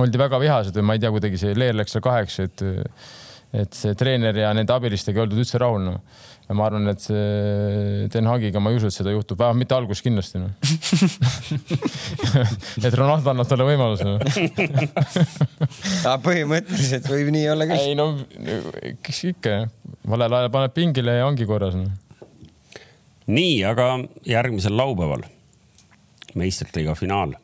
[0.04, 2.68] oldi väga vihased või ma ei tea, kuidagi see leer läks seal kaheks, et
[3.56, 6.02] et see treener ja nende abilistega ei oldud üldse rahul noh.
[6.50, 9.76] ja ma arvan, et see Den Haagiga ma ei usu, et seda juhtub, vähemalt mitte
[9.78, 10.52] alguses kindlasti noh.
[12.88, 14.18] et Ronaldo annab talle võimaluse no..
[16.28, 17.86] põhimõtteliselt võib nii olla küll.
[17.88, 18.10] ei no,
[19.08, 19.72] kes ikka jah,
[20.12, 21.96] valel ajal paneb pingile ja ongi korras noh.
[23.28, 25.26] nii, aga järgmisel laupäeval
[26.36, 27.36] meistrite liiga finaal.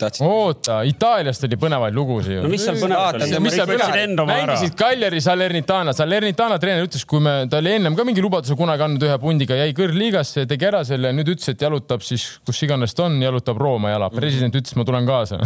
[0.00, 4.28] tahtsid, oota, Itaaliast oli põnevaid lugusid ju no mis seal põnevat oli?
[4.28, 8.86] mängisid Cagliari Salernitana, Salernitana treener ütles, kui me, ta oli ennem ka mingi lubaduse kunagi
[8.86, 12.94] andnud ühe pundiga, jäi kõrgliigasse, tegi ära selle, nüüd ütles, et jalutab siis kus iganes
[12.96, 14.10] ta on, jalutab Rooma jala.
[14.14, 15.40] president ütles, ma tulen kaasa.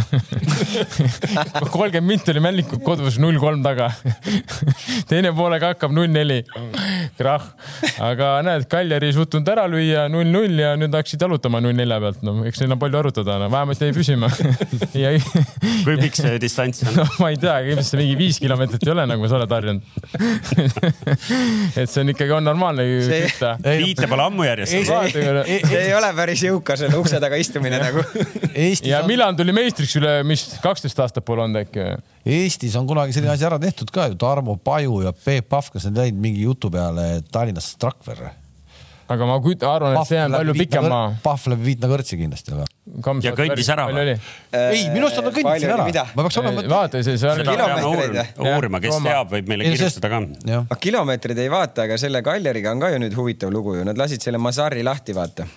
[1.73, 3.89] kolmkümmend minti oli Mällikul kodus null kolm taga.
[5.09, 6.41] teine poolega hakkab null neli,
[7.17, 7.49] krahh.
[8.03, 11.99] aga näed, Cagliari ei suutnud ära lüüa null null ja nüüd hakkasid jalutama null nelja
[12.03, 14.29] pealt, no eks neil on palju arutada no., vähemalt jäi püsima.
[15.03, 15.11] ja
[15.83, 16.97] kui pikk see distants on?
[16.99, 19.81] no ma ei tea, ilmselt mingi viis kilomeetrit ei ole, nagu sa oled harjunud.
[21.79, 23.53] et see on ikkagi, on normaalne ju See- kütta.
[23.63, 24.75] viite pole ammu järjest.
[25.13, 28.03] see ei ole päris jõukas selle ukse taga istumine nagu.
[28.83, 31.95] Ja on, Milan tuli meistriks üle, mis kaksteist aastat pole olnud äkki või?
[32.35, 35.89] Eestis on kunagi selline asi ära tehtud ka ju, Tarmo Paju ja Peep Pahv, kas
[35.89, 38.31] nad jäid mingi jutu peale Tallinnas Trakverre?
[39.13, 41.09] Aga ma kujutan, arvan, et see on palju pikem maa.
[41.23, 42.67] Pahv läbi Viitna kõrtsi kindlasti, aga.
[43.23, 44.15] Ja kõndis ära või?
[44.59, 46.63] ei, minu arust nad kõndsid ära, ma peaks olema.
[46.73, 47.43] vaata, see, see seda on.
[47.47, 50.21] peame kilomeetreid, uurima, uurima, kes teab, võib meile kirjutada ka.
[50.61, 53.99] aga kilomeetrid ei vaata, aga selle Kaljariga on ka ju nüüd huvitav lugu ju, nad
[53.99, 55.47] lasid selle Mazari lahti, vaata.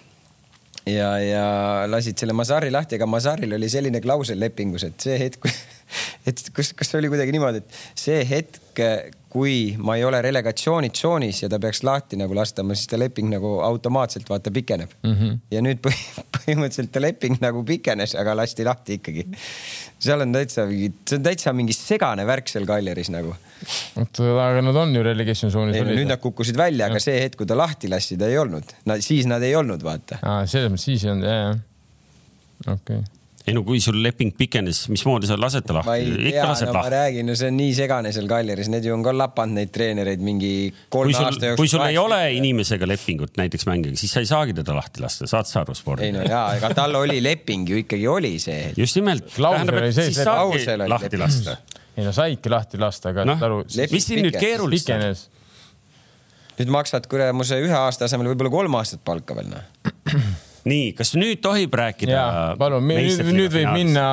[0.89, 1.47] ja, ja
[1.91, 5.51] lasid selle Mazari lahti, aga Mazaril oli selline klausel lepingus, et see hetk,
[6.27, 8.63] et kus, kas see oli kuidagi niimoodi, et see hetk,
[9.33, 13.57] kui ma ei ole relegatsioonitsoonis ja ta peaks lahti nagu lastama, siis ta leping nagu
[13.65, 15.15] automaatselt vaata pikeneb mm.
[15.15, 15.39] -hmm.
[15.53, 19.27] ja nüüd põh- põhimõtteliselt ta leping nagu pikenes, aga lasti lahti ikkagi.
[19.99, 23.35] seal on täitsa mingi, see on täitsa mingi segane värk seal Kaljaris nagu
[23.97, 27.49] aga nad on ju relegation ei no nüüd nad kukkusid välja, aga see hetk, kui
[27.49, 30.21] ta lahti lasti, ta ei olnud, siis nad ei olnud, vaata.
[30.23, 32.75] aa, selles mõttes siis ei olnud, jah, jah.
[32.77, 33.16] okei okay..
[33.47, 36.31] Ei no kui sul leping pikenes, mismoodi sa lased ta ma lahti ei?
[36.33, 36.93] ikka lased no ma lahti.
[36.97, 40.25] räägin, no see on nii segane seal Kaljaris, need ju on ka lapanud neid treenereid
[40.27, 40.51] mingi
[40.91, 41.61] kolme sul aasta, jooksul.
[41.61, 45.31] kui sul ei ole inimesega lepingut näiteks mängijaga, siis sa ei saagi teda lahti lasta,
[45.31, 46.25] saad sa aru ei spordi no?
[46.27, 48.73] jaa, ega tal oli leping ju ikkagi oli see.
[48.81, 49.31] just nimelt.
[49.37, 51.23] Klausel oli sees, siis saabki lahti leping.
[51.23, 51.85] lasta.
[51.95, 53.63] ei no saidki lahti lasta, aga saad aru,
[53.95, 55.07] mis siin nüüd keerulist on?
[56.57, 60.45] nüüd maksad kuramuse ühe aasta asemel võib-olla kolm aastat palka veel noh.
[60.67, 64.07] nii, kas nüüd tohib rääkida ja, palun, nüüd, nüüd võib minna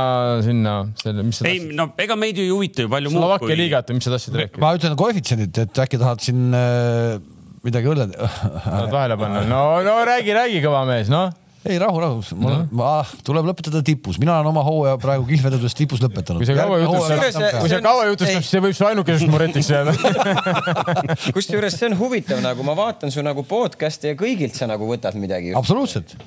[0.45, 3.23] sinna selle, mis sa ei tahtsid, no ega meid ju ei huvita ju palju muud
[3.25, 4.63] Slovakkia liigat või mis sa tahtsid rääkida?
[4.63, 7.21] ma ütlen koefitsiendid, et äkki tahad siin äh,
[7.63, 8.09] midagi õlle.
[8.65, 9.45] tahad vahele panna?
[9.47, 11.31] no, no räägi, räägi, kõva mees, noh.
[11.63, 16.03] ei rahu, rahu, mul on, tuleb lõpetada tipus, mina olen oma hooaja praegu kihlvedudes tipus
[16.03, 16.43] lõpetanud.
[16.43, 18.43] kui sa kaua jutustad, hooaja- kui sa kaua jutustad, Ei.
[18.43, 19.95] siis see võib su ainukeseks muretiks jääda.
[21.37, 25.15] kusjuures see on huvitav nagu ma vaatan su nagu podcast'e ja kõigilt sa nagu võtad
[25.19, 25.55] midagi.
[25.55, 26.17] absoluutselt,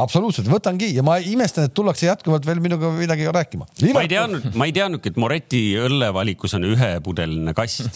[0.00, 3.66] absoluutselt, võtangi ja ma imestan, et tullakse jätkuvalt veel minuga midagi rääkima.
[3.92, 7.84] ma ei teadnud, ma ei teadnudki, et Moreti õllevalikus on ühepudeline kast.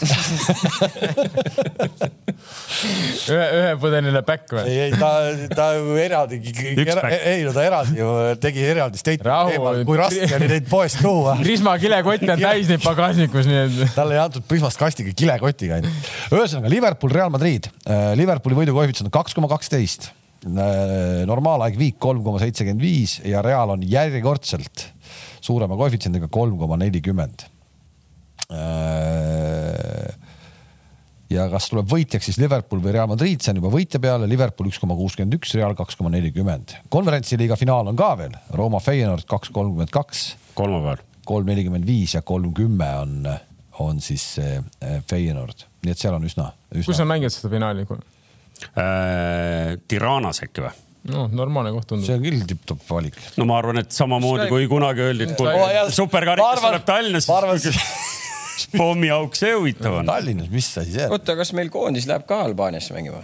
[3.33, 4.65] ühe, ühepudeline back või?
[4.69, 5.09] ei, ei ta,
[5.57, 6.39] ta ju eraldi,
[6.77, 7.15] päkk.
[7.17, 8.11] ei no ta eraldi ju
[8.43, 9.55] tegi eraldi Rahu.
[9.55, 11.37] teemal, kui raske oli neid poest tuua.
[11.45, 13.81] Prisma kilekott on täis neid pagasnikus, nii et.
[13.97, 15.95] talle ei antud Prismast kastiga kilekotiga onju.
[16.37, 17.71] ühesõnaga Liverpool, Real Madrid,
[18.19, 20.11] Liverpooli võidukoefitsient on kaks koma kaksteist.
[20.45, 24.85] Normaalaeg viik kolm koma seitsekümmend viis ja Real on järjekordselt
[25.41, 27.47] suurema koefitsiendiga kolm koma nelikümmend.
[31.29, 34.69] ja kas tuleb võitjaks siis Liverpool või Real Madrid, see on juba võitja peale, Liverpool
[34.69, 36.77] üks koma kuuskümmend üks, Real kaks koma nelikümmend.
[36.93, 41.03] konverentsiliiga finaal on ka veel, Rooma Feyenoord kaks kolmkümmend kaks kolmapäeval.
[41.27, 43.31] kolm nelikümmend viis ja kolm kümme on,
[43.83, 44.61] on siis eh,
[45.09, 47.09] Feyenoord, nii et seal on üsna, kus sa üsna.
[47.15, 47.87] mängid seda finaali?
[48.77, 50.73] Äh, Tiranas äkki või?
[51.07, 52.17] noh, normaalne koht tundub see.
[52.19, 53.15] on küll tipp-topp valik.
[53.37, 57.37] no ma arvan, et samamoodi kui kunagi öeldi, et kui jälle- superkarikas tuleb Tallinnas, ma
[57.41, 57.79] arvan- siis
[58.75, 60.05] pommiauk see huvitav on.
[60.09, 61.15] Tallinnas, mis asi see on?
[61.15, 63.23] oota, kas meil koondis läheb ka Albaaniasse mängima?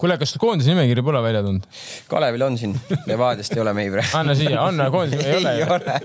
[0.00, 1.66] kuule, kas koondise nimekiri pole välja tulnud?
[2.10, 2.74] Kalevil on siin,
[3.08, 4.16] Levadiast ei ole meil praegu.
[4.20, 5.96] anna siia, anna koondise, ei ole ei ole.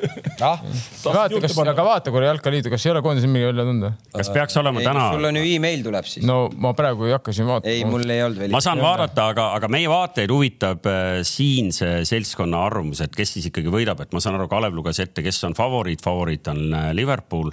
[0.41, 0.63] ah,
[1.05, 3.93] vaata, kas, aga vaata korra jalkaliitu, kas ei ole koondise nimekiri välja tulnud või?
[4.17, 5.29] kas peaks olema sul täna?
[5.31, 6.25] on ju email tuleb siis.
[6.27, 7.73] no ma praegu ei hakka siin vaatama.
[7.73, 8.55] ei, mul ei olnud veel.
[8.55, 13.49] ma saan vaadata, aga, aga meie vaatajaid huvitab äh, siinse seltskonna arvamus, et kes siis
[13.51, 16.91] ikkagi võidab, et ma saan aru, Kalev luges ette, kes on favoriit, favoriit on äh,
[16.97, 17.51] Liverpool.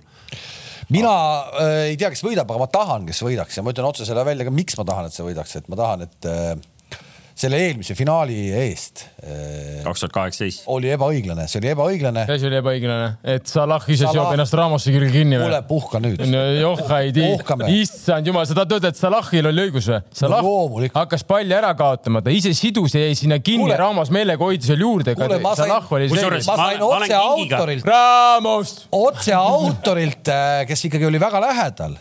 [0.93, 1.15] Mina
[1.57, 3.57] äh, ei tea, kes võidab, aga ma tahan, kes võidaks.
[3.59, 5.79] Ja ma ütlen otse selle välja ka, miks ma tahan, et see võidaks, et ma
[5.81, 6.53] tahan, et äh,
[7.43, 10.65] selle eelmise finaali eest äh, kaks tuhat kaheksateist.
[10.73, 12.25] oli ebaõiglane, see oli ebaõiglane.
[12.29, 15.63] see asi oli ebaõiglane, et Salah ise Salah- seob ennast Ramosse külge kinni või kuule,?
[15.69, 16.23] puhka nüüd.
[16.31, 20.01] no joh, ei tea Puhkame., issand jumal, sa tahad öelda, et Salahil oli õigus või?
[20.23, 20.53] Salah No
[20.95, 24.85] hakkas palli ära kaotama, ta ise sidus ja jäi sinna kinni Ramos meelega hoidis veel
[24.87, 25.15] juurde.
[25.19, 30.33] Kuule, ma sain- Salah oli Kusjuures- ma sain otse autorilt, Ramos, otse autorilt,
[30.69, 31.99] kes ikkagi oli väga lähedal.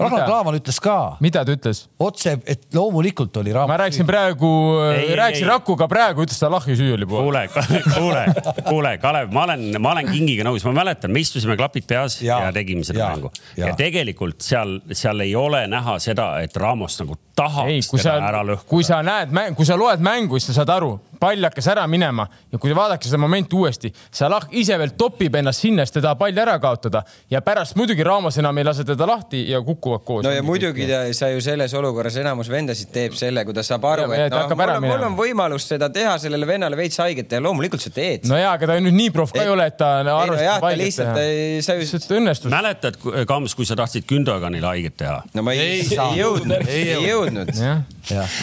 [0.00, 0.24] Ragnar?
[0.26, 1.84] Klavan ütles ka mida ta ütles?
[2.02, 3.78] otse, et loomulikult oli ma Raamat.
[3.84, 4.50] rääkisin praegu
[4.90, 5.50] Ei,, ei, rääkisin ei.
[5.52, 7.22] Rakuga praegu, ütles Salahi süü oli puhas.
[7.22, 7.44] kuule,
[7.98, 8.24] kuule,
[8.68, 12.40] kuule, Kalev, ma olen, ma olen kingiga nõus, ma mäletan, me istusime klapid peas ja,
[12.48, 13.74] Ja, tegime seda ja, mängu ja.
[13.78, 18.28] tegelikult seal, seal ei ole näha seda, et Ramos nagu tahaks ei, kui sa teda
[18.32, 18.68] ära, lõhkuda.
[18.70, 20.94] kui sa näed, kui sa loed mängu, siis sa saad aru,
[21.24, 25.64] pall hakkas ära minema ja kui vaadake seda momenti uuesti, Salah ise veel topib ennast
[25.64, 27.00] sinna, sest ta tahab palli ära kaotada
[27.32, 30.24] ja pärast muidugi Ramos enam ei lase teda lahti ja kukuvad koos.
[30.26, 33.84] no ja muidugi ta, sa ju selles olukorras enamus vendasid teeb selle, kui ta saab
[33.90, 36.98] aru, Ja, ja et noh, mul on, mul on võimalus seda teha, sellele vennale veits
[37.00, 38.28] haiget teha, loomulikult sa teed.
[38.28, 41.62] no jaa, aga ta nüüd nii proff ka ei ole, et ta arvestab lihtsalt teha.,
[41.64, 42.52] sa ju, lihtsalt õnnestus.
[42.52, 42.98] mäletad,
[43.30, 45.22] Kams, kui sa tahtsid Gündoganile haiget teha?
[45.34, 47.50] no ma ei, Ei jõudnud, Ei jõudnud.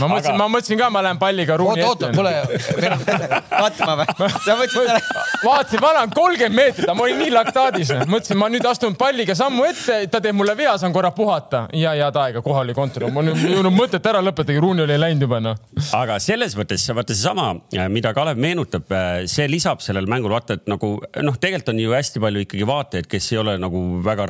[0.01, 2.31] ma mõtlesin, ma mõtlesin ka, ma lähen palliga ruumi oota, oota, kuule,
[2.75, 4.29] katma või?
[4.45, 5.25] sa mõtlesid ära?
[5.43, 9.65] vaatasin, ma lähen kolmkümmend meetrit, ma olin nii laktaadis, mõtlesin, ma nüüd astun palliga sammu
[9.69, 13.31] ette, ta teeb mulle vea, saan korra puhata ja head aega, kohal oli kontor, mul
[13.33, 15.57] ei olnud mõtet ära lõpetada, Ruuni oli läinud juba noh.
[15.97, 17.47] aga selles mõttes, vaata seesama,
[17.91, 18.91] mida Kalev meenutab,
[19.31, 20.93] see lisab sellele mängule, vaata, et nagu
[21.25, 24.27] noh, tegelikult on ju hästi palju ikkagi vaatajaid, kes ei ole nagu väga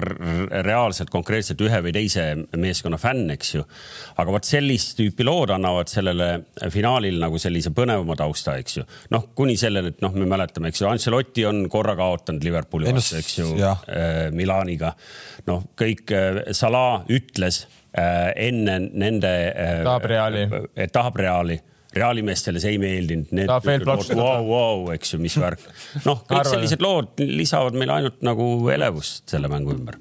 [0.68, 2.26] reaalselt konkreetselt ühe või teise
[2.58, 3.66] meeskonna fänn, eks ju.
[4.22, 6.30] aga vot sellist tüüpi lood annavad sellele
[6.72, 8.86] finaalil nagu sellise põnevama tausta, eks ju.
[9.14, 13.20] noh, kuni selleni, et noh, me mäletame, eks ju, Ancelotti on korra kaotanud Liverpooli vastu,
[13.20, 13.84] eks ju jah.,
[14.36, 14.94] Milaniga.
[15.50, 17.66] noh, kõik äh, Salah ütles
[17.98, 20.48] äh, enne nende äh, Tahab Reali.
[20.76, 21.60] et tahab Reali.
[21.92, 23.34] Reali meestele see ei meeldinud.
[23.36, 24.24] Tahab veel plaksutada.
[24.24, 25.66] Vau, vau, eks ju, mis värk.
[26.08, 30.00] noh, kõik sellised lood lisavad meile ainult nagu elevust selle mängu ümber.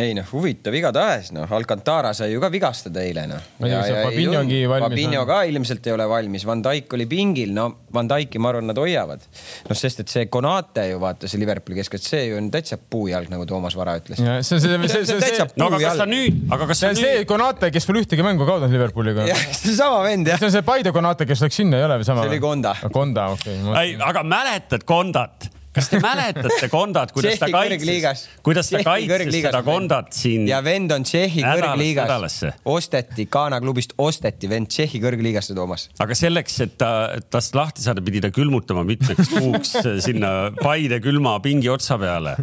[0.00, 3.44] Ei noh, huvitav igatahes noh, Alcantara sai ju ka vigastada eile noh.
[3.58, 5.28] Fabinho on?
[5.28, 8.78] ka ilmselt ei ole valmis, Van Dijk oli pingil, no Van Dijki ma arvan, nad
[8.80, 9.24] hoiavad.
[9.68, 13.30] noh, sest et see Konate ju vaata see Liverpooli keskelt, see ju on täitsa puujalg,
[13.32, 14.20] nagu Toomas Vara ütles.
[14.20, 16.92] see on see, see, see, see, see no aga kas ta nüüd, aga kas see
[16.92, 19.28] on see Konate, kes pole ühtegi mängu kaotanud Liverpooliga.
[19.30, 20.40] jah, seesama vend jah.
[20.40, 22.26] see on see Paide Konate, kes läks sinna, ei ole või sama?
[22.26, 22.74] See oli Konda.
[22.94, 25.50] Konda, okei okay, ei, aga mäletad Kondat?
[25.78, 29.62] Kas te mäletate Kondat, kuidas ta kaitses kuidas ta kaitses seda.
[29.66, 30.46] Kondat siin?
[30.50, 32.38] ja vend on Tšehhi kõrgliigas
[32.68, 35.88] osteti, Ghana klubist osteti vend Tšehhi kõrgliigasse, Toomas.
[36.02, 36.90] aga selleks, et ta,
[37.30, 39.76] tast lahti saada, pidi ta külmutama mitmeks kuuks
[40.06, 42.36] sinna Paide külma pingi otsa peale.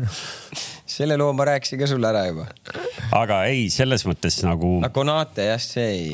[0.95, 2.49] selle loo ma rääkisin ka sulle ära juba.
[3.15, 6.11] aga ei, selles mõttes nagu Konate jah, see ei,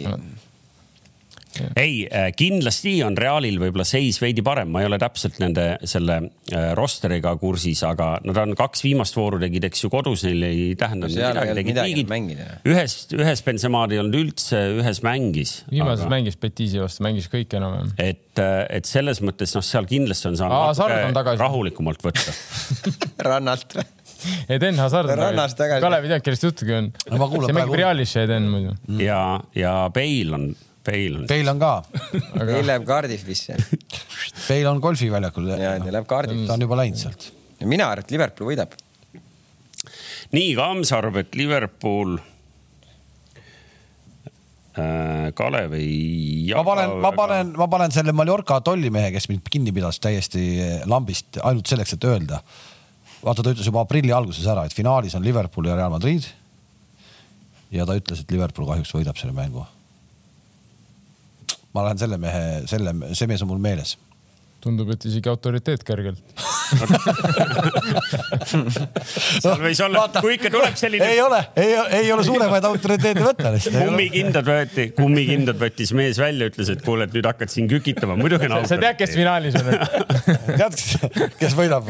[1.80, 2.06] ei,
[2.38, 7.34] kindlasti on Realil võib-olla seis veidi parem, ma ei ole täpselt nende selle äh, rosteriga
[7.42, 11.56] kursis, aga nad on kaks viimast vooru tegid, eks ju, kodus neil ei tähendanud midagi,
[11.60, 15.56] tegid midagi liigid ühes, ühes Benzemaad ei olnud üldse, ühes mängis.
[15.72, 17.94] viimases mängis Betiisi vastu, mängis kõik enam-vähem.
[18.00, 22.34] et, et selles mõttes noh, seal kindlasti on Aa, saanud rahulikumalt võtta.
[23.28, 23.78] rannalt.
[24.50, 25.10] Eden Hazard.
[25.18, 25.82] Rannas tagasi.
[25.82, 26.90] Kalev ei tea, kellest juttugi on.
[27.10, 28.76] No ma kuulan see mängib praegu- Realis see Eden muidu.
[29.02, 29.22] ja,
[29.58, 30.46] ja Bale on,
[30.86, 31.28] Bale on.
[31.30, 31.74] Teil on ka,
[32.48, 33.58] Neil läheb Cardiffisse
[34.48, 35.52] Teil on golfiväljakul.
[35.54, 36.48] ja neil läheb Cardiff.
[36.48, 37.30] ta on juba läinud sealt.
[37.62, 38.74] mina arvan, et Liverpool võidab.
[40.34, 42.18] nii, Kams arvab, et Liverpool
[44.80, 45.30] äh,.
[45.38, 50.02] Kalev ei ma panen, ma panen, ma panen selle Mallorca tollimehe, kes mind kinni pidas
[50.02, 50.46] täiesti
[50.90, 52.42] lambist ainult selleks, et öelda.
[53.22, 56.26] vaata, ta ütles juba aprilli alguses ära, et finaalis on Liverpool ja Real Madrid.
[57.72, 59.68] ja ta ütles, et Liverpool kahjuks võidab selle mängu.
[61.76, 63.98] Ma lähen selle mehe, selle, see mees on mul meeles.
[64.62, 66.20] tundub, et isegi autoriteet kõrgelt.
[69.42, 73.50] seal võis olla, kui ikka tuleb selline ei ole, ei, ei ole suuremaid autoriteete võtta
[73.56, 73.80] lihtsalt.
[73.88, 78.52] kummikindad võeti, kummikindad võttis mees välja, ütles, et kuule, et nüüd hakkad siin kükitama, muidugi
[78.52, 79.66] on sa tead, kes finaalis on?
[80.62, 80.78] tead,
[81.42, 81.90] kes võidab?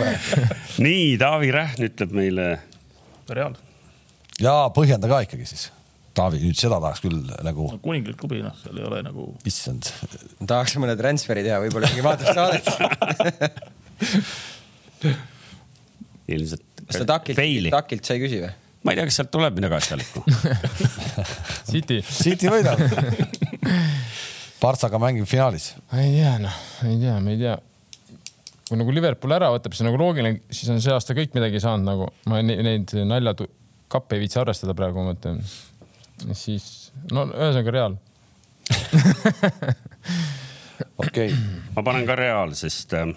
[0.79, 2.47] nii, Taavi Rähn ütleb meile.
[3.35, 3.59] Real.
[4.39, 5.67] ja põhjenda ka ikkagi siis.
[6.17, 9.87] Taavi, nüüd seda tahaks küll nagu, kuninglik klubi, noh, seal ei ole nagu, issand.
[10.43, 12.65] tahaks mõne transferi teha, võib-olla isegi vaatab saadet.
[16.35, 16.65] ilmselt.
[16.87, 18.51] kas ta takilt, Peili, takilt sai küsi või?
[18.85, 20.23] ma ei tea, kas sealt tuleb midagi asjalikku.
[21.71, 22.81] City, City võidab.
[24.61, 25.71] Partsaga mängib finaalis.
[25.91, 27.57] ma ei tea, noh, ei tea, ma ei tea.
[28.69, 31.61] kui nagu Liverpool ära võtab, see on nagu loogiline, siis on see aasta kõik midagi
[31.61, 35.43] saanud nagu, ma ne- neid naljakappe ei viitsi arvestada praegu, ma mõtlen.
[36.37, 37.97] siis, no ühesõnaga Real.
[41.01, 41.35] okei okay.,
[41.75, 43.09] ma panen ka Real, sest äh,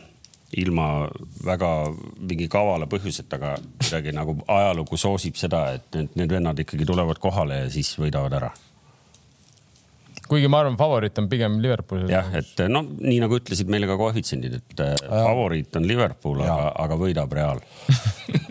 [0.57, 1.09] ilma
[1.45, 1.71] väga
[2.19, 7.21] mingi kavala põhjuseta, aga kuidagi nagu ajalugu soosib seda, et need, need vennad ikkagi tulevad
[7.23, 8.53] kohale ja siis võidavad ära.
[10.29, 12.07] kuigi ma arvan, favoriit on pigem Liverpool.
[12.11, 16.73] jah, et no nii nagu ütlesid meile ka koefitsiendid, et äh, favoriit on Liverpool, aga,
[16.87, 17.63] aga võidab Real.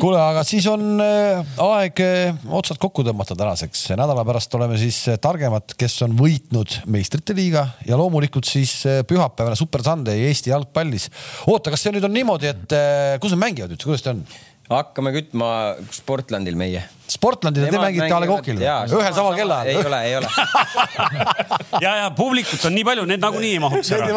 [0.00, 3.86] kuule, aga siis on äh, aeg äh, otsad kokku tõmmata tänaseks.
[3.98, 8.76] nädala pärast oleme siis äh, targemad, kes on võitnud meistrite liiga ja loomulikult siis
[9.08, 11.10] pühapäevane Super Sunday Eesti jalgpallis.
[11.50, 12.76] oota, kas see nüüd on niimoodi, et
[13.22, 14.24] kus nad mängivad üldse, kuidas ta on?
[14.70, 15.48] Hakkame kütma
[15.92, 16.82] Sportlandil meie.
[17.04, 19.80] Sportlandil te mängite A Le Coqil ühel samal ei kellaajal?
[19.90, 20.28] ole, ei ole.
[21.84, 24.08] ja, ja publikut on nii palju, need nagunii ei mahuks ära.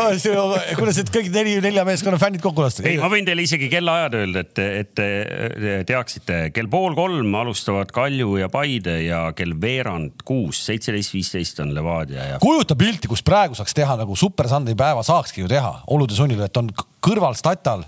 [0.80, 2.86] kuidas need kõik neli, nelja meeskonna fännid kokku lasta?
[2.88, 7.92] ei, ma võin teile isegi kellaajad öelda, et, et te teaksite, kell pool kolm alustavad
[7.92, 12.40] Kalju ja Paide ja kell veerand kuus, seitseteist, viisteist on Levadia ja.
[12.44, 16.40] kujuta pilti, kus praegu saaks teha nagu Super Sunday päeva saakski ju teha olude sunnil,
[16.48, 16.72] et on
[17.04, 17.84] kõrval statal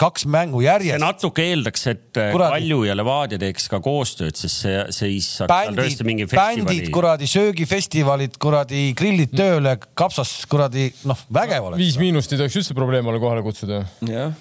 [0.00, 1.02] kaks mängu see järjest.
[1.02, 2.58] natuke eeldaks, et Kuradi.
[2.58, 9.34] Kalju ja Levadia teeks ka koostööd, sest see, siis bändid bändid, kuradi söögifestivalid, kuradi grillid
[9.36, 11.80] tööle, kapsas kuradi noh, vägev oleks.
[11.82, 13.82] viis miinust ei tohiks üldse probleem olla kohale kutsuda.
[14.08, 14.34] jah,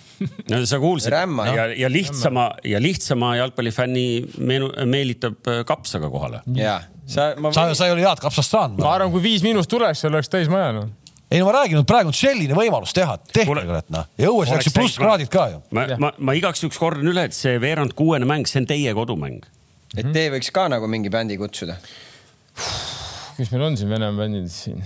[0.51, 4.07] no sa kuulsid Rämma, ja, ja lihtsama ja lihtsama jalgpallifänni
[4.39, 6.43] meenu-, meelitab äh, kapsaga kohale.
[6.57, 8.93] ja sa, ma sa, sa ei ole head kapsast saanud ma.
[8.95, 10.91] arvan, kui viis miinust tuleks, seal oleks täis maja noh.
[11.34, 14.05] Ei no ma räägin, et praegu on selline võimalus teha, tehke kurat noh.
[14.22, 15.61] ja õues oleks oleks ju plusskraadid ka ju.
[15.73, 18.93] ma, ma, ma igaks juhuks kordan üle, et see veerand kuuene mäng, see on teie
[18.97, 19.41] kodumäng.
[19.97, 21.80] et te võiks ka nagu mingi bändi kutsuda.
[23.39, 24.85] kes meil on siin Venemaa bändid siin?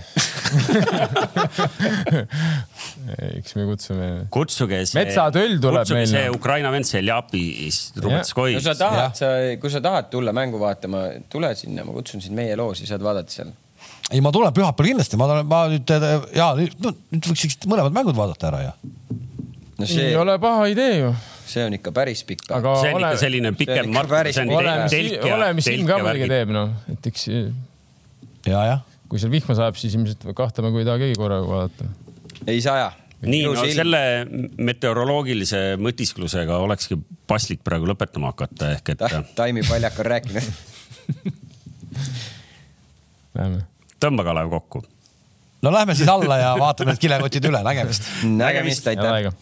[3.36, 4.08] eks me kutsume.
[4.32, 4.96] kutsuge see.
[5.02, 6.40] Metsatöll tuleb kutsuge meil, see noh.
[6.40, 8.72] Ukraina vend Seljapis, no Trubetskoi sa.
[8.86, 12.88] tahad, sa, kui sa tahad tulla mängu vaatama, tule sinna, ma kutsun sind meie loosi,
[12.88, 13.52] saad vaadata seal.
[14.12, 15.90] ei, ma tulen pühapäeval kindlasti, ma tulen, ma nüüd
[16.36, 18.72] ja nüüd, no, nüüd võiks mõlemad mängud vaadata ära ja.
[18.78, 21.10] no ei see, ole paha idee ju,
[21.48, 22.60] see on ikka päris pikk päev.
[22.62, 25.50] aga see on ole ikka, selline pikem mark, see on ole, mis, telk ja, ole,
[25.58, 28.80] mis ilm ka ja muidugi teeb noh, et eks ja, jah.
[29.10, 31.92] kui seal vihma sajab, siis ilmselt kahte mängu ei taha keegi korraga vaadata.
[32.48, 32.88] ei saja.
[33.28, 34.02] nii, no selle
[34.56, 36.96] meteoroloogilise mõtisklusega olekski
[37.28, 40.54] paslik praegu lõpetama hakata, ehk et Taimi Paljak on rääkinud.
[43.38, 43.66] Näeme.
[44.02, 44.82] Tõmba Kalev kokku
[45.62, 48.10] no lähme siis alla ja vaatame need kilekotid üle, nägemist.
[48.24, 49.32] nägemist, aitäh.